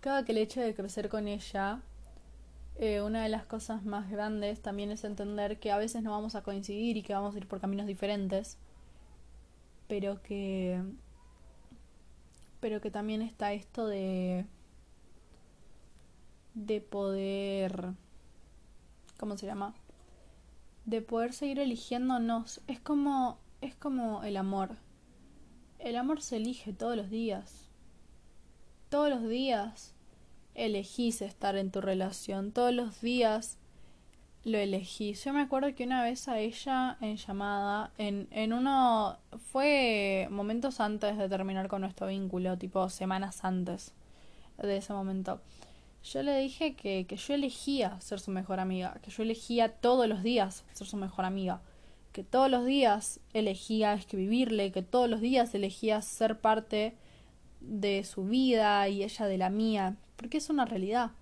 Cada 0.00 0.24
que 0.24 0.32
el 0.32 0.38
hecho 0.38 0.60
de 0.60 0.74
crecer 0.74 1.08
con 1.08 1.28
ella, 1.28 1.80
eh, 2.76 3.00
una 3.00 3.22
de 3.22 3.28
las 3.28 3.46
cosas 3.46 3.84
más 3.84 4.10
grandes 4.10 4.60
también 4.60 4.90
es 4.90 5.04
entender 5.04 5.58
que 5.58 5.72
a 5.72 5.78
veces 5.78 6.02
no 6.02 6.10
vamos 6.10 6.34
a 6.34 6.42
coincidir 6.42 6.96
y 6.96 7.02
que 7.02 7.14
vamos 7.14 7.34
a 7.34 7.38
ir 7.38 7.46
por 7.46 7.60
caminos 7.60 7.86
diferentes, 7.86 8.58
pero 9.88 10.22
que 10.22 10.80
pero 12.64 12.80
que 12.80 12.90
también 12.90 13.20
está 13.20 13.52
esto 13.52 13.86
de 13.86 14.46
de 16.54 16.80
poder 16.80 17.92
¿cómo 19.18 19.36
se 19.36 19.44
llama? 19.44 19.74
de 20.86 21.02
poder 21.02 21.34
seguir 21.34 21.58
eligiéndonos. 21.58 22.62
Es 22.66 22.80
como 22.80 23.38
es 23.60 23.74
como 23.74 24.24
el 24.24 24.38
amor. 24.38 24.78
El 25.78 25.94
amor 25.96 26.22
se 26.22 26.38
elige 26.38 26.72
todos 26.72 26.96
los 26.96 27.10
días. 27.10 27.68
Todos 28.88 29.10
los 29.10 29.28
días 29.28 29.94
elegís 30.54 31.20
estar 31.20 31.56
en 31.56 31.70
tu 31.70 31.82
relación. 31.82 32.50
Todos 32.50 32.72
los 32.72 33.02
días 33.02 33.58
lo 34.44 34.58
elegí. 34.58 35.14
Yo 35.14 35.32
me 35.32 35.40
acuerdo 35.40 35.74
que 35.74 35.84
una 35.84 36.02
vez 36.02 36.28
a 36.28 36.38
ella 36.38 36.98
en 37.00 37.16
llamada, 37.16 37.90
en, 37.98 38.28
en 38.30 38.52
uno, 38.52 39.18
fue 39.50 40.28
momentos 40.30 40.80
antes 40.80 41.16
de 41.16 41.28
terminar 41.28 41.68
con 41.68 41.80
nuestro 41.80 42.06
vínculo, 42.06 42.58
tipo 42.58 42.88
semanas 42.90 43.44
antes 43.44 43.94
de 44.58 44.76
ese 44.76 44.92
momento. 44.92 45.40
Yo 46.04 46.22
le 46.22 46.38
dije 46.38 46.74
que, 46.74 47.06
que 47.06 47.16
yo 47.16 47.34
elegía 47.34 47.98
ser 48.00 48.20
su 48.20 48.30
mejor 48.30 48.60
amiga, 48.60 48.98
que 49.02 49.10
yo 49.10 49.22
elegía 49.22 49.70
todos 49.70 50.06
los 50.06 50.22
días 50.22 50.64
ser 50.74 50.86
su 50.86 50.98
mejor 50.98 51.24
amiga, 51.24 51.62
que 52.12 52.22
todos 52.22 52.50
los 52.50 52.66
días 52.66 53.20
elegía 53.32 53.94
escribirle, 53.94 54.70
que 54.70 54.82
todos 54.82 55.08
los 55.08 55.22
días 55.22 55.54
elegía 55.54 56.02
ser 56.02 56.38
parte 56.38 56.94
de 57.60 58.04
su 58.04 58.26
vida 58.26 58.86
y 58.88 59.02
ella 59.02 59.26
de 59.26 59.38
la 59.38 59.48
mía, 59.48 59.96
porque 60.16 60.36
es 60.36 60.50
una 60.50 60.66
realidad. 60.66 61.12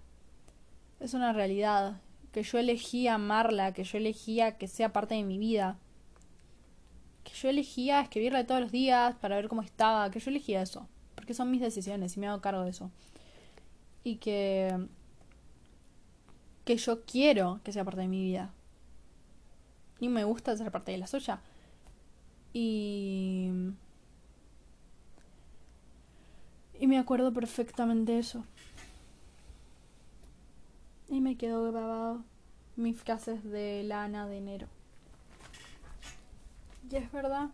Es 0.98 1.14
una 1.14 1.32
realidad 1.32 2.00
que 2.32 2.42
yo 2.42 2.58
elegía 2.58 3.14
amarla, 3.14 3.72
que 3.72 3.84
yo 3.84 3.98
elegía 3.98 4.56
que 4.56 4.66
sea 4.66 4.92
parte 4.92 5.14
de 5.14 5.22
mi 5.22 5.38
vida, 5.38 5.78
que 7.24 7.32
yo 7.34 7.48
elegía 7.48 8.00
escribirle 8.00 8.44
todos 8.44 8.60
los 8.60 8.72
días 8.72 9.14
para 9.16 9.36
ver 9.36 9.48
cómo 9.48 9.62
estaba, 9.62 10.10
que 10.10 10.20
yo 10.20 10.30
elegía 10.30 10.62
eso, 10.62 10.88
porque 11.14 11.34
son 11.34 11.50
mis 11.50 11.60
decisiones 11.60 12.16
y 12.16 12.20
me 12.20 12.28
hago 12.28 12.40
cargo 12.40 12.62
de 12.62 12.70
eso. 12.70 12.90
Y 14.04 14.16
que 14.16 14.88
que 16.64 16.76
yo 16.76 17.04
quiero 17.04 17.60
que 17.64 17.72
sea 17.72 17.84
parte 17.84 18.02
de 18.02 18.08
mi 18.08 18.22
vida. 18.22 18.52
Y 20.00 20.08
me 20.08 20.24
gusta 20.24 20.56
ser 20.56 20.70
parte 20.70 20.92
de 20.92 20.98
la 20.98 21.06
suya. 21.06 21.40
Y 22.52 23.50
y 26.80 26.86
me 26.88 26.98
acuerdo 26.98 27.32
perfectamente 27.32 28.18
eso. 28.18 28.44
Y 31.12 31.20
me 31.20 31.36
quedó 31.36 31.70
grabado 31.70 32.24
mis 32.74 32.98
frases 32.98 33.44
de 33.44 33.82
lana 33.82 34.26
de 34.26 34.38
enero. 34.38 34.66
Y 36.90 36.96
es 36.96 37.12
verdad. 37.12 37.50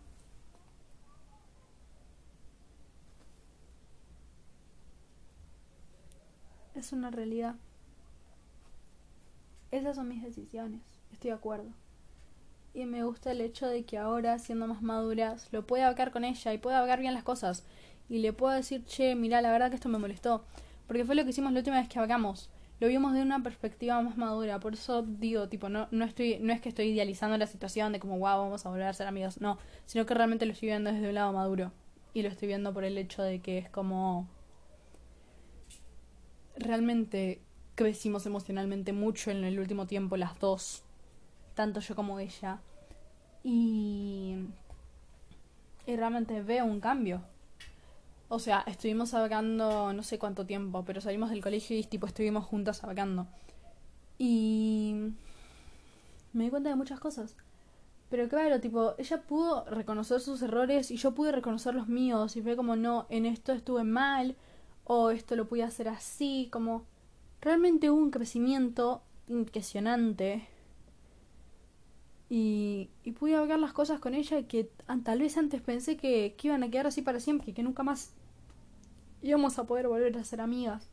Es 6.73 6.93
una 6.93 7.11
realidad. 7.11 7.55
Esas 9.71 9.97
son 9.97 10.07
mis 10.07 10.23
decisiones. 10.23 10.79
Estoy 11.11 11.31
de 11.31 11.35
acuerdo. 11.35 11.67
Y 12.73 12.85
me 12.85 13.03
gusta 13.03 13.31
el 13.31 13.41
hecho 13.41 13.67
de 13.67 13.83
que 13.83 13.97
ahora, 13.97 14.39
siendo 14.39 14.67
más 14.67 14.81
maduras, 14.81 15.49
lo 15.51 15.67
pueda 15.67 15.89
hablar 15.89 16.11
con 16.11 16.23
ella 16.23 16.53
y 16.53 16.59
pueda 16.59 16.79
hablar 16.79 17.01
bien 17.01 17.13
las 17.13 17.23
cosas. 17.23 17.65
Y 18.07 18.19
le 18.19 18.31
puedo 18.31 18.53
decir, 18.53 18.85
che, 18.85 19.15
mira, 19.15 19.41
la 19.41 19.51
verdad 19.51 19.69
que 19.69 19.75
esto 19.75 19.89
me 19.89 19.99
molestó. 19.99 20.45
Porque 20.87 21.03
fue 21.03 21.15
lo 21.15 21.25
que 21.25 21.31
hicimos 21.31 21.51
la 21.51 21.59
última 21.59 21.81
vez 21.81 21.89
que 21.89 21.99
hablamos 21.99 22.49
lo 22.79 22.87
vimos 22.87 23.13
de 23.13 23.21
una 23.21 23.43
perspectiva 23.43 24.01
más 24.01 24.17
madura. 24.17 24.59
Por 24.59 24.73
eso 24.73 25.03
digo, 25.03 25.49
tipo, 25.49 25.67
no, 25.69 25.87
no, 25.91 26.05
estoy, 26.05 26.39
no 26.39 26.53
es 26.53 26.61
que 26.61 26.69
estoy 26.69 26.87
idealizando 26.87 27.37
la 27.37 27.47
situación 27.47 27.91
de 27.91 27.99
como, 27.99 28.17
wow, 28.19 28.39
vamos 28.39 28.65
a 28.65 28.69
volver 28.69 28.87
a 28.87 28.93
ser 28.93 29.07
amigos. 29.07 29.41
No, 29.41 29.57
sino 29.85 30.05
que 30.05 30.13
realmente 30.13 30.45
lo 30.45 30.53
estoy 30.53 30.69
viendo 30.69 30.91
desde 30.91 31.09
un 31.09 31.15
lado 31.15 31.33
maduro. 31.33 31.73
Y 32.13 32.21
lo 32.21 32.29
estoy 32.29 32.47
viendo 32.47 32.73
por 32.73 32.83
el 32.85 32.97
hecho 32.97 33.21
de 33.21 33.41
que 33.41 33.57
es 33.57 33.69
como... 33.69 34.29
Realmente 36.55 37.41
crecimos 37.75 38.25
emocionalmente 38.25 38.93
mucho 38.93 39.31
en 39.31 39.43
el 39.43 39.59
último 39.59 39.85
tiempo 39.85 40.17
las 40.17 40.39
dos. 40.39 40.83
Tanto 41.55 41.81
yo 41.81 41.95
como 41.95 42.19
ella. 42.19 42.61
Y... 43.43 44.37
Y 45.85 45.95
realmente 45.95 46.41
veo 46.43 46.65
un 46.65 46.79
cambio 46.79 47.23
o 48.29 48.39
sea, 48.39 48.63
estuvimos 48.67 49.13
hablando 49.15 49.91
no 49.91 50.03
sé 50.03 50.19
cuánto 50.19 50.45
tiempo, 50.45 50.85
pero 50.85 51.01
salimos 51.01 51.31
del 51.31 51.41
colegio 51.41 51.77
y 51.77 51.83
tipo 51.83 52.05
estuvimos 52.05 52.45
juntas 52.45 52.83
hablando. 52.83 53.27
Y 54.19 54.95
me 56.33 56.43
di 56.43 56.49
cuenta 56.51 56.69
de 56.69 56.75
muchas 56.75 56.99
cosas. 56.99 57.35
Pero 58.09 58.29
claro, 58.29 58.59
tipo, 58.59 58.95
ella 58.97 59.21
pudo 59.23 59.65
reconocer 59.65 60.19
sus 60.19 60.41
errores 60.41 60.91
y 60.91 60.97
yo 60.97 61.13
pude 61.13 61.31
reconocer 61.31 61.73
los 61.73 61.87
míos. 61.87 62.35
Y 62.35 62.41
fue 62.41 62.55
como, 62.55 62.75
no, 62.75 63.07
en 63.09 63.25
esto 63.25 63.51
estuve 63.53 63.83
mal, 63.83 64.35
o 64.83 65.11
esto 65.11 65.35
lo 65.35 65.47
pude 65.47 65.63
hacer 65.63 65.87
así, 65.87 66.49
como 66.51 66.85
realmente 67.41 67.89
hubo 67.89 67.99
un 67.99 68.11
crecimiento 68.11 69.01
impresionante. 69.27 70.47
Y, 72.29 72.89
y 73.03 73.11
pude 73.13 73.35
hablar 73.35 73.59
las 73.59 73.73
cosas 73.73 73.99
con 73.99 74.13
ella 74.13 74.47
que 74.47 74.69
tal 75.03 75.19
vez 75.19 75.35
antes 75.37 75.61
pensé 75.61 75.97
que, 75.97 76.35
que 76.37 76.47
iban 76.47 76.61
a 76.63 76.69
quedar 76.69 76.85
así 76.87 77.01
para 77.01 77.19
siempre, 77.19 77.53
que 77.53 77.63
nunca 77.63 77.81
más 77.81 78.13
íbamos 79.21 79.59
a 79.59 79.65
poder 79.65 79.87
volver 79.87 80.17
a 80.17 80.23
ser 80.23 80.41
amigas. 80.41 80.89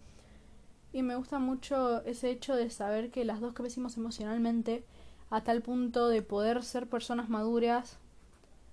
Y 0.93 1.03
me 1.03 1.16
gusta 1.16 1.39
mucho 1.39 2.03
ese 2.05 2.31
hecho 2.31 2.55
de 2.55 2.70
saber 2.70 3.11
que 3.11 3.24
las 3.24 3.41
dos 3.41 3.53
crecimos 3.55 3.97
emocionalmente 3.97 4.85
a 5.31 5.43
tal 5.43 5.62
punto 5.62 6.09
de 6.09 6.22
poder 6.22 6.62
ser 6.62 6.89
personas 6.89 7.29
maduras, 7.29 7.99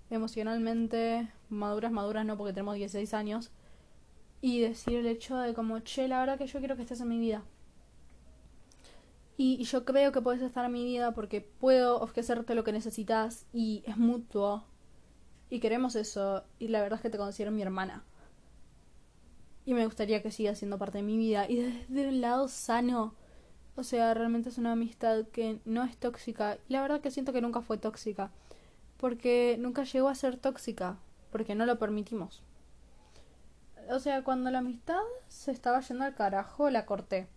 emocionalmente, 0.10 1.30
maduras, 1.50 1.92
maduras 1.92 2.26
no 2.26 2.38
porque 2.38 2.54
tenemos 2.54 2.76
16 2.76 3.14
años, 3.14 3.52
y 4.42 4.60
decir 4.60 4.96
el 4.98 5.08
hecho 5.08 5.38
de 5.38 5.54
como, 5.54 5.80
che, 5.80 6.08
la 6.08 6.20
verdad 6.20 6.38
que 6.38 6.48
yo 6.48 6.60
quiero 6.60 6.76
que 6.76 6.84
estés 6.84 7.02
en 7.02 7.08
mi 7.08 7.18
vida. 7.18 7.44
Y, 9.36 9.56
y 9.60 9.64
yo 9.64 9.84
creo 9.84 10.12
que 10.12 10.22
puedes 10.22 10.42
estar 10.42 10.66
en 10.66 10.74
mi 10.74 10.84
vida 10.84 11.14
porque 11.14 11.42
puedo 11.42 12.00
ofrecerte 12.00 12.54
lo 12.54 12.64
que 12.64 12.72
necesitas 12.72 13.48
y 13.52 13.84
es 13.88 13.98
mutuo. 13.98 14.66
Y 15.50 15.60
queremos 15.60 15.96
eso. 15.96 16.44
Y 16.60 16.68
la 16.68 16.82
verdad 16.82 16.98
es 16.98 17.02
que 17.02 17.10
te 17.10 17.18
considero 17.18 17.52
mi 17.52 17.62
hermana 17.62 18.04
y 19.66 19.74
me 19.74 19.86
gustaría 19.86 20.22
que 20.22 20.32
siga 20.32 20.56
siendo 20.56 20.78
parte 20.78 20.98
de 20.98 21.04
mi 21.04 21.18
vida 21.18 21.50
y 21.50 21.58
desde 21.58 22.08
un 22.08 22.22
lado 22.22 22.48
sano. 22.48 23.16
O 23.76 23.84
sea, 23.84 24.14
realmente 24.14 24.50
es 24.50 24.58
una 24.58 24.74
amistad 24.74 25.26
que 25.32 25.60
no 25.66 25.84
es 25.84 25.98
tóxica. 25.98 26.58
Y 26.68 26.74
la 26.74 26.82
verdad 26.82 27.02
que 27.02 27.12
siento 27.12 27.34
que 27.34 27.42
nunca 27.42 27.62
fue 27.62 27.78
tóxica. 27.78 28.32
Porque 28.98 29.58
nunca 29.60 29.84
llegó 29.84 30.10
a 30.10 30.16
ser 30.16 30.38
tóxica. 30.38 30.98
Porque 31.32 31.56
no 31.56 31.66
lo 31.66 31.80
permitimos. 31.80 32.44
O 33.90 34.00
sea, 34.00 34.24
cuando 34.24 34.52
la 34.52 34.60
amistad 34.60 35.02
se 35.28 35.52
estaba 35.52 35.80
yendo 35.80 36.04
al 36.04 36.14
carajo, 36.14 36.70
la 36.70 36.86
corté. 36.86 37.28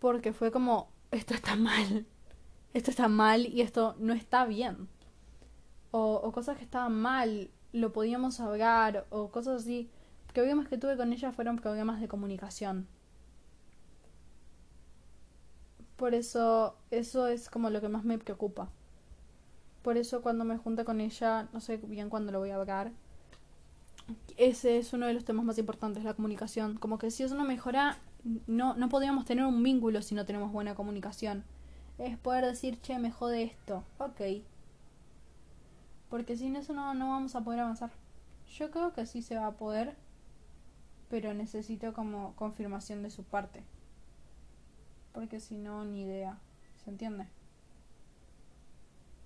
Porque 0.00 0.32
fue 0.32 0.50
como, 0.50 0.90
esto 1.12 1.34
está 1.34 1.56
mal. 1.56 2.06
Esto 2.74 2.90
está 2.90 3.08
mal 3.08 3.46
y 3.46 3.62
esto 3.62 3.96
no 3.98 4.12
está 4.12 4.44
bien. 4.44 4.88
O, 5.92 6.14
o 6.14 6.30
cosas 6.30 6.58
que 6.58 6.64
estaban 6.64 7.00
mal, 7.00 7.50
lo 7.72 7.92
podíamos 7.92 8.38
hablar. 8.40 9.06
O 9.08 9.30
cosas 9.30 9.62
así 9.62 9.90
problemas 10.32 10.68
que 10.68 10.78
tuve 10.78 10.96
con 10.96 11.12
ella 11.12 11.32
fueron 11.32 11.56
problemas 11.56 12.00
de 12.00 12.08
comunicación. 12.08 12.86
Por 15.96 16.14
eso, 16.14 16.76
eso 16.90 17.26
es 17.26 17.50
como 17.50 17.68
lo 17.70 17.80
que 17.80 17.88
más 17.88 18.04
me 18.04 18.18
preocupa. 18.18 18.70
Por 19.82 19.96
eso 19.96 20.22
cuando 20.22 20.44
me 20.44 20.58
junte 20.58 20.84
con 20.84 21.00
ella, 21.00 21.48
no 21.52 21.60
sé 21.60 21.76
bien 21.78 22.10
cuándo 22.10 22.32
lo 22.32 22.38
voy 22.38 22.50
a 22.50 22.56
hablar. 22.56 22.92
Ese 24.36 24.78
es 24.78 24.92
uno 24.92 25.06
de 25.06 25.14
los 25.14 25.24
temas 25.24 25.44
más 25.44 25.58
importantes, 25.58 26.04
la 26.04 26.14
comunicación. 26.14 26.76
Como 26.76 26.98
que 26.98 27.10
si 27.10 27.22
eso 27.22 27.34
no 27.34 27.44
mejora, 27.44 27.98
no, 28.46 28.74
no 28.74 28.88
podríamos 28.88 29.24
tener 29.24 29.44
un 29.44 29.62
vínculo 29.62 30.02
si 30.02 30.14
no 30.14 30.26
tenemos 30.26 30.52
buena 30.52 30.74
comunicación. 30.74 31.44
Es 31.98 32.16
poder 32.18 32.44
decir, 32.46 32.80
che, 32.80 32.98
me 32.98 33.10
jode 33.10 33.42
esto. 33.42 33.84
Ok. 33.98 34.20
Porque 36.08 36.36
sin 36.36 36.56
eso 36.56 36.72
no, 36.72 36.94
no 36.94 37.10
vamos 37.10 37.34
a 37.36 37.42
poder 37.42 37.60
avanzar. 37.60 37.90
Yo 38.58 38.70
creo 38.70 38.92
que 38.92 39.06
sí 39.06 39.22
se 39.22 39.36
va 39.36 39.46
a 39.46 39.52
poder, 39.52 39.96
pero 41.10 41.34
necesito 41.34 41.92
como 41.92 42.34
confirmación 42.36 43.02
de 43.02 43.10
su 43.10 43.24
parte. 43.24 43.64
Porque 45.12 45.40
si 45.40 45.58
no, 45.58 45.84
ni 45.84 46.02
idea. 46.02 46.38
¿Se 46.84 46.90
entiende? 46.90 47.26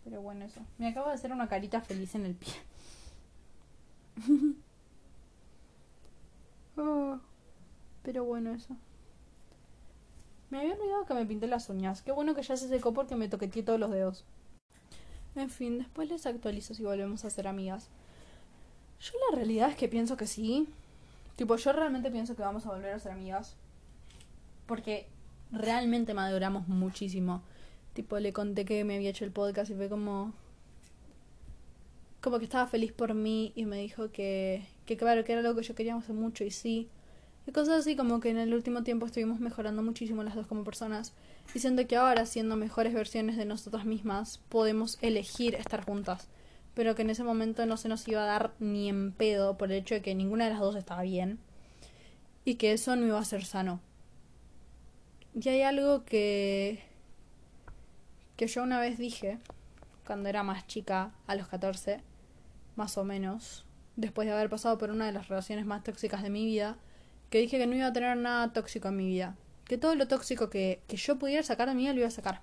Pero 0.02 0.22
bueno, 0.22 0.46
eso. 0.46 0.60
Me 0.78 0.88
acabo 0.88 1.08
de 1.08 1.14
hacer 1.14 1.30
una 1.30 1.48
carita 1.48 1.82
feliz 1.82 2.14
en 2.14 2.24
el 2.26 2.34
pie. 2.34 2.52
Oh, 6.76 7.20
pero 8.02 8.24
bueno, 8.24 8.52
eso. 8.52 8.76
Me 10.50 10.58
había 10.58 10.74
olvidado 10.74 11.06
que 11.06 11.14
me 11.14 11.24
pinté 11.24 11.46
las 11.46 11.68
uñas. 11.68 12.02
Qué 12.02 12.10
bueno 12.10 12.34
que 12.34 12.42
ya 12.42 12.56
se 12.56 12.68
secó 12.68 12.92
porque 12.92 13.14
me 13.14 13.28
toqueteé 13.28 13.62
todos 13.62 13.78
los 13.78 13.92
dedos. 13.92 14.24
En 15.36 15.50
fin, 15.50 15.78
después 15.78 16.08
les 16.08 16.26
actualizo 16.26 16.74
si 16.74 16.82
volvemos 16.82 17.24
a 17.24 17.30
ser 17.30 17.46
amigas. 17.46 17.90
Yo 19.00 19.12
la 19.30 19.36
realidad 19.36 19.70
es 19.70 19.76
que 19.76 19.88
pienso 19.88 20.16
que 20.16 20.26
sí. 20.26 20.66
Tipo, 21.36 21.56
yo 21.56 21.72
realmente 21.72 22.10
pienso 22.10 22.36
que 22.36 22.42
vamos 22.42 22.66
a 22.66 22.70
volver 22.70 22.94
a 22.94 22.98
ser 22.98 23.12
amigas. 23.12 23.56
Porque 24.66 25.08
realmente 25.50 26.14
maduramos 26.14 26.68
muchísimo. 26.68 27.42
Tipo, 27.92 28.18
le 28.18 28.32
conté 28.32 28.64
que 28.64 28.84
me 28.84 28.96
había 28.96 29.10
hecho 29.10 29.24
el 29.24 29.32
podcast 29.32 29.70
y 29.70 29.74
fue 29.74 29.88
como. 29.88 30.32
Como 32.20 32.38
que 32.38 32.44
estaba 32.44 32.66
feliz 32.66 32.92
por 32.92 33.12
mí 33.12 33.52
y 33.54 33.66
me 33.66 33.76
dijo 33.76 34.10
que, 34.10 34.66
que 34.86 34.96
claro, 34.96 35.24
que 35.24 35.32
era 35.32 35.42
algo 35.42 35.54
que 35.54 35.66
yo 35.66 35.74
quería 35.74 35.94
hacer 35.94 36.14
mucho 36.14 36.42
y 36.42 36.50
sí. 36.50 36.88
Y 37.46 37.52
cosas 37.52 37.80
así 37.80 37.96
como 37.96 38.20
que 38.20 38.30
en 38.30 38.38
el 38.38 38.54
último 38.54 38.82
tiempo 38.82 39.04
estuvimos 39.04 39.40
mejorando 39.40 39.82
muchísimo 39.82 40.22
las 40.22 40.34
dos 40.34 40.46
como 40.46 40.64
personas. 40.64 41.12
Y 41.54 41.58
siento 41.58 41.86
que 41.86 41.96
ahora, 41.96 42.24
siendo 42.24 42.56
mejores 42.56 42.94
versiones 42.94 43.36
de 43.36 43.44
nosotras 43.44 43.84
mismas, 43.84 44.38
podemos 44.48 44.98
elegir 45.02 45.54
estar 45.54 45.84
juntas. 45.84 46.28
Pero 46.74 46.94
que 46.94 47.02
en 47.02 47.10
ese 47.10 47.24
momento 47.24 47.66
no 47.66 47.76
se 47.76 47.88
nos 47.88 48.06
iba 48.08 48.22
a 48.22 48.26
dar 48.26 48.52
ni 48.58 48.88
en 48.88 49.12
pedo 49.12 49.56
por 49.56 49.70
el 49.70 49.78
hecho 49.78 49.94
de 49.94 50.02
que 50.02 50.14
ninguna 50.14 50.44
de 50.44 50.50
las 50.50 50.60
dos 50.60 50.76
estaba 50.76 51.02
bien. 51.02 51.38
Y 52.44 52.56
que 52.56 52.72
eso 52.72 52.96
no 52.96 53.06
iba 53.06 53.18
a 53.18 53.24
ser 53.24 53.44
sano. 53.44 53.80
Y 55.34 55.48
hay 55.48 55.62
algo 55.62 56.04
que 56.04 56.82
que 58.36 58.46
yo 58.46 58.62
una 58.62 58.80
vez 58.80 58.98
dije, 58.98 59.38
cuando 60.06 60.28
era 60.28 60.42
más 60.42 60.66
chica, 60.66 61.12
a 61.26 61.34
los 61.36 61.48
14, 61.48 62.00
más 62.76 62.98
o 62.98 63.04
menos, 63.04 63.64
después 63.96 64.26
de 64.26 64.34
haber 64.34 64.50
pasado 64.50 64.78
por 64.78 64.90
una 64.90 65.06
de 65.06 65.12
las 65.12 65.28
relaciones 65.28 65.66
más 65.66 65.84
tóxicas 65.84 66.22
de 66.22 66.30
mi 66.30 66.44
vida, 66.44 66.76
que 67.30 67.38
dije 67.38 67.58
que 67.58 67.66
no 67.66 67.74
iba 67.76 67.86
a 67.86 67.92
tener 67.92 68.16
nada 68.16 68.52
tóxico 68.52 68.88
en 68.88 68.96
mi 68.96 69.06
vida. 69.06 69.36
Que 69.64 69.78
todo 69.78 69.94
lo 69.94 70.08
tóxico 70.08 70.50
que, 70.50 70.82
que 70.88 70.96
yo 70.96 71.18
pudiera 71.18 71.42
sacar 71.42 71.68
de 71.68 71.74
mí 71.74 71.86
lo 71.86 71.94
iba 71.94 72.08
a 72.08 72.10
sacar. 72.10 72.42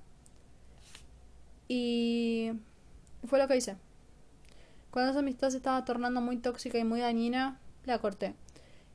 Y 1.67 2.51
fue 3.25 3.39
lo 3.39 3.47
que 3.47 3.57
hice. 3.57 3.77
Cuando 4.91 5.11
esa 5.11 5.19
amistad 5.19 5.49
se 5.49 5.57
estaba 5.57 5.83
tornando 5.85 6.19
muy 6.19 6.37
tóxica 6.37 6.77
y 6.77 6.83
muy 6.83 6.99
dañina, 6.99 7.59
la 7.85 7.99
corté. 7.99 8.35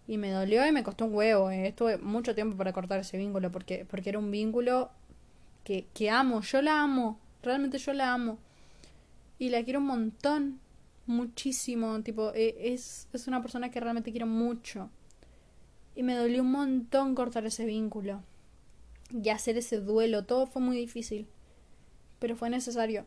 Y 0.06 0.18
me 0.18 0.30
dolió 0.30 0.66
y 0.66 0.70
me 0.70 0.84
costó 0.84 1.06
un 1.06 1.14
huevo. 1.14 1.50
Eh. 1.50 1.68
Estuve 1.68 1.96
mucho 1.96 2.34
tiempo 2.34 2.56
para 2.56 2.72
cortar 2.72 3.00
ese 3.00 3.16
vínculo 3.16 3.50
porque, 3.50 3.86
porque 3.88 4.10
era 4.10 4.18
un 4.18 4.30
vínculo 4.30 4.90
que, 5.64 5.86
que 5.94 6.10
amo, 6.10 6.42
yo 6.42 6.62
la 6.62 6.82
amo, 6.82 7.18
realmente 7.42 7.78
yo 7.78 7.92
la 7.94 8.12
amo. 8.12 8.38
Y 9.38 9.48
la 9.48 9.64
quiero 9.64 9.80
un 9.80 9.86
montón, 9.86 10.60
muchísimo, 11.06 12.00
tipo, 12.02 12.32
e, 12.34 12.72
es, 12.72 13.08
es 13.12 13.26
una 13.26 13.42
persona 13.42 13.70
que 13.70 13.80
realmente 13.80 14.10
quiero 14.10 14.26
mucho. 14.26 14.90
Y 15.94 16.02
me 16.02 16.14
dolió 16.14 16.42
un 16.42 16.52
montón 16.52 17.14
cortar 17.14 17.46
ese 17.46 17.64
vínculo. 17.64 18.22
Y 19.10 19.30
hacer 19.30 19.56
ese 19.56 19.80
duelo, 19.80 20.24
todo 20.24 20.46
fue 20.46 20.60
muy 20.60 20.76
difícil. 20.76 21.26
Pero 22.18 22.36
fue 22.36 22.50
necesario. 22.50 23.06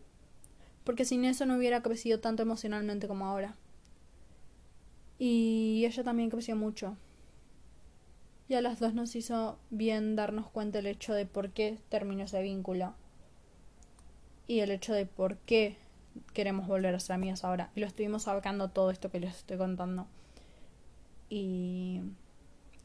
Porque 0.83 1.05
sin 1.05 1.25
eso 1.25 1.45
no 1.45 1.57
hubiera 1.57 1.81
crecido 1.81 2.19
tanto 2.19 2.43
emocionalmente 2.43 3.07
como 3.07 3.25
ahora. 3.25 3.55
Y 5.17 5.83
ella 5.85 6.03
también 6.03 6.29
creció 6.29 6.55
mucho. 6.55 6.97
Y 8.47 8.55
a 8.55 8.61
las 8.61 8.79
dos 8.79 8.93
nos 8.93 9.15
hizo 9.15 9.59
bien 9.69 10.15
darnos 10.15 10.49
cuenta 10.49 10.79
el 10.79 10.87
hecho 10.87 11.13
de 11.13 11.25
por 11.25 11.51
qué 11.51 11.77
terminó 11.89 12.23
ese 12.23 12.41
vínculo. 12.41 12.95
Y 14.47 14.61
el 14.61 14.71
hecho 14.71 14.93
de 14.93 15.05
por 15.05 15.37
qué 15.37 15.77
queremos 16.33 16.67
volver 16.67 16.95
a 16.95 16.99
ser 16.99 17.15
amigas 17.15 17.43
ahora. 17.43 17.69
Y 17.75 17.81
lo 17.81 17.85
estuvimos 17.85 18.27
abarcando 18.27 18.69
todo 18.69 18.89
esto 18.89 19.11
que 19.11 19.19
les 19.19 19.37
estoy 19.37 19.57
contando. 19.57 20.07
Y, 21.29 22.01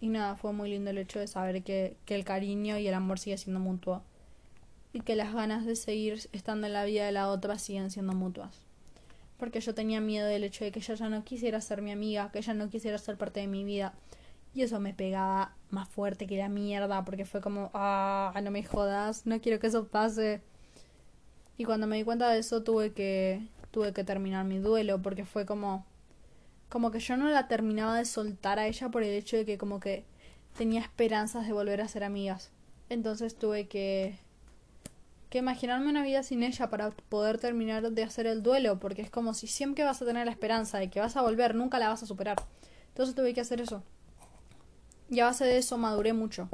y 0.01 0.09
nada, 0.09 0.37
fue 0.37 0.53
muy 0.53 0.69
lindo 0.69 0.91
el 0.91 0.99
hecho 0.99 1.19
de 1.19 1.27
saber 1.27 1.63
que, 1.63 1.97
que 2.05 2.15
el 2.15 2.25
cariño 2.25 2.77
y 2.77 2.87
el 2.87 2.95
amor 2.95 3.19
sigue 3.19 3.39
siendo 3.39 3.61
mutuo. 3.61 4.03
Y 4.95 5.01
que 5.01 5.15
las 5.15 5.35
ganas 5.35 5.67
de 5.67 5.77
seguir 5.77 6.27
estando 6.33 6.67
en 6.67 6.73
la 6.73 6.87
vida 6.87 7.05
de 7.05 7.13
la 7.13 7.29
otra 7.29 7.59
siguen 7.59 7.91
siendo 7.91 8.15
mutuas. 8.15 8.63
Porque 9.37 9.61
yo 9.61 9.75
tenía 9.75 10.01
miedo 10.01 10.27
del 10.27 10.45
hecho 10.45 10.65
de 10.65 10.73
que 10.73 10.79
ella 10.79 10.95
ya 10.95 11.11
no 11.11 11.25
quisiera 11.25 11.61
ser 11.61 11.83
mi 11.83 11.93
amiga, 11.93 12.31
que 12.33 12.39
ella 12.39 12.55
no 12.55 12.71
quisiera 12.71 12.97
ser 12.97 13.19
parte 13.19 13.41
de 13.41 13.47
mi 13.47 13.65
vida 13.65 13.93
y 14.55 14.63
eso 14.63 14.79
me 14.79 14.95
pegaba 14.95 15.53
más 15.71 15.89
fuerte 15.89 16.27
que 16.27 16.37
la 16.39 16.49
mierda, 16.49 17.05
porque 17.05 17.25
fue 17.25 17.41
como, 17.41 17.71
ah, 17.75 18.41
no 18.43 18.51
me 18.53 18.63
jodas, 18.63 19.27
no 19.27 19.41
quiero 19.41 19.59
que 19.59 19.67
eso 19.67 19.89
pase. 19.89 20.43
Y 21.59 21.65
cuando 21.65 21.87
me 21.87 21.97
di 21.97 22.05
cuenta 22.05 22.31
de 22.31 22.39
eso 22.39 22.63
tuve 22.63 22.93
que 22.93 23.49
tuve 23.71 23.93
que 23.93 24.05
terminar 24.05 24.45
mi 24.45 24.59
duelo 24.59 25.03
porque 25.03 25.25
fue 25.25 25.47
como 25.47 25.85
como 26.69 26.93
que 26.93 27.01
yo 27.01 27.17
no 27.17 27.29
la 27.29 27.49
terminaba 27.49 27.97
de 27.99 28.05
soltar 28.05 28.59
a 28.59 28.67
ella 28.69 28.89
por 28.89 29.03
el 29.03 29.11
hecho 29.11 29.37
de 29.37 29.45
que 29.45 29.59
como 29.59 29.81
que 29.81 30.05
tenía 30.57 30.81
esperanzas 30.81 31.47
de 31.47 31.53
volver 31.53 31.81
a 31.81 31.89
ser 31.89 32.05
amigas. 32.05 32.51
Entonces 32.89 33.37
tuve 33.37 33.69
que 33.69 34.19
que 35.35 35.39
imaginarme 35.39 35.91
una 35.91 36.05
vida 36.05 36.23
sin 36.23 36.45
ella 36.45 36.71
para 36.71 36.93
poder 36.93 37.39
terminar 37.39 37.91
de 37.91 38.03
hacer 38.05 38.29
el 38.29 38.45
duelo, 38.45 38.79
porque 38.79 39.03
es 39.03 39.11
como 39.11 39.35
si 39.35 39.49
siempre 39.49 39.83
vas 39.83 40.01
a 40.01 40.05
tener 40.05 40.27
la 40.27 40.31
esperanza 40.31 40.79
de 40.79 40.91
que 40.91 41.01
vas 41.01 41.17
a 41.17 41.23
volver, 41.23 41.57
nunca 41.57 41.81
la 41.81 41.89
vas 41.89 42.05
a 42.05 42.07
superar. 42.07 42.37
Entonces 42.91 43.17
tuve 43.17 43.35
que 43.35 43.41
hacer 43.41 43.61
eso. 43.61 43.83
Y 45.11 45.19
a 45.19 45.25
base 45.25 45.45
de 45.45 45.57
eso 45.57 45.77
maduré 45.77 46.13
mucho. 46.13 46.49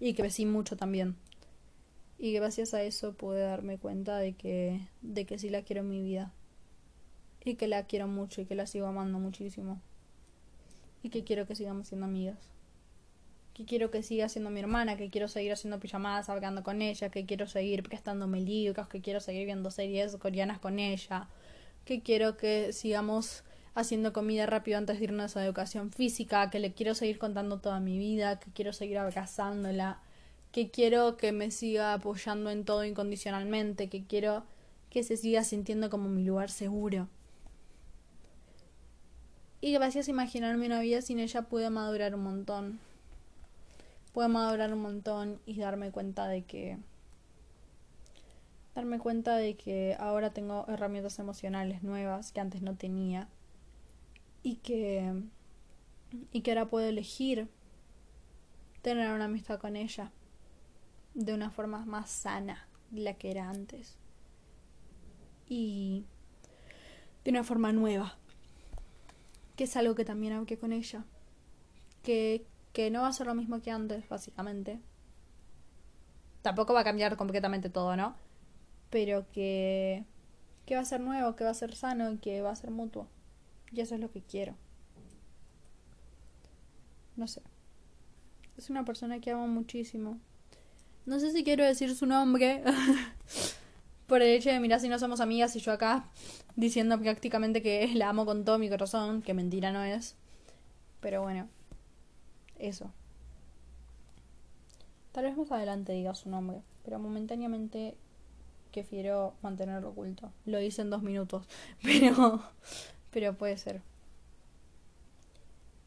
Y 0.00 0.14
crecí 0.14 0.46
mucho 0.46 0.74
también. 0.74 1.16
Y 2.18 2.32
gracias 2.32 2.72
a 2.72 2.82
eso 2.82 3.12
pude 3.12 3.42
darme 3.42 3.76
cuenta 3.76 4.16
de 4.16 4.32
que, 4.32 4.88
de 5.02 5.26
que 5.26 5.38
sí 5.38 5.50
la 5.50 5.60
quiero 5.60 5.82
en 5.82 5.90
mi 5.90 6.00
vida. 6.02 6.32
Y 7.44 7.56
que 7.56 7.68
la 7.68 7.84
quiero 7.84 8.06
mucho 8.06 8.40
y 8.40 8.46
que 8.46 8.54
la 8.54 8.66
sigo 8.66 8.86
amando 8.86 9.18
muchísimo. 9.18 9.82
Y 11.02 11.10
que 11.10 11.24
quiero 11.24 11.46
que 11.46 11.56
sigamos 11.56 11.88
siendo 11.88 12.06
amigas. 12.06 12.53
Que 13.54 13.64
quiero 13.64 13.90
que 13.90 14.02
siga 14.02 14.28
siendo 14.28 14.50
mi 14.50 14.60
hermana, 14.60 14.96
que 14.96 15.10
quiero 15.10 15.28
seguir 15.28 15.52
haciendo 15.52 15.78
pijamadas 15.80 16.28
hablando 16.28 16.62
con 16.62 16.82
ella, 16.82 17.08
que 17.08 17.24
quiero 17.24 17.46
seguir 17.46 17.82
prestándome 17.82 18.40
libros, 18.40 18.88
que 18.88 19.00
quiero 19.00 19.20
seguir 19.20 19.46
viendo 19.46 19.70
series 19.70 20.16
coreanas 20.16 20.58
con 20.58 20.78
ella, 20.78 21.28
que 21.84 22.02
quiero 22.02 22.36
que 22.36 22.72
sigamos 22.72 23.44
haciendo 23.74 24.12
comida 24.12 24.46
rápido 24.46 24.78
antes 24.78 24.98
de 24.98 25.04
irnos 25.04 25.36
a 25.36 25.44
educación 25.44 25.90
física, 25.90 26.50
que 26.50 26.58
le 26.58 26.72
quiero 26.72 26.94
seguir 26.94 27.18
contando 27.18 27.60
toda 27.60 27.80
mi 27.80 27.98
vida, 27.98 28.38
que 28.38 28.50
quiero 28.52 28.72
seguir 28.72 28.98
abrazándola, 28.98 30.00
que 30.52 30.70
quiero 30.70 31.16
que 31.16 31.32
me 31.32 31.50
siga 31.50 31.94
apoyando 31.94 32.50
en 32.50 32.64
todo 32.64 32.84
incondicionalmente, 32.84 33.88
que 33.88 34.04
quiero 34.04 34.44
que 34.90 35.02
se 35.02 35.16
siga 35.16 35.42
sintiendo 35.42 35.90
como 35.90 36.08
mi 36.08 36.24
lugar 36.24 36.50
seguro. 36.50 37.08
Y 39.60 39.72
gracias 39.72 40.06
a 40.06 40.10
imaginarme 40.12 40.66
una 40.66 40.80
vida 40.80 41.02
sin 41.02 41.18
ella 41.18 41.42
pude 41.42 41.70
madurar 41.70 42.14
un 42.14 42.22
montón. 42.22 42.78
Pude 44.14 44.28
madurar 44.28 44.72
un 44.72 44.80
montón 44.80 45.40
y 45.44 45.58
darme 45.58 45.90
cuenta 45.90 46.28
de 46.28 46.44
que 46.44 46.78
darme 48.74 48.98
cuenta 48.98 49.36
de 49.36 49.56
que 49.56 49.96
ahora 49.98 50.32
tengo 50.32 50.64
herramientas 50.68 51.18
emocionales 51.18 51.82
nuevas 51.82 52.30
que 52.32 52.40
antes 52.40 52.62
no 52.62 52.76
tenía 52.76 53.28
y 54.42 54.56
que 54.56 55.12
y 56.30 56.42
que 56.42 56.50
ahora 56.52 56.70
puedo 56.70 56.86
elegir 56.86 57.48
tener 58.82 59.10
una 59.10 59.24
amistad 59.24 59.58
con 59.58 59.74
ella 59.74 60.12
de 61.14 61.34
una 61.34 61.50
forma 61.50 61.84
más 61.84 62.08
sana 62.08 62.68
de 62.90 63.00
la 63.00 63.14
que 63.14 63.32
era 63.32 63.50
antes 63.50 63.98
y 65.48 66.04
de 67.24 67.32
una 67.32 67.42
forma 67.42 67.72
nueva 67.72 68.16
que 69.56 69.64
es 69.64 69.76
algo 69.76 69.96
que 69.96 70.04
también 70.04 70.34
hablé 70.34 70.56
con 70.56 70.72
ella 70.72 71.04
que, 72.04 72.46
que 72.74 72.90
no 72.90 73.00
va 73.00 73.08
a 73.08 73.12
ser 73.14 73.26
lo 73.26 73.34
mismo 73.34 73.62
que 73.62 73.70
antes 73.70 74.06
básicamente 74.06 74.78
tampoco 76.42 76.74
va 76.74 76.80
a 76.80 76.84
cambiar 76.84 77.16
completamente 77.16 77.70
todo 77.70 77.96
no 77.96 78.14
pero 78.90 79.24
que 79.32 80.04
que 80.66 80.74
va 80.74 80.82
a 80.82 80.84
ser 80.84 81.00
nuevo 81.00 81.34
que 81.34 81.44
va 81.44 81.50
a 81.50 81.54
ser 81.54 81.74
sano 81.74 82.12
y 82.12 82.18
que 82.18 82.42
va 82.42 82.50
a 82.50 82.56
ser 82.56 82.70
mutuo 82.70 83.08
y 83.74 83.80
eso 83.80 83.94
es 83.94 84.00
lo 84.00 84.10
que 84.10 84.22
quiero. 84.22 84.54
No 87.16 87.26
sé. 87.26 87.42
Es 88.56 88.70
una 88.70 88.84
persona 88.84 89.20
que 89.20 89.32
amo 89.32 89.48
muchísimo. 89.48 90.18
No 91.06 91.18
sé 91.18 91.32
si 91.32 91.44
quiero 91.44 91.64
decir 91.64 91.94
su 91.94 92.06
nombre. 92.06 92.62
por 94.06 94.22
el 94.22 94.28
hecho 94.28 94.50
de, 94.50 94.60
mirar 94.60 94.80
si 94.80 94.88
no 94.88 94.98
somos 94.98 95.20
amigas 95.20 95.56
y 95.56 95.60
yo 95.60 95.72
acá 95.72 96.08
diciendo 96.56 97.00
prácticamente 97.00 97.62
que 97.62 97.88
la 97.94 98.10
amo 98.10 98.26
con 98.26 98.44
todo 98.44 98.58
mi 98.58 98.68
corazón, 98.68 99.22
que 99.22 99.34
mentira 99.34 99.72
no 99.72 99.82
es. 99.82 100.16
Pero 101.00 101.22
bueno, 101.22 101.48
eso. 102.66 102.90
Tal 105.12 105.24
vez 105.24 105.36
más 105.36 105.52
adelante 105.52 105.92
diga 105.92 106.14
su 106.14 106.28
nombre, 106.28 106.62
pero 106.84 106.98
momentáneamente 106.98 107.96
prefiero 108.72 109.34
mantenerlo 109.42 109.90
oculto. 109.90 110.32
Lo 110.46 110.60
hice 110.60 110.82
en 110.82 110.90
dos 110.90 111.02
minutos, 111.02 111.46
pero, 111.82 112.42
pero 113.10 113.34
puede 113.34 113.56
ser. 113.56 113.82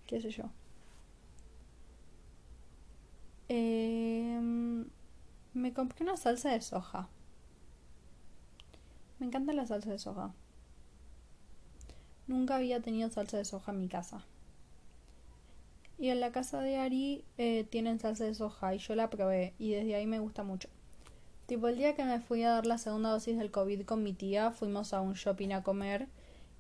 ¿Qué 0.06 0.22
sé 0.22 0.30
yo? 0.30 0.46
Em, 3.50 4.86
me 5.54 5.74
compré 5.74 6.04
una 6.04 6.16
salsa 6.16 6.52
de 6.52 6.62
soja. 6.62 7.10
Me 9.20 9.26
encanta 9.26 9.52
la 9.52 9.66
salsa 9.66 9.92
de 9.92 10.00
soja. 10.00 10.34
Nunca 12.28 12.56
había 12.56 12.82
tenido 12.82 13.10
salsa 13.10 13.38
de 13.38 13.46
soja 13.46 13.72
en 13.74 13.80
mi 13.80 13.90
casa. 13.90 14.26
Y 16.00 16.10
en 16.10 16.20
la 16.20 16.32
casa 16.32 16.62
de 16.62 16.78
Ari 16.78 17.24
eh, 17.38 17.66
tienen 17.70 18.00
salsa 18.00 18.26
de 18.26 18.36
soja 18.36 18.76
y 18.76 18.78
yo 18.78 18.94
la 18.96 19.10
probé 19.10 19.54
y 19.58 19.72
desde 19.72 19.96
ahí 19.96 20.06
me 20.06 20.20
gusta 20.20 20.44
mucho. 20.44 20.70
Tipo, 21.48 21.70
el 21.70 21.78
día 21.78 21.96
que 21.96 22.04
me 22.04 22.20
fui 22.20 22.44
a 22.44 22.52
dar 22.52 22.66
la 22.66 22.78
segunda 22.78 23.10
dosis 23.10 23.38
del 23.38 23.52
COVID 23.52 23.84
con 23.84 24.04
mi 24.04 24.14
tía, 24.14 24.52
fuimos 24.52 24.94
a 24.94 25.02
un 25.02 25.14
shopping 25.14 25.54
a 25.54 25.64
comer 25.64 26.08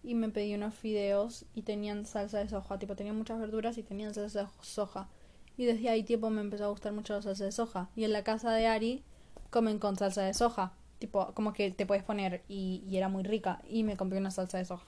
y 0.01 0.15
me 0.15 0.29
pedí 0.29 0.55
unos 0.55 0.73
fideos 0.73 1.45
y 1.53 1.63
tenían 1.63 2.05
salsa 2.05 2.39
de 2.39 2.47
soja. 2.47 2.79
Tipo, 2.79 2.95
tenían 2.95 3.17
muchas 3.17 3.37
verduras 3.37 3.77
y 3.77 3.83
tenían 3.83 4.13
salsa 4.13 4.43
de 4.43 4.49
soja. 4.61 5.09
Y 5.57 5.65
desde 5.65 5.89
ahí, 5.89 6.03
tipo, 6.03 6.29
me 6.29 6.41
empezó 6.41 6.65
a 6.65 6.69
gustar 6.69 6.93
mucho 6.93 7.13
la 7.13 7.21
salsa 7.21 7.43
de 7.43 7.51
soja. 7.51 7.89
Y 7.95 8.05
en 8.05 8.13
la 8.13 8.23
casa 8.23 8.53
de 8.53 8.65
Ari 8.67 9.03
comen 9.49 9.77
con 9.77 9.97
salsa 9.97 10.23
de 10.23 10.33
soja. 10.33 10.71
Tipo, 10.99 11.33
como 11.33 11.51
que 11.53 11.69
te 11.69 11.85
puedes 11.85 12.03
poner 12.03 12.43
y, 12.47 12.83
y 12.87 12.97
era 12.97 13.09
muy 13.09 13.23
rica. 13.23 13.61
Y 13.67 13.83
me 13.83 13.97
compré 13.97 14.19
una 14.19 14.31
salsa 14.31 14.57
de 14.57 14.65
soja. 14.65 14.87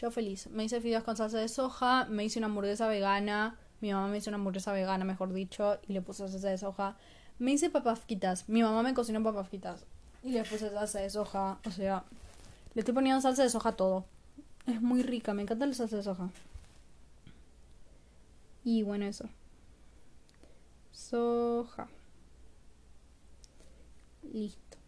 Yo 0.00 0.10
feliz. 0.10 0.46
Me 0.46 0.64
hice 0.64 0.80
fideos 0.80 1.04
con 1.04 1.14
salsa 1.14 1.36
de 1.36 1.48
soja, 1.48 2.06
me 2.06 2.24
hice 2.24 2.38
una 2.38 2.46
hamburguesa 2.46 2.88
vegana. 2.88 3.58
Mi 3.82 3.92
mamá 3.92 4.08
me 4.08 4.16
hizo 4.16 4.30
una 4.30 4.38
hamburguesa 4.38 4.72
vegana, 4.72 5.04
mejor 5.04 5.30
dicho, 5.34 5.78
y 5.86 5.92
le 5.92 6.00
puse 6.00 6.26
salsa 6.26 6.48
de 6.48 6.56
soja. 6.56 6.96
Me 7.38 7.52
hice 7.52 7.68
papas 7.68 8.00
fritas. 8.00 8.48
Mi 8.48 8.62
mamá 8.62 8.82
me 8.82 8.94
cocinó 8.94 9.22
papas 9.22 9.48
fritas. 9.48 9.84
Y 10.22 10.30
le 10.30 10.42
puse 10.44 10.70
salsa 10.70 11.00
de 11.00 11.10
soja. 11.10 11.58
O 11.66 11.70
sea, 11.70 12.04
le 12.72 12.80
estoy 12.80 12.94
poniendo 12.94 13.20
salsa 13.20 13.42
de 13.42 13.50
soja 13.50 13.68
a 13.70 13.76
todo. 13.76 14.06
Es 14.66 14.80
muy 14.80 15.02
rica, 15.02 15.34
me 15.34 15.42
encanta 15.42 15.66
la 15.66 15.74
salsa 15.74 15.96
de 15.96 16.02
soja. 16.02 16.30
Y 18.64 18.82
bueno, 18.82 19.04
eso. 19.04 19.28
Soja. 20.92 21.88
Listo. 24.32 24.78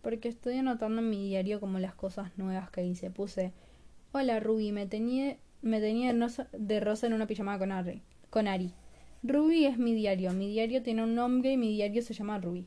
Porque 0.00 0.28
estoy 0.28 0.56
anotando 0.56 1.02
en 1.02 1.10
mi 1.10 1.28
diario 1.28 1.60
como 1.60 1.78
las 1.78 1.94
cosas 1.94 2.30
nuevas 2.38 2.70
que 2.70 2.84
hice. 2.84 3.10
Puse 3.10 3.52
Hola 4.14 4.40
Ruby, 4.40 4.72
me 4.72 4.86
tenía, 4.86 5.38
me 5.62 5.80
tenía 5.80 6.12
de 6.12 6.80
rosa 6.80 7.06
en 7.06 7.14
una 7.14 7.26
pijamada 7.26 7.58
con 7.58 7.72
Ari, 7.72 8.02
con 8.28 8.46
Ari. 8.46 8.74
Ruby 9.22 9.64
es 9.64 9.78
mi 9.78 9.94
diario. 9.94 10.34
Mi 10.34 10.48
diario 10.48 10.82
tiene 10.82 11.02
un 11.02 11.14
nombre 11.14 11.52
y 11.52 11.56
mi 11.56 11.72
diario 11.72 12.02
se 12.02 12.12
llama 12.12 12.36
Ruby. 12.36 12.66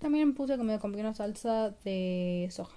También 0.00 0.34
puse 0.34 0.58
que 0.58 0.62
me 0.62 0.78
compré 0.78 1.00
una 1.00 1.14
salsa 1.14 1.70
de 1.82 2.46
soja. 2.50 2.76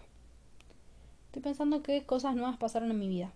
Estoy 1.25 1.41
pensando 1.41 1.83
qué 1.83 2.05
cosas 2.05 2.37
nuevas 2.37 2.55
pasaron 2.55 2.89
en 2.89 2.99
mi 2.99 3.09
vida. 3.09 3.33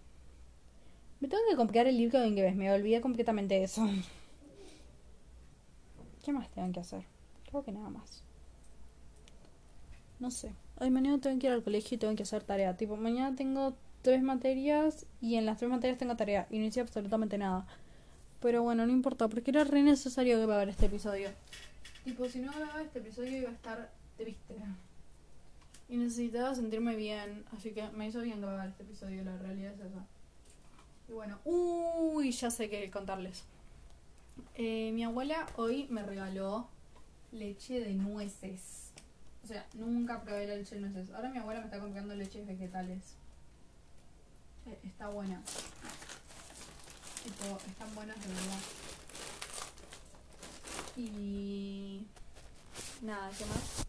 Me 1.19 1.27
tengo 1.27 1.43
que 1.49 1.57
comprar 1.57 1.85
el 1.85 1.97
libro 1.97 2.21
de 2.21 2.29
inglés. 2.29 2.55
Me 2.55 2.71
olvidé 2.71 3.01
completamente 3.01 3.55
de 3.55 3.65
eso. 3.65 3.85
¿Qué 6.23 6.31
más 6.31 6.49
tengo 6.51 6.71
que 6.71 6.79
hacer? 6.79 7.03
Creo 7.49 7.65
que 7.65 7.73
nada 7.73 7.89
más. 7.89 8.23
No 10.21 10.31
sé. 10.31 10.53
Ay, 10.77 10.89
mañana 10.89 11.19
tengo 11.19 11.37
que 11.37 11.47
ir 11.47 11.53
al 11.53 11.63
colegio 11.63 11.95
y 11.95 11.97
tengo 11.97 12.15
que 12.15 12.23
hacer 12.23 12.43
tarea. 12.43 12.77
Tipo, 12.77 12.95
mañana 12.95 13.35
tengo 13.35 13.75
tres 14.01 14.21
materias 14.21 15.05
y 15.21 15.35
en 15.35 15.45
las 15.45 15.57
tres 15.57 15.69
materias 15.69 15.97
tengo 15.97 16.15
tarea 16.15 16.47
y 16.49 16.59
no 16.59 16.65
hice 16.65 16.81
absolutamente 16.81 17.37
nada. 17.37 17.65
Pero 18.39 18.63
bueno, 18.63 18.85
no 18.85 18.91
importa, 18.91 19.27
porque 19.27 19.51
era 19.51 19.63
re 19.63 19.81
necesario 19.81 20.37
grabar 20.37 20.69
este 20.69 20.85
episodio. 20.85 21.29
Tipo, 22.03 22.27
si 22.29 22.39
no 22.39 22.51
grababa 22.53 22.81
este 22.81 22.99
episodio 22.99 23.37
iba 23.37 23.49
a 23.49 23.53
estar 23.53 23.91
triste. 24.15 24.55
Y 25.89 25.97
necesitaba 25.97 26.53
sentirme 26.53 26.95
bien, 26.95 27.45
así 27.57 27.71
que 27.71 27.89
me 27.89 28.07
hizo 28.07 28.21
bien 28.21 28.41
grabar 28.41 28.67
este 28.67 28.83
episodio, 28.83 29.23
la 29.23 29.37
realidad 29.37 29.73
es 29.73 29.79
esa. 29.79 30.05
Y 31.09 31.13
bueno, 31.13 31.39
uy, 31.45 32.31
ya 32.31 32.51
sé 32.51 32.69
qué 32.69 32.91
contarles. 32.91 33.45
Eh, 34.55 34.91
mi 34.93 35.03
abuela 35.03 35.45
hoy 35.55 35.87
me 35.89 36.03
regaló 36.03 36.67
leche 37.31 37.79
de 37.79 37.93
nueces. 37.93 38.91
O 39.43 39.47
sea, 39.47 39.65
nunca 39.73 40.21
probé 40.21 40.45
la 40.47 40.55
leche 40.55 40.75
de 40.75 40.81
nueces. 40.81 41.09
Ahora 41.11 41.29
mi 41.29 41.37
abuela 41.37 41.61
me 41.61 41.67
está 41.67 41.79
comprando 41.79 42.13
leches 42.15 42.45
vegetales. 42.45 43.15
Eh, 44.67 44.79
está 44.83 45.07
buena. 45.07 45.41
Tipo, 47.23 47.57
están 47.67 47.95
buenas 47.95 48.17
de 48.19 48.27
verdad. 48.27 48.59
Y 50.97 52.01
nada, 53.01 53.29
¿qué 53.37 53.45
más? 53.45 53.85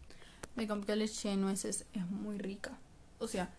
Me 0.55 0.67
compré 0.67 0.95
leche 0.95 1.29
de 1.29 1.37
nueces, 1.37 1.85
es 1.93 2.09
muy 2.09 2.37
rica. 2.37 2.71
O 3.19 3.27
sea, 3.27 3.49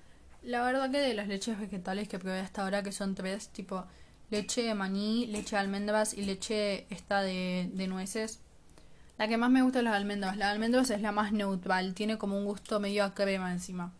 la 0.42 0.62
verdad 0.62 0.90
que 0.90 0.98
de 0.98 1.14
las 1.14 1.28
leches 1.28 1.58
vegetales 1.58 2.08
que 2.08 2.18
probé 2.18 2.40
hasta 2.40 2.62
ahora, 2.62 2.82
que 2.82 2.92
son 2.92 3.14
tres, 3.14 3.48
tipo 3.48 3.84
leche 4.30 4.62
de 4.62 4.74
maní, 4.74 5.26
leche 5.26 5.56
de 5.56 5.60
almendras 5.60 6.14
y 6.14 6.22
leche 6.22 6.86
esta 6.90 7.20
de, 7.20 7.70
de 7.74 7.86
nueces. 7.86 8.40
La 9.18 9.28
que 9.28 9.36
más 9.36 9.50
me 9.50 9.62
gusta 9.62 9.80
es 9.80 9.84
la 9.84 9.90
de 9.90 9.96
almendras. 9.98 10.36
La 10.36 10.46
de 10.46 10.52
almendras 10.52 10.88
es 10.90 11.02
la 11.02 11.12
más 11.12 11.32
neutral, 11.32 11.94
tiene 11.94 12.16
como 12.16 12.38
un 12.38 12.44
gusto 12.46 12.80
medio 12.80 13.04
a 13.04 13.14
crema 13.14 13.52
encima. 13.52 13.92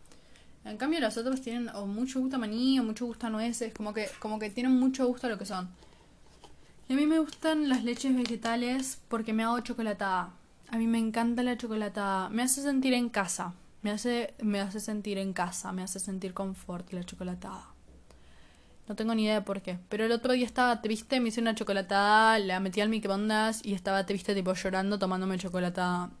En 0.63 0.77
cambio 0.77 0.99
los 0.99 1.17
otros 1.17 1.41
tienen 1.41 1.69
o 1.69 1.87
mucho 1.87 2.19
gusto 2.19 2.35
a 2.35 2.39
maní 2.39 2.79
o 2.79 2.83
mucho 2.83 3.05
gusto 3.05 3.27
a 3.27 3.29
nueces, 3.29 3.73
como 3.73 3.93
que, 3.93 4.09
como 4.19 4.37
que 4.37 4.49
tienen 4.49 4.73
mucho 4.73 5.07
gusto 5.07 5.27
a 5.27 5.29
lo 5.29 5.37
que 5.37 5.45
son. 5.45 5.69
Y 6.87 6.93
a 6.93 6.95
mí 6.95 7.07
me 7.07 7.19
gustan 7.19 7.69
las 7.69 7.83
leches 7.83 8.15
vegetales 8.15 8.99
porque 9.07 9.33
me 9.33 9.43
hago 9.43 9.59
chocolatada. 9.61 10.33
A 10.69 10.77
mí 10.77 10.87
me 10.87 10.99
encanta 10.99 11.41
la 11.41 11.57
chocolatada. 11.57 12.29
Me 12.29 12.43
hace 12.43 12.61
sentir 12.61 12.93
en 12.93 13.09
casa. 13.09 13.53
Me 13.81 13.91
hace, 13.91 14.35
me 14.41 14.59
hace 14.59 14.79
sentir 14.79 15.17
en 15.17 15.33
casa, 15.33 15.71
me 15.71 15.81
hace 15.81 15.99
sentir 15.99 16.33
confort 16.33 16.91
la 16.93 17.03
chocolatada. 17.03 17.65
No 18.87 18.95
tengo 18.95 19.15
ni 19.15 19.23
idea 19.23 19.35
de 19.35 19.41
por 19.41 19.61
qué. 19.61 19.79
Pero 19.89 20.05
el 20.05 20.11
otro 20.11 20.33
día 20.33 20.45
estaba 20.45 20.81
triste, 20.81 21.19
me 21.19 21.29
hice 21.29 21.41
una 21.41 21.55
chocolatada, 21.55 22.37
la 22.39 22.59
metí 22.59 22.81
al 22.81 22.89
microondas 22.89 23.65
y 23.65 23.73
estaba 23.73 24.05
triste, 24.05 24.35
tipo 24.35 24.53
llorando, 24.53 24.99
tomándome 24.99 25.39
chocolatada. 25.39 26.11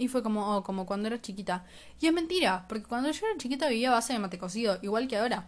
Y 0.00 0.08
fue 0.08 0.22
como, 0.22 0.56
oh, 0.56 0.62
como 0.64 0.86
cuando 0.86 1.08
era 1.08 1.20
chiquita. 1.20 1.66
Y 2.00 2.06
es 2.06 2.12
mentira, 2.14 2.64
porque 2.70 2.84
cuando 2.84 3.10
yo 3.10 3.26
era 3.26 3.36
chiquita 3.36 3.68
vivía 3.68 3.90
a 3.90 3.92
base 3.92 4.14
de 4.14 4.18
mate 4.18 4.38
cocido, 4.38 4.78
igual 4.80 5.08
que 5.08 5.18
ahora. 5.18 5.46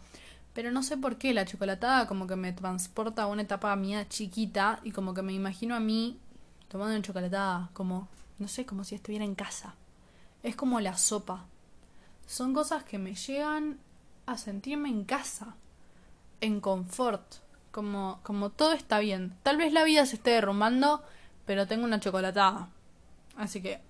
Pero 0.53 0.71
no 0.71 0.83
sé 0.83 0.99
por 0.99 1.17
qué, 1.17 1.33
la 1.33 1.47
chocolatada 1.47 2.07
como 2.07 2.27
que 2.27 2.37
me 2.37 2.53
transporta 2.53 3.23
a 3.23 3.29
una 3.29 3.41
etapa 3.41 3.75
mía 3.77 4.07
chiquita 4.11 4.81
y 4.85 4.91
como 4.91 5.15
que 5.15 5.23
me 5.23 5.33
imagino 5.33 5.75
a 5.75 5.81
mí 5.81 6.19
tomando 6.69 6.95
una 6.95 7.03
chocolatada, 7.03 7.71
como, 7.73 8.09
no 8.39 8.47
sé, 8.47 8.67
como 8.67 8.85
si 8.85 8.95
estuviera 8.95 9.25
en 9.25 9.35
casa. 9.35 9.75
Es 10.43 10.55
como 10.55 10.81
la 10.81 10.99
sopa. 10.99 11.47
Son 12.27 12.53
cosas 12.53 12.85
que 12.85 12.99
me 12.99 13.15
llegan 13.15 13.79
a 14.27 14.37
sentirme 14.37 14.91
en 14.91 15.05
casa, 15.05 15.57
en 16.43 16.61
confort, 16.61 17.37
como, 17.71 18.21
como 18.23 18.51
todo 18.51 18.75
está 18.75 18.99
bien. 18.99 19.35
Tal 19.45 19.57
vez 19.57 19.73
la 19.73 19.85
vida 19.85 20.05
se 20.05 20.17
esté 20.17 20.33
derrumbando, 20.33 21.03
pero 21.47 21.67
tengo 21.67 21.85
una 21.85 22.01
chocolatada. 22.01 22.69
Así 23.39 23.63
que 23.63 23.81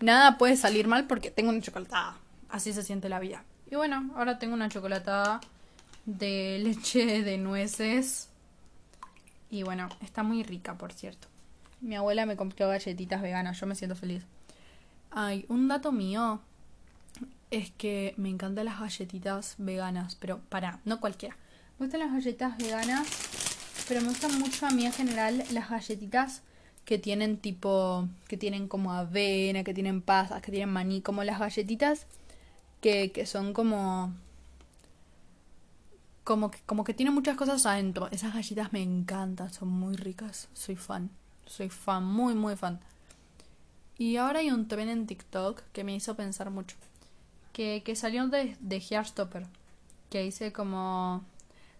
Nada 0.00 0.38
puede 0.38 0.56
salir 0.56 0.86
mal 0.88 1.06
porque 1.06 1.30
tengo 1.30 1.50
una 1.50 1.60
chocolatada. 1.60 2.16
Así 2.48 2.72
se 2.72 2.82
siente 2.82 3.08
la 3.08 3.20
vida. 3.20 3.44
Y 3.70 3.76
bueno, 3.76 4.10
ahora 4.16 4.38
tengo 4.38 4.54
una 4.54 4.68
chocolatada 4.68 5.40
de 6.04 6.60
leche 6.62 7.22
de 7.22 7.38
nueces. 7.38 8.28
Y 9.50 9.62
bueno, 9.62 9.88
está 10.00 10.22
muy 10.22 10.42
rica, 10.42 10.76
por 10.76 10.92
cierto. 10.92 11.28
Mi 11.80 11.96
abuela 11.96 12.26
me 12.26 12.36
compró 12.36 12.68
galletitas 12.68 13.22
veganas, 13.22 13.58
yo 13.60 13.66
me 13.66 13.74
siento 13.74 13.96
feliz. 13.96 14.24
Ay, 15.10 15.44
un 15.48 15.68
dato 15.68 15.92
mío 15.92 16.40
es 17.50 17.70
que 17.72 18.14
me 18.16 18.30
encantan 18.30 18.64
las 18.64 18.80
galletitas 18.80 19.56
veganas, 19.58 20.14
pero 20.14 20.40
para, 20.48 20.80
no 20.84 21.00
cualquiera. 21.00 21.36
Me 21.78 21.86
gustan 21.86 22.00
las 22.00 22.12
galletas 22.12 22.56
veganas, 22.56 23.06
pero 23.88 24.00
me 24.00 24.08
gustan 24.08 24.38
mucho 24.38 24.66
a 24.66 24.70
mí 24.70 24.86
en 24.86 24.92
general 24.92 25.44
las 25.50 25.68
galletitas 25.68 26.42
que 26.84 26.98
tienen 26.98 27.36
tipo, 27.38 28.08
que 28.28 28.36
tienen 28.36 28.68
como 28.68 28.92
avena, 28.92 29.64
que 29.64 29.74
tienen 29.74 30.02
pasas, 30.02 30.42
que 30.42 30.50
tienen 30.50 30.70
maní, 30.70 31.00
como 31.00 31.24
las 31.24 31.38
galletitas 31.38 32.06
que, 32.80 33.12
que 33.12 33.26
son 33.26 33.52
como, 33.52 34.12
como 36.24 36.50
que, 36.50 36.58
como 36.66 36.84
que 36.84 36.94
tienen 36.94 37.14
muchas 37.14 37.36
cosas 37.36 37.64
adentro. 37.66 38.08
Esas 38.10 38.34
galletas 38.34 38.72
me 38.72 38.82
encantan, 38.82 39.52
son 39.52 39.68
muy 39.68 39.96
ricas, 39.96 40.48
soy 40.52 40.76
fan, 40.76 41.10
soy 41.46 41.68
fan, 41.68 42.04
muy, 42.04 42.34
muy 42.34 42.56
fan. 42.56 42.80
Y 43.98 44.16
ahora 44.16 44.40
hay 44.40 44.50
un 44.50 44.66
tren 44.68 44.88
en 44.88 45.06
TikTok 45.06 45.62
que 45.72 45.84
me 45.84 45.94
hizo 45.94 46.16
pensar 46.16 46.50
mucho, 46.50 46.76
que, 47.52 47.82
que 47.84 47.94
salió 47.94 48.26
de, 48.26 48.56
de 48.60 48.76
Hairstopper, 48.76 49.46
que 50.10 50.26
hice 50.26 50.52
como 50.52 51.24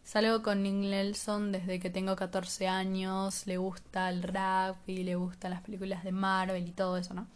Salgo 0.05 0.42
con 0.42 0.62
Nick 0.62 0.74
Nelson 0.74 1.53
desde 1.53 1.78
que 1.80 1.88
tengo 1.88 2.16
14 2.16 2.68
años, 2.68 3.46
le 3.46 3.57
gusta 3.57 4.09
el 4.11 4.22
rap 4.22 4.76
y 4.88 5.05
le 5.05 5.14
gustan 5.14 5.53
las 5.53 5.62
películas 5.62 6.05
de 6.05 6.12
Marvel 6.12 6.66
y 6.66 6.72
todo 6.72 6.96
eso, 6.96 7.14
¿no? 7.14 7.26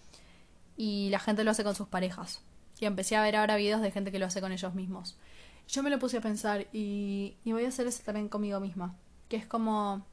Y 0.77 1.09
la 1.11 1.19
gente 1.19 1.45
lo 1.45 1.53
hace 1.53 1.65
con 1.65 1.75
sus 1.75 1.89
parejas. 1.89 2.43
Y 2.79 2.85
empecé 2.85 3.17
a 3.17 3.23
ver 3.23 3.37
ahora 3.37 3.57
videos 3.57 3.81
de 3.81 3.91
gente 3.91 4.13
que 4.13 4.19
lo 4.19 4.27
hace 4.27 4.41
con 4.41 4.53
ellos 4.53 4.75
mismos. 4.75 5.17
Yo 5.69 5.83
me 5.83 5.91
lo 5.91 5.99
puse 5.99 6.19
a 6.19 6.21
pensar 6.21 6.67
y, 6.73 7.37
y 7.45 7.53
voy 7.53 7.65
a 7.65 7.69
hacer 7.69 7.87
eso 7.87 8.03
también 8.05 8.29
conmigo 8.29 8.61
misma. 8.61 8.95
Que 9.29 9.37
es 9.37 9.47
como, 9.47 10.05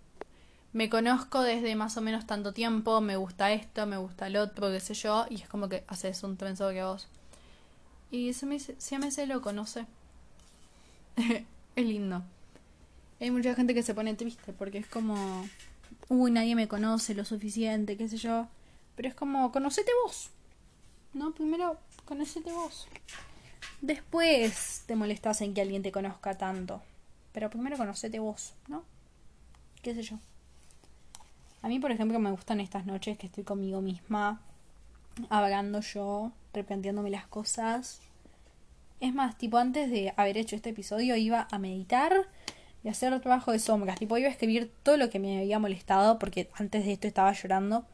me 0.73 0.89
conozco 0.89 1.41
desde 1.41 1.75
más 1.75 1.97
o 1.97 2.01
menos 2.01 2.25
tanto 2.25 2.53
tiempo, 2.53 2.99
me 3.01 3.15
gusta 3.15 3.51
esto, 3.51 3.85
me 3.85 3.97
gusta 3.97 4.27
el 4.27 4.37
otro, 4.37 4.71
qué 4.71 4.79
sé 4.79 4.95
yo, 4.95 5.25
y 5.29 5.35
es 5.35 5.47
como 5.47 5.69
que 5.69 5.83
haces 5.87 6.23
un 6.23 6.37
trenzo 6.37 6.69
que 6.69 6.83
vos. 6.83 7.07
Y 8.09 8.33
se 8.33 8.45
me, 8.45 8.59
se 8.59 8.99
me 8.99 9.07
hace 9.07 9.27
es 11.75 11.85
lindo. 11.85 12.23
Hay 13.23 13.31
mucha 13.31 13.55
gente 13.55 13.73
que 13.73 13.83
se 13.83 13.93
pone 13.93 14.15
triste 14.15 14.51
porque 14.51 14.79
es 14.79 14.85
como, 14.85 15.47
uy, 16.09 16.29
nadie 16.29 16.55
me 16.55 16.67
conoce 16.67 17.15
lo 17.15 17.23
suficiente, 17.23 17.95
qué 17.95 18.09
sé 18.09 18.17
yo. 18.17 18.49
Pero 18.97 19.07
es 19.07 19.15
como, 19.15 19.49
conocete 19.53 19.91
vos. 20.03 20.29
No, 21.13 21.33
primero, 21.33 21.77
conocete 22.03 22.51
vos. 22.51 22.85
Después 23.79 24.83
te 24.87 24.97
molestas 24.97 25.39
en 25.39 25.53
que 25.53 25.61
alguien 25.61 25.81
te 25.83 25.93
conozca 25.93 26.37
tanto. 26.37 26.81
Pero 27.31 27.49
primero 27.49 27.77
conocete 27.77 28.19
vos, 28.19 28.55
¿no? 28.67 28.83
¿Qué 29.81 29.95
sé 29.95 30.01
yo? 30.01 30.19
A 31.61 31.69
mí, 31.69 31.79
por 31.79 31.93
ejemplo, 31.93 32.19
me 32.19 32.29
gustan 32.29 32.59
estas 32.59 32.85
noches 32.85 33.17
que 33.17 33.27
estoy 33.27 33.45
conmigo 33.45 33.79
misma, 33.79 34.41
hablando 35.29 35.79
yo, 35.79 36.33
replanteándome 36.53 37.09
las 37.09 37.27
cosas. 37.27 38.01
Es 38.99 39.13
más, 39.13 39.37
tipo, 39.37 39.59
antes 39.59 39.89
de 39.89 40.13
haber 40.17 40.37
hecho 40.37 40.57
este 40.57 40.71
episodio 40.71 41.15
iba 41.15 41.47
a 41.49 41.57
meditar 41.57 42.27
y 42.83 42.89
hacer 42.89 43.19
trabajo 43.21 43.51
de 43.51 43.59
sombras. 43.59 43.99
Tipo, 43.99 44.17
iba 44.17 44.27
a 44.27 44.31
escribir 44.31 44.71
todo 44.83 44.97
lo 44.97 45.09
que 45.09 45.19
me 45.19 45.39
había 45.39 45.59
molestado, 45.59 46.19
porque 46.19 46.49
antes 46.55 46.85
de 46.85 46.93
esto 46.93 47.07
estaba 47.07 47.33
llorando. 47.33 47.85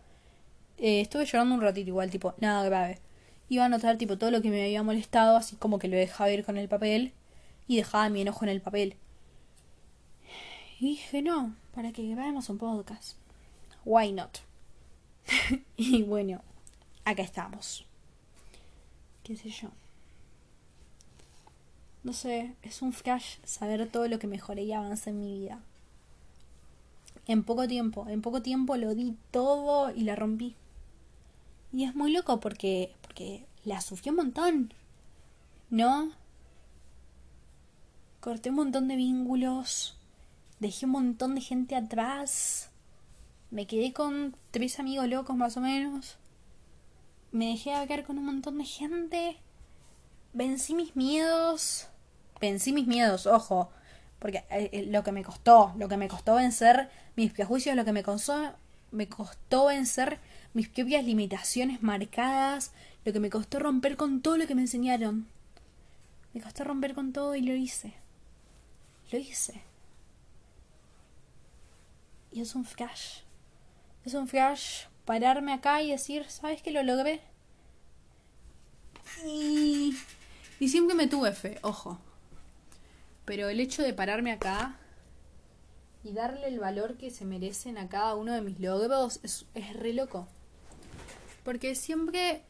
Eh, 0.78 1.02
estuve 1.02 1.26
llorando 1.26 1.56
un 1.56 1.62
ratito 1.62 1.90
igual, 1.90 2.10
tipo, 2.10 2.34
nada 2.40 2.64
grave 2.64 3.00
iba 3.50 3.64
a 3.64 3.66
anotar 3.66 3.98
tipo 3.98 4.18
todo 4.18 4.32
lo 4.32 4.42
que 4.42 4.50
me 4.50 4.64
había 4.64 4.84
molestado, 4.84 5.36
así 5.36 5.56
como 5.56 5.80
que 5.80 5.88
lo 5.88 5.98
dejaba 5.98 6.32
ir 6.32 6.46
con 6.46 6.58
el 6.58 6.70
papel 6.70 7.14
y 7.68 7.78
dejaba 7.78 8.10
mi 8.10 8.22
enojo 8.22 8.46
en 8.46 8.50
el 8.50 8.62
papel. 8.62 8.96
Y 10.80 10.90
dije, 10.90 11.22
no, 11.22 11.56
para 11.74 11.92
que 11.92 12.08
grabemos 12.08 12.50
un 12.50 12.60
podcast. 12.60 13.18
Why 13.84 14.12
not? 14.12 14.40
y 15.78 16.04
bueno, 16.04 16.42
acá 17.04 17.24
estamos. 17.24 17.86
¿Qué 19.24 19.36
sé 19.36 19.50
yo? 19.50 19.70
No 22.04 22.14
sé, 22.14 22.56
es 22.62 22.82
un 22.82 22.93
flash 22.93 23.38
saber 23.43 23.89
todo 23.89 24.08
lo 24.08 24.20
que 24.20 24.28
mejoré 24.28 24.64
y 24.64 24.74
avancé 24.74 25.10
en 25.10 25.20
mi 25.20 25.39
vida. 25.39 25.60
En 27.28 27.43
poco 27.43 27.68
tiempo, 27.68 28.08
en 28.08 28.22
poco 28.22 28.41
tiempo 28.41 28.76
lo 28.78 28.95
di 28.95 29.16
todo 29.32 29.93
y 29.93 30.04
la 30.04 30.16
rompí. 30.16 30.56
Y 31.72 31.84
es 31.84 31.93
muy 31.93 32.12
loco 32.12 32.39
porque 32.39 32.93
porque 33.10 33.45
la 33.66 33.82
sufrí 33.82 34.12
un 34.12 34.16
montón. 34.16 34.74
¿No? 35.70 36.12
Corté 38.22 38.50
un 38.50 38.56
montón 38.56 38.88
de 38.88 38.95
vínculos. 38.95 39.97
Dejé 40.60 40.86
un 40.86 40.93
montón 40.93 41.36
de 41.36 41.41
gente 41.41 41.76
atrás. 41.76 42.70
Me 43.52 43.68
quedé 43.68 43.93
con 43.93 44.36
tres 44.52 44.80
amigos 44.80 45.08
locos 45.08 45.36
más 45.36 45.58
o 45.58 45.62
menos. 45.62 46.18
Me 47.32 47.47
dejé 47.47 47.74
hablar 47.74 48.06
con 48.06 48.18
un 48.18 48.26
montón 48.26 48.58
de 48.58 48.66
gente. 48.66 49.38
Vencí 50.34 50.74
mis 50.74 50.95
miedos. 50.95 51.89
Vencí 52.40 52.74
mis 52.74 52.88
miedos, 52.88 53.26
ojo. 53.26 53.72
Porque 54.20 54.44
eh, 54.50 54.70
eh, 54.74 54.86
lo 54.88 55.04
que 55.04 55.12
me 55.12 55.24
costó, 55.24 55.74
lo 55.78 55.88
que 55.88 55.98
me 55.98 56.08
costó 56.08 56.36
vencer 56.36 56.90
mis 57.16 57.32
prejuicios, 57.32 57.76
lo 57.76 57.86
que 57.86 57.94
me 57.94 58.04
costó, 58.04 58.54
me 58.92 59.08
costó 59.08 59.68
vencer 59.68 60.20
mis 60.54 60.68
propias 60.68 61.06
limitaciones 61.06 61.82
marcadas, 61.82 62.74
lo 63.06 63.14
que 63.14 63.20
me 63.20 63.30
costó 63.30 63.60
romper 63.60 63.96
con 63.96 64.22
todo 64.22 64.38
lo 64.38 64.46
que 64.46 64.56
me 64.56 64.62
enseñaron. 64.62 65.28
Me 66.34 66.42
costó 66.42 66.64
romper 66.64 66.94
con 66.94 67.14
todo 67.14 67.36
y 67.36 67.42
lo 67.42 67.54
hice. 67.54 67.94
Lo 69.12 69.18
hice. 69.18 69.62
Y 72.32 72.42
es 72.42 72.56
un 72.56 72.66
flash. 72.66 73.22
Es 74.06 74.14
un 74.14 74.28
flash 74.28 74.84
pararme 75.06 75.54
acá 75.54 75.82
y 75.82 75.92
decir, 75.92 76.30
¿sabes 76.30 76.62
que 76.62 76.72
lo 76.72 76.84
logré? 76.84 77.22
Y, 79.26 79.98
y 80.60 80.70
siempre 80.70 80.96
me 80.96 81.08
tuve 81.08 81.32
fe, 81.32 81.58
ojo. 81.64 82.00
Pero 83.30 83.48
el 83.48 83.60
hecho 83.60 83.84
de 83.84 83.94
pararme 83.94 84.32
acá 84.32 84.76
y 86.04 86.14
darle 86.14 86.48
el 86.48 86.58
valor 86.58 86.98
que 86.98 87.12
se 87.12 87.26
merecen 87.26 87.78
a 87.78 87.88
cada 87.88 88.16
uno 88.16 88.34
de 88.34 88.42
mis 88.42 88.60
logros 88.60 89.20
es, 89.22 89.46
es 89.54 89.76
re 89.76 89.94
loco. 89.94 90.28
Porque 91.44 91.76
siempre 91.76 92.42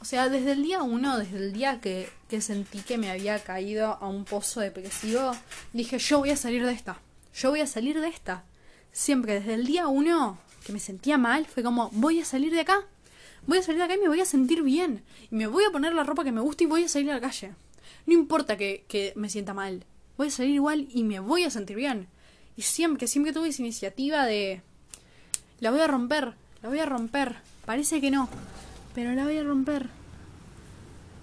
o 0.00 0.06
sea, 0.06 0.30
desde 0.30 0.52
el 0.52 0.62
día 0.62 0.82
uno, 0.82 1.18
desde 1.18 1.36
el 1.36 1.52
día 1.52 1.82
que, 1.82 2.08
que 2.30 2.40
sentí 2.40 2.78
que 2.78 2.96
me 2.96 3.10
había 3.10 3.38
caído 3.40 3.98
a 4.00 4.08
un 4.08 4.24
pozo 4.24 4.60
depresivo, 4.60 5.32
dije, 5.74 5.98
yo 5.98 6.20
voy 6.20 6.30
a 6.30 6.36
salir 6.38 6.64
de 6.64 6.72
esta. 6.72 6.98
Yo 7.34 7.50
voy 7.50 7.60
a 7.60 7.66
salir 7.66 8.00
de 8.00 8.08
esta. 8.08 8.46
Siempre, 8.90 9.34
desde 9.34 9.52
el 9.52 9.66
día 9.66 9.88
uno 9.88 10.38
que 10.64 10.72
me 10.72 10.80
sentía 10.80 11.18
mal, 11.18 11.44
fue 11.44 11.62
como, 11.62 11.90
voy 11.92 12.20
a 12.20 12.24
salir 12.24 12.54
de 12.54 12.60
acá. 12.60 12.86
Voy 13.46 13.58
a 13.58 13.62
salir 13.62 13.80
de 13.80 13.84
acá 13.84 13.96
y 13.96 14.00
me 14.00 14.08
voy 14.08 14.22
a 14.22 14.24
sentir 14.24 14.62
bien. 14.62 15.04
Y 15.30 15.34
me 15.34 15.46
voy 15.46 15.64
a 15.64 15.70
poner 15.70 15.92
la 15.92 16.04
ropa 16.04 16.24
que 16.24 16.32
me 16.32 16.40
gusta 16.40 16.64
y 16.64 16.68
voy 16.68 16.84
a 16.84 16.88
salir 16.88 17.10
a 17.10 17.16
la 17.16 17.20
calle. 17.20 17.52
No 18.06 18.12
importa 18.12 18.56
que, 18.56 18.84
que 18.88 19.12
me 19.16 19.28
sienta 19.28 19.54
mal. 19.54 19.84
Voy 20.16 20.28
a 20.28 20.30
salir 20.30 20.54
igual 20.54 20.88
y 20.92 21.04
me 21.04 21.20
voy 21.20 21.44
a 21.44 21.50
sentir 21.50 21.76
bien. 21.76 22.08
Y 22.56 22.62
siempre, 22.62 23.06
siempre 23.06 23.32
tuve 23.32 23.48
esa 23.48 23.62
iniciativa 23.62 24.24
de... 24.26 24.62
La 25.60 25.70
voy 25.70 25.80
a 25.80 25.86
romper, 25.86 26.34
la 26.62 26.68
voy 26.68 26.78
a 26.78 26.86
romper. 26.86 27.36
Parece 27.64 28.00
que 28.00 28.10
no, 28.10 28.28
pero 28.94 29.12
la 29.14 29.24
voy 29.24 29.38
a 29.38 29.42
romper. 29.42 29.88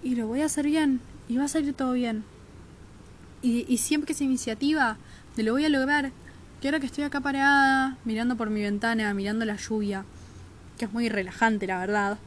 Y 0.02 0.16
lo 0.16 0.26
voy 0.26 0.42
a 0.42 0.46
hacer 0.46 0.66
bien. 0.66 1.00
Y 1.28 1.36
va 1.36 1.44
a 1.44 1.48
salir 1.48 1.74
todo 1.74 1.92
bien. 1.92 2.24
Y, 3.40 3.64
y 3.72 3.78
siempre 3.78 4.12
esa 4.12 4.24
iniciativa 4.24 4.98
de 5.36 5.42
lo 5.42 5.52
voy 5.52 5.64
a 5.64 5.68
lograr. 5.68 6.12
Que 6.60 6.68
ahora 6.68 6.80
que 6.80 6.86
estoy 6.86 7.04
acá 7.04 7.20
parada, 7.20 7.96
mirando 8.04 8.36
por 8.36 8.50
mi 8.50 8.60
ventana, 8.60 9.14
mirando 9.14 9.44
la 9.44 9.56
lluvia, 9.56 10.04
que 10.78 10.84
es 10.84 10.92
muy 10.92 11.08
relajante, 11.08 11.66
la 11.66 11.78
verdad. 11.78 12.18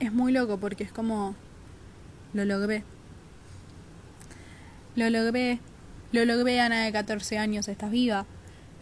Es 0.00 0.12
muy 0.12 0.32
loco 0.32 0.58
porque 0.58 0.84
es 0.84 0.92
como... 0.92 1.36
Lo 2.34 2.44
logré. 2.44 2.84
Lo 4.96 5.08
logré. 5.08 5.60
Lo 6.12 6.24
logré, 6.24 6.60
Ana 6.60 6.84
de 6.84 6.92
14 6.92 7.38
años, 7.38 7.68
estás 7.68 7.90
viva. 7.90 8.26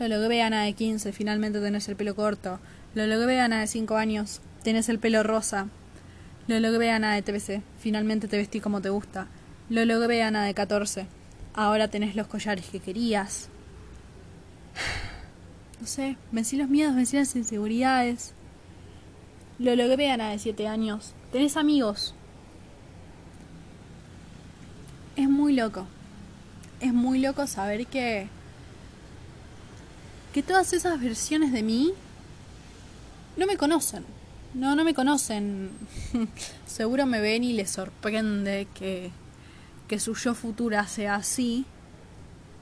Lo 0.00 0.08
logré, 0.08 0.42
Ana 0.42 0.64
de 0.64 0.72
15, 0.72 1.12
finalmente 1.12 1.60
tenés 1.60 1.88
el 1.88 1.96
pelo 1.96 2.16
corto. 2.16 2.58
Lo 2.94 3.06
logré, 3.06 3.40
Ana 3.40 3.60
de 3.60 3.66
5 3.68 3.96
años, 3.96 4.42
Tenés 4.62 4.88
el 4.88 5.00
pelo 5.00 5.24
rosa. 5.24 5.68
Lo 6.46 6.60
logré 6.60 6.90
Ana 6.90 7.14
de 7.14 7.22
13. 7.22 7.62
Finalmente 7.78 8.28
te 8.28 8.36
vestí 8.36 8.60
como 8.60 8.80
te 8.80 8.90
gusta. 8.90 9.26
Lo 9.68 9.84
logré 9.84 10.22
Ana 10.22 10.44
de 10.44 10.54
14. 10.54 11.06
Ahora 11.52 11.88
tenés 11.88 12.14
los 12.14 12.28
collares 12.28 12.66
que 12.66 12.80
querías. 12.80 13.48
No 15.80 15.88
sé, 15.88 16.16
vencí 16.30 16.56
los 16.56 16.68
miedos, 16.68 16.94
vencí 16.94 17.16
las 17.16 17.34
inseguridades. 17.34 18.34
Lo 19.58 19.74
logré 19.74 20.12
Ana 20.12 20.30
de 20.30 20.38
7 20.38 20.68
años. 20.68 21.12
Tenés 21.32 21.56
amigos. 21.56 22.14
Es 25.16 25.28
muy 25.28 25.52
loco. 25.54 25.86
Es 26.80 26.92
muy 26.92 27.18
loco 27.18 27.46
saber 27.46 27.86
que 27.86 28.28
que 30.32 30.42
todas 30.42 30.72
esas 30.72 30.98
versiones 31.00 31.52
de 31.52 31.62
mí 31.62 31.92
no 33.36 33.46
me 33.46 33.56
conocen. 33.56 34.04
No, 34.54 34.74
no 34.74 34.84
me 34.84 34.94
conocen. 34.94 35.70
Seguro 36.66 37.06
me 37.06 37.20
ven 37.20 37.44
y 37.44 37.52
les 37.52 37.70
sorprende 37.70 38.66
que, 38.74 39.10
que 39.88 40.00
su 40.00 40.14
yo 40.14 40.34
futura 40.34 40.86
sea 40.86 41.16
así. 41.16 41.66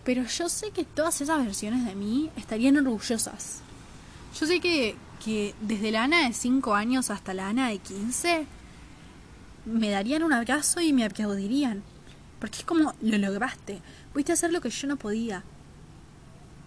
Pero 0.04 0.24
yo 0.24 0.48
sé 0.48 0.70
que 0.70 0.84
todas 0.84 1.20
esas 1.20 1.44
versiones 1.44 1.84
de 1.84 1.94
mí 1.94 2.30
estarían 2.36 2.76
orgullosas. 2.76 3.60
Yo 4.38 4.46
sé 4.46 4.60
que, 4.60 4.96
que 5.24 5.54
desde 5.60 5.90
la 5.90 6.04
Ana 6.04 6.26
de 6.26 6.32
5 6.32 6.74
años 6.74 7.10
hasta 7.10 7.34
la 7.34 7.48
Ana 7.48 7.68
de 7.68 7.78
15 7.78 8.46
me 9.66 9.90
darían 9.90 10.22
un 10.22 10.32
abrazo 10.32 10.80
y 10.80 10.92
me 10.92 11.04
aplaudirían. 11.04 11.82
Porque 12.40 12.58
es 12.58 12.64
como, 12.64 12.94
lo 13.00 13.18
lograste. 13.18 13.80
Pudiste 14.12 14.32
hacer 14.32 14.52
lo 14.52 14.60
que 14.60 14.70
yo 14.70 14.88
no 14.88 14.96
podía. 14.96 15.44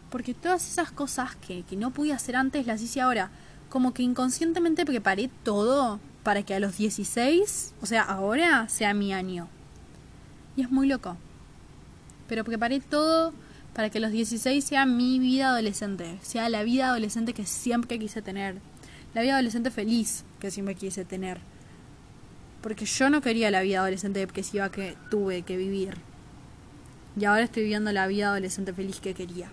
Porque 0.09 0.33
todas 0.33 0.65
esas 0.71 0.91
cosas 0.91 1.35
que, 1.35 1.63
que 1.63 1.75
no 1.75 1.91
pude 1.91 2.13
hacer 2.13 2.37
antes 2.37 2.65
las 2.65 2.81
hice 2.81 3.01
ahora 3.01 3.31
como 3.73 3.91
que 3.91 4.03
inconscientemente 4.03 4.85
preparé 4.85 5.31
todo 5.41 5.99
para 6.21 6.43
que 6.43 6.53
a 6.53 6.59
los 6.59 6.77
16, 6.77 7.73
o 7.81 7.85
sea, 7.87 8.03
ahora 8.03 8.69
sea 8.69 8.93
mi 8.93 9.13
año. 9.13 9.47
Y 10.55 10.61
es 10.61 10.69
muy 10.69 10.87
loco. 10.87 11.17
Pero 12.27 12.43
preparé 12.43 12.81
todo 12.81 13.33
para 13.73 13.89
que 13.89 13.99
los 13.99 14.11
16 14.11 14.63
sea 14.63 14.85
mi 14.85 15.17
vida 15.17 15.49
adolescente, 15.49 16.19
sea 16.21 16.49
la 16.49 16.61
vida 16.61 16.89
adolescente 16.89 17.33
que 17.33 17.47
siempre 17.47 17.97
quise 17.97 18.21
tener, 18.21 18.61
la 19.15 19.23
vida 19.23 19.33
adolescente 19.33 19.71
feliz 19.71 20.23
que 20.39 20.51
siempre 20.51 20.75
quise 20.75 21.03
tener. 21.03 21.39
Porque 22.63 22.85
yo 22.85 23.09
no 23.09 23.21
quería 23.21 23.51
la 23.51 23.61
vida 23.61 23.79
adolescente 23.79 24.19
depresiva 24.19 24.71
que 24.71 24.97
tuve 25.11 25.43
que 25.43 25.57
vivir. 25.57 25.97
Y 27.19 27.25
ahora 27.25 27.43
estoy 27.43 27.63
viviendo 27.63 27.91
la 27.91 28.07
vida 28.07 28.29
adolescente 28.29 28.73
feliz 28.73 29.01
que 29.01 29.13
quería. 29.13 29.49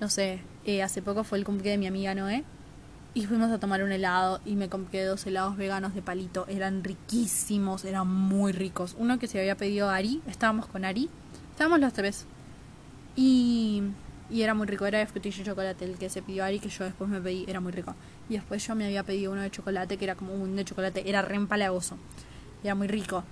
No 0.00 0.08
sé, 0.08 0.40
eh, 0.64 0.82
hace 0.82 1.02
poco 1.02 1.22
fue 1.22 1.38
el 1.38 1.44
cumpleaños 1.44 1.76
de 1.76 1.78
mi 1.78 1.86
amiga 1.86 2.14
Noé 2.14 2.44
Y 3.14 3.24
fuimos 3.26 3.50
a 3.50 3.58
tomar 3.58 3.82
un 3.82 3.92
helado 3.92 4.40
y 4.44 4.56
me 4.56 4.68
compré 4.68 5.04
dos 5.04 5.26
helados 5.26 5.56
veganos 5.56 5.94
de 5.94 6.02
palito. 6.02 6.46
Eran 6.48 6.82
riquísimos, 6.82 7.84
eran 7.84 8.08
muy 8.08 8.52
ricos. 8.52 8.96
Uno 8.98 9.18
que 9.18 9.26
se 9.26 9.38
había 9.38 9.56
pedido 9.56 9.90
Ari, 9.90 10.22
estábamos 10.26 10.66
con 10.66 10.84
Ari, 10.84 11.10
estábamos 11.50 11.78
los 11.78 11.92
tres. 11.92 12.24
Y, 13.14 13.82
y 14.30 14.42
era 14.42 14.54
muy 14.54 14.66
rico, 14.66 14.86
era 14.86 14.98
de 14.98 15.06
frutilla 15.06 15.42
y 15.42 15.44
chocolate. 15.44 15.84
El 15.84 15.98
que 15.98 16.08
se 16.08 16.22
pidió 16.22 16.44
Ari, 16.44 16.58
que 16.58 16.70
yo 16.70 16.84
después 16.84 17.08
me 17.08 17.20
pedí, 17.20 17.44
era 17.46 17.60
muy 17.60 17.72
rico. 17.72 17.94
Y 18.28 18.34
después 18.34 18.66
yo 18.66 18.74
me 18.74 18.86
había 18.86 19.02
pedido 19.02 19.32
uno 19.32 19.42
de 19.42 19.50
chocolate, 19.50 19.96
que 19.96 20.04
era 20.04 20.14
como 20.14 20.34
un 20.34 20.56
de 20.56 20.64
chocolate, 20.64 21.08
era 21.08 21.22
re 21.22 21.36
empalagoso. 21.36 21.96
Era 22.64 22.74
muy 22.74 22.88
rico. 22.88 23.24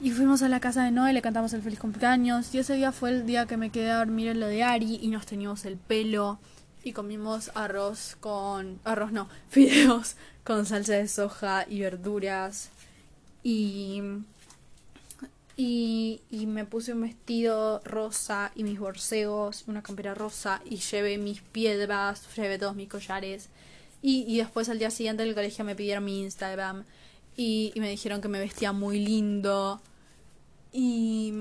Y 0.00 0.10
fuimos 0.10 0.42
a 0.42 0.48
la 0.48 0.60
casa 0.60 0.84
de 0.84 0.90
Noé, 0.90 1.12
le 1.12 1.22
cantamos 1.22 1.52
el 1.52 1.62
feliz 1.62 1.78
cumpleaños. 1.78 2.54
Y 2.54 2.58
ese 2.58 2.74
día 2.74 2.92
fue 2.92 3.10
el 3.10 3.26
día 3.26 3.46
que 3.46 3.56
me 3.56 3.70
quedé 3.70 3.90
a 3.90 3.98
dormir 3.98 4.28
en 4.28 4.40
lo 4.40 4.46
de 4.46 4.62
Ari 4.62 4.98
y 5.02 5.08
nos 5.08 5.26
teníamos 5.26 5.64
el 5.64 5.76
pelo 5.76 6.38
y 6.84 6.92
comimos 6.92 7.50
arroz 7.54 8.16
con 8.20 8.78
arroz 8.84 9.10
no, 9.10 9.28
fideos 9.48 10.16
con 10.44 10.66
salsa 10.66 10.92
de 10.92 11.08
soja 11.08 11.64
y 11.68 11.80
verduras 11.80 12.68
y 13.42 14.02
y, 15.56 16.20
y 16.30 16.46
me 16.46 16.64
puse 16.64 16.92
un 16.92 17.02
vestido 17.02 17.80
rosa 17.84 18.50
y 18.56 18.64
mis 18.64 18.80
borseos, 18.80 19.62
una 19.68 19.82
campera 19.82 20.12
rosa 20.12 20.60
y 20.64 20.78
llevé 20.78 21.16
mis 21.16 21.42
piedras, 21.42 22.26
llevé 22.36 22.58
todos 22.58 22.74
mis 22.74 22.88
collares 22.88 23.50
y, 24.04 24.24
y 24.28 24.36
después 24.36 24.68
al 24.68 24.78
día 24.78 24.90
siguiente 24.90 25.24
del 25.24 25.34
colegio 25.34 25.64
me 25.64 25.74
pidieron 25.74 26.04
mi 26.04 26.20
Instagram 26.20 26.84
y, 27.38 27.72
y 27.74 27.80
me 27.80 27.88
dijeron 27.88 28.20
que 28.20 28.28
me 28.28 28.38
vestía 28.38 28.72
muy 28.72 28.98
lindo 29.00 29.80
y 30.72 31.32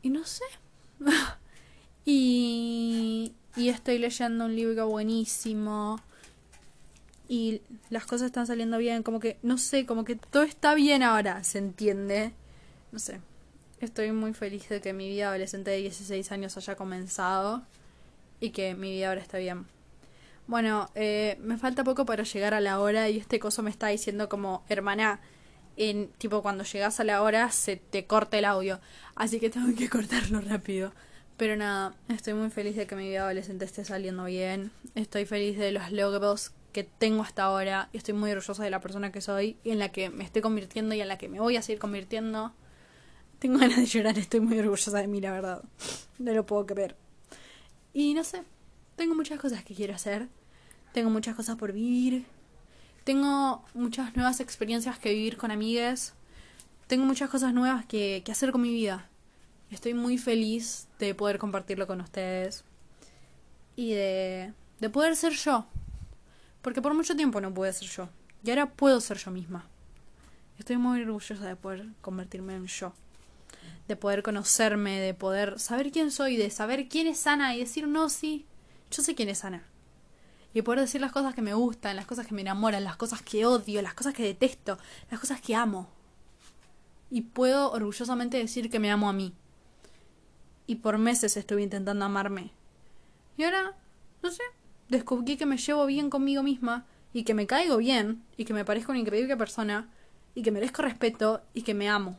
y 0.00 0.10
no 0.10 0.24
sé 0.24 0.44
Y, 2.04 3.34
y 3.54 3.68
estoy 3.68 3.98
leyendo 3.98 4.46
un 4.46 4.56
libro 4.56 4.88
buenísimo. 4.88 6.00
Y 7.28 7.60
las 7.90 8.06
cosas 8.06 8.28
están 8.28 8.46
saliendo 8.46 8.78
bien. 8.78 9.02
Como 9.02 9.20
que, 9.20 9.36
no 9.42 9.58
sé, 9.58 9.84
como 9.84 10.06
que 10.06 10.16
todo 10.16 10.42
está 10.42 10.74
bien 10.74 11.02
ahora, 11.02 11.44
¿se 11.44 11.58
entiende? 11.58 12.32
No 12.92 12.98
sé. 12.98 13.20
Estoy 13.80 14.12
muy 14.12 14.32
feliz 14.32 14.70
de 14.70 14.80
que 14.80 14.94
mi 14.94 15.10
vida 15.10 15.28
adolescente 15.28 15.70
de 15.70 15.82
16 15.82 16.32
años 16.32 16.56
haya 16.56 16.76
comenzado. 16.76 17.62
Y 18.40 18.50
que 18.50 18.74
mi 18.74 18.90
vida 18.92 19.10
ahora 19.10 19.20
está 19.20 19.36
bien. 19.36 19.66
Bueno, 20.48 20.88
eh, 20.94 21.36
me 21.42 21.58
falta 21.58 21.84
poco 21.84 22.06
para 22.06 22.24
llegar 22.24 22.54
a 22.54 22.60
la 22.60 22.80
hora 22.80 23.10
y 23.10 23.18
este 23.18 23.38
coso 23.38 23.62
me 23.62 23.68
está 23.68 23.88
diciendo 23.88 24.30
como, 24.30 24.64
hermana, 24.70 25.20
en 25.76 26.08
tipo 26.16 26.40
cuando 26.40 26.64
llegas 26.64 27.00
a 27.00 27.04
la 27.04 27.22
hora 27.22 27.50
se 27.50 27.76
te 27.76 28.06
corta 28.06 28.38
el 28.38 28.46
audio. 28.46 28.80
Así 29.14 29.40
que 29.40 29.50
tengo 29.50 29.76
que 29.76 29.88
cortarlo 29.90 30.40
rápido. 30.40 30.92
Pero 31.36 31.54
nada, 31.54 31.94
estoy 32.08 32.32
muy 32.32 32.48
feliz 32.48 32.76
de 32.76 32.86
que 32.86 32.96
mi 32.96 33.10
vida 33.10 33.24
adolescente 33.24 33.66
esté 33.66 33.84
saliendo 33.84 34.24
bien. 34.24 34.72
Estoy 34.94 35.26
feliz 35.26 35.58
de 35.58 35.70
los 35.70 35.92
logros 35.92 36.52
que 36.72 36.82
tengo 36.82 37.22
hasta 37.22 37.42
ahora. 37.42 37.90
Y 37.92 37.98
estoy 37.98 38.14
muy 38.14 38.30
orgullosa 38.30 38.64
de 38.64 38.70
la 38.70 38.80
persona 38.80 39.12
que 39.12 39.20
soy 39.20 39.58
y 39.64 39.72
en 39.72 39.78
la 39.78 39.90
que 39.90 40.08
me 40.08 40.24
estoy 40.24 40.40
convirtiendo 40.40 40.94
y 40.94 41.02
en 41.02 41.08
la 41.08 41.18
que 41.18 41.28
me 41.28 41.40
voy 41.40 41.56
a 41.56 41.62
seguir 41.62 41.78
convirtiendo. 41.78 42.54
Tengo 43.38 43.58
ganas 43.60 43.76
de 43.76 43.84
llorar, 43.84 44.18
estoy 44.18 44.40
muy 44.40 44.58
orgullosa 44.58 44.98
de 44.98 45.08
mí, 45.08 45.20
la 45.20 45.30
verdad. 45.30 45.62
No 46.18 46.32
lo 46.32 46.46
puedo 46.46 46.64
creer. 46.64 46.96
Y 47.92 48.14
no 48.14 48.24
sé, 48.24 48.44
tengo 48.96 49.14
muchas 49.14 49.38
cosas 49.38 49.62
que 49.62 49.74
quiero 49.74 49.94
hacer. 49.94 50.28
Tengo 50.92 51.10
muchas 51.10 51.34
cosas 51.34 51.56
por 51.56 51.72
vivir. 51.72 52.26
Tengo 53.04 53.64
muchas 53.74 54.14
nuevas 54.16 54.40
experiencias 54.40 54.98
que 54.98 55.12
vivir 55.14 55.36
con 55.36 55.50
amigas. 55.50 56.14
Tengo 56.86 57.04
muchas 57.04 57.30
cosas 57.30 57.54
nuevas 57.54 57.86
que, 57.86 58.22
que 58.24 58.32
hacer 58.32 58.52
con 58.52 58.62
mi 58.62 58.70
vida. 58.70 59.08
Estoy 59.70 59.94
muy 59.94 60.16
feliz 60.18 60.88
de 60.98 61.14
poder 61.14 61.38
compartirlo 61.38 61.86
con 61.86 62.00
ustedes 62.00 62.64
y 63.76 63.92
de, 63.92 64.52
de 64.80 64.90
poder 64.90 65.14
ser 65.14 65.34
yo. 65.34 65.66
Porque 66.62 66.82
por 66.82 66.94
mucho 66.94 67.14
tiempo 67.14 67.40
no 67.40 67.52
pude 67.54 67.72
ser 67.72 67.88
yo. 67.88 68.08
Y 68.42 68.50
ahora 68.50 68.70
puedo 68.70 69.00
ser 69.00 69.18
yo 69.18 69.30
misma. 69.30 69.68
Estoy 70.58 70.76
muy 70.78 71.02
orgullosa 71.02 71.46
de 71.46 71.54
poder 71.54 71.86
convertirme 72.00 72.56
en 72.56 72.66
yo. 72.66 72.92
De 73.86 73.96
poder 73.96 74.22
conocerme, 74.22 74.98
de 75.00 75.14
poder 75.14 75.60
saber 75.60 75.92
quién 75.92 76.10
soy, 76.10 76.36
de 76.36 76.50
saber 76.50 76.88
quién 76.88 77.06
es 77.06 77.26
Ana 77.26 77.54
y 77.54 77.60
decir, 77.60 77.86
no, 77.86 78.08
sí, 78.08 78.46
yo 78.90 79.02
sé 79.02 79.14
quién 79.14 79.28
es 79.28 79.44
Ana. 79.44 79.62
Y 80.54 80.62
poder 80.62 80.80
decir 80.80 81.00
las 81.00 81.12
cosas 81.12 81.34
que 81.34 81.42
me 81.42 81.54
gustan, 81.54 81.96
las 81.96 82.06
cosas 82.06 82.26
que 82.26 82.34
me 82.34 82.40
enamoran, 82.40 82.84
las 82.84 82.96
cosas 82.96 83.22
que 83.22 83.46
odio, 83.46 83.82
las 83.82 83.94
cosas 83.94 84.14
que 84.14 84.22
detesto, 84.22 84.78
las 85.10 85.20
cosas 85.20 85.40
que 85.40 85.54
amo. 85.54 85.88
Y 87.10 87.22
puedo 87.22 87.70
orgullosamente 87.70 88.38
decir 88.38 88.70
que 88.70 88.78
me 88.78 88.90
amo 88.90 89.08
a 89.08 89.12
mí 89.12 89.34
y 90.68 90.76
por 90.76 90.98
meses 90.98 91.36
estuve 91.36 91.62
intentando 91.62 92.04
amarme. 92.04 92.52
Y 93.36 93.44
ahora, 93.44 93.74
no 94.22 94.30
sé, 94.30 94.42
descubrí 94.88 95.36
que 95.36 95.46
me 95.46 95.56
llevo 95.56 95.86
bien 95.86 96.10
conmigo 96.10 96.42
misma 96.42 96.86
y 97.12 97.24
que 97.24 97.34
me 97.34 97.46
caigo 97.46 97.78
bien 97.78 98.22
y 98.36 98.44
que 98.44 98.52
me 98.52 98.64
parezco 98.64 98.92
una 98.92 99.00
increíble 99.00 99.36
persona 99.36 99.88
y 100.34 100.42
que 100.42 100.50
merezco 100.50 100.82
respeto 100.82 101.42
y 101.54 101.62
que 101.62 101.74
me 101.74 101.88
amo. 101.88 102.18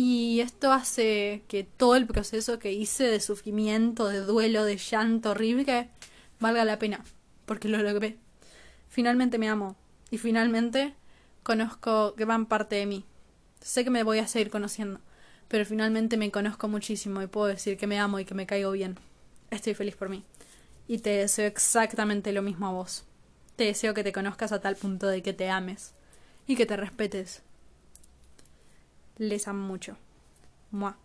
Y 0.00 0.40
esto 0.40 0.70
hace 0.70 1.42
que 1.48 1.64
todo 1.64 1.96
el 1.96 2.06
proceso 2.06 2.60
que 2.60 2.72
hice 2.72 3.04
de 3.04 3.18
sufrimiento, 3.18 4.06
de 4.06 4.20
duelo, 4.20 4.62
de 4.64 4.76
llanto 4.76 5.30
horrible, 5.30 5.88
valga 6.38 6.64
la 6.64 6.78
pena, 6.78 7.04
porque 7.46 7.66
lo 7.66 7.78
logré. 7.78 8.16
Finalmente 8.88 9.38
me 9.38 9.48
amo 9.48 9.74
y 10.10 10.18
finalmente 10.18 10.94
conozco 11.42 12.14
gran 12.16 12.46
parte 12.46 12.76
de 12.76 12.86
mí. 12.86 13.04
Sé 13.60 13.82
que 13.82 13.90
me 13.90 14.04
voy 14.04 14.20
a 14.20 14.28
seguir 14.28 14.50
conociendo 14.50 15.00
pero 15.48 15.64
finalmente 15.64 16.16
me 16.16 16.30
conozco 16.30 16.68
muchísimo 16.68 17.22
y 17.22 17.26
puedo 17.26 17.46
decir 17.46 17.76
que 17.78 17.86
me 17.86 17.98
amo 17.98 18.20
y 18.20 18.24
que 18.24 18.34
me 18.34 18.46
caigo 18.46 18.70
bien. 18.70 18.98
Estoy 19.50 19.74
feliz 19.74 19.96
por 19.96 20.10
mí. 20.10 20.22
Y 20.86 20.98
te 20.98 21.10
deseo 21.10 21.46
exactamente 21.46 22.32
lo 22.32 22.42
mismo 22.42 22.66
a 22.66 22.72
vos. 22.72 23.04
Te 23.56 23.64
deseo 23.64 23.94
que 23.94 24.04
te 24.04 24.12
conozcas 24.12 24.52
a 24.52 24.60
tal 24.60 24.76
punto 24.76 25.06
de 25.06 25.22
que 25.22 25.32
te 25.32 25.48
ames 25.48 25.94
y 26.46 26.54
que 26.54 26.66
te 26.66 26.76
respetes. 26.76 27.42
Les 29.18 29.48
amo 29.48 29.66
mucho. 29.66 29.96
Mua. 30.70 30.96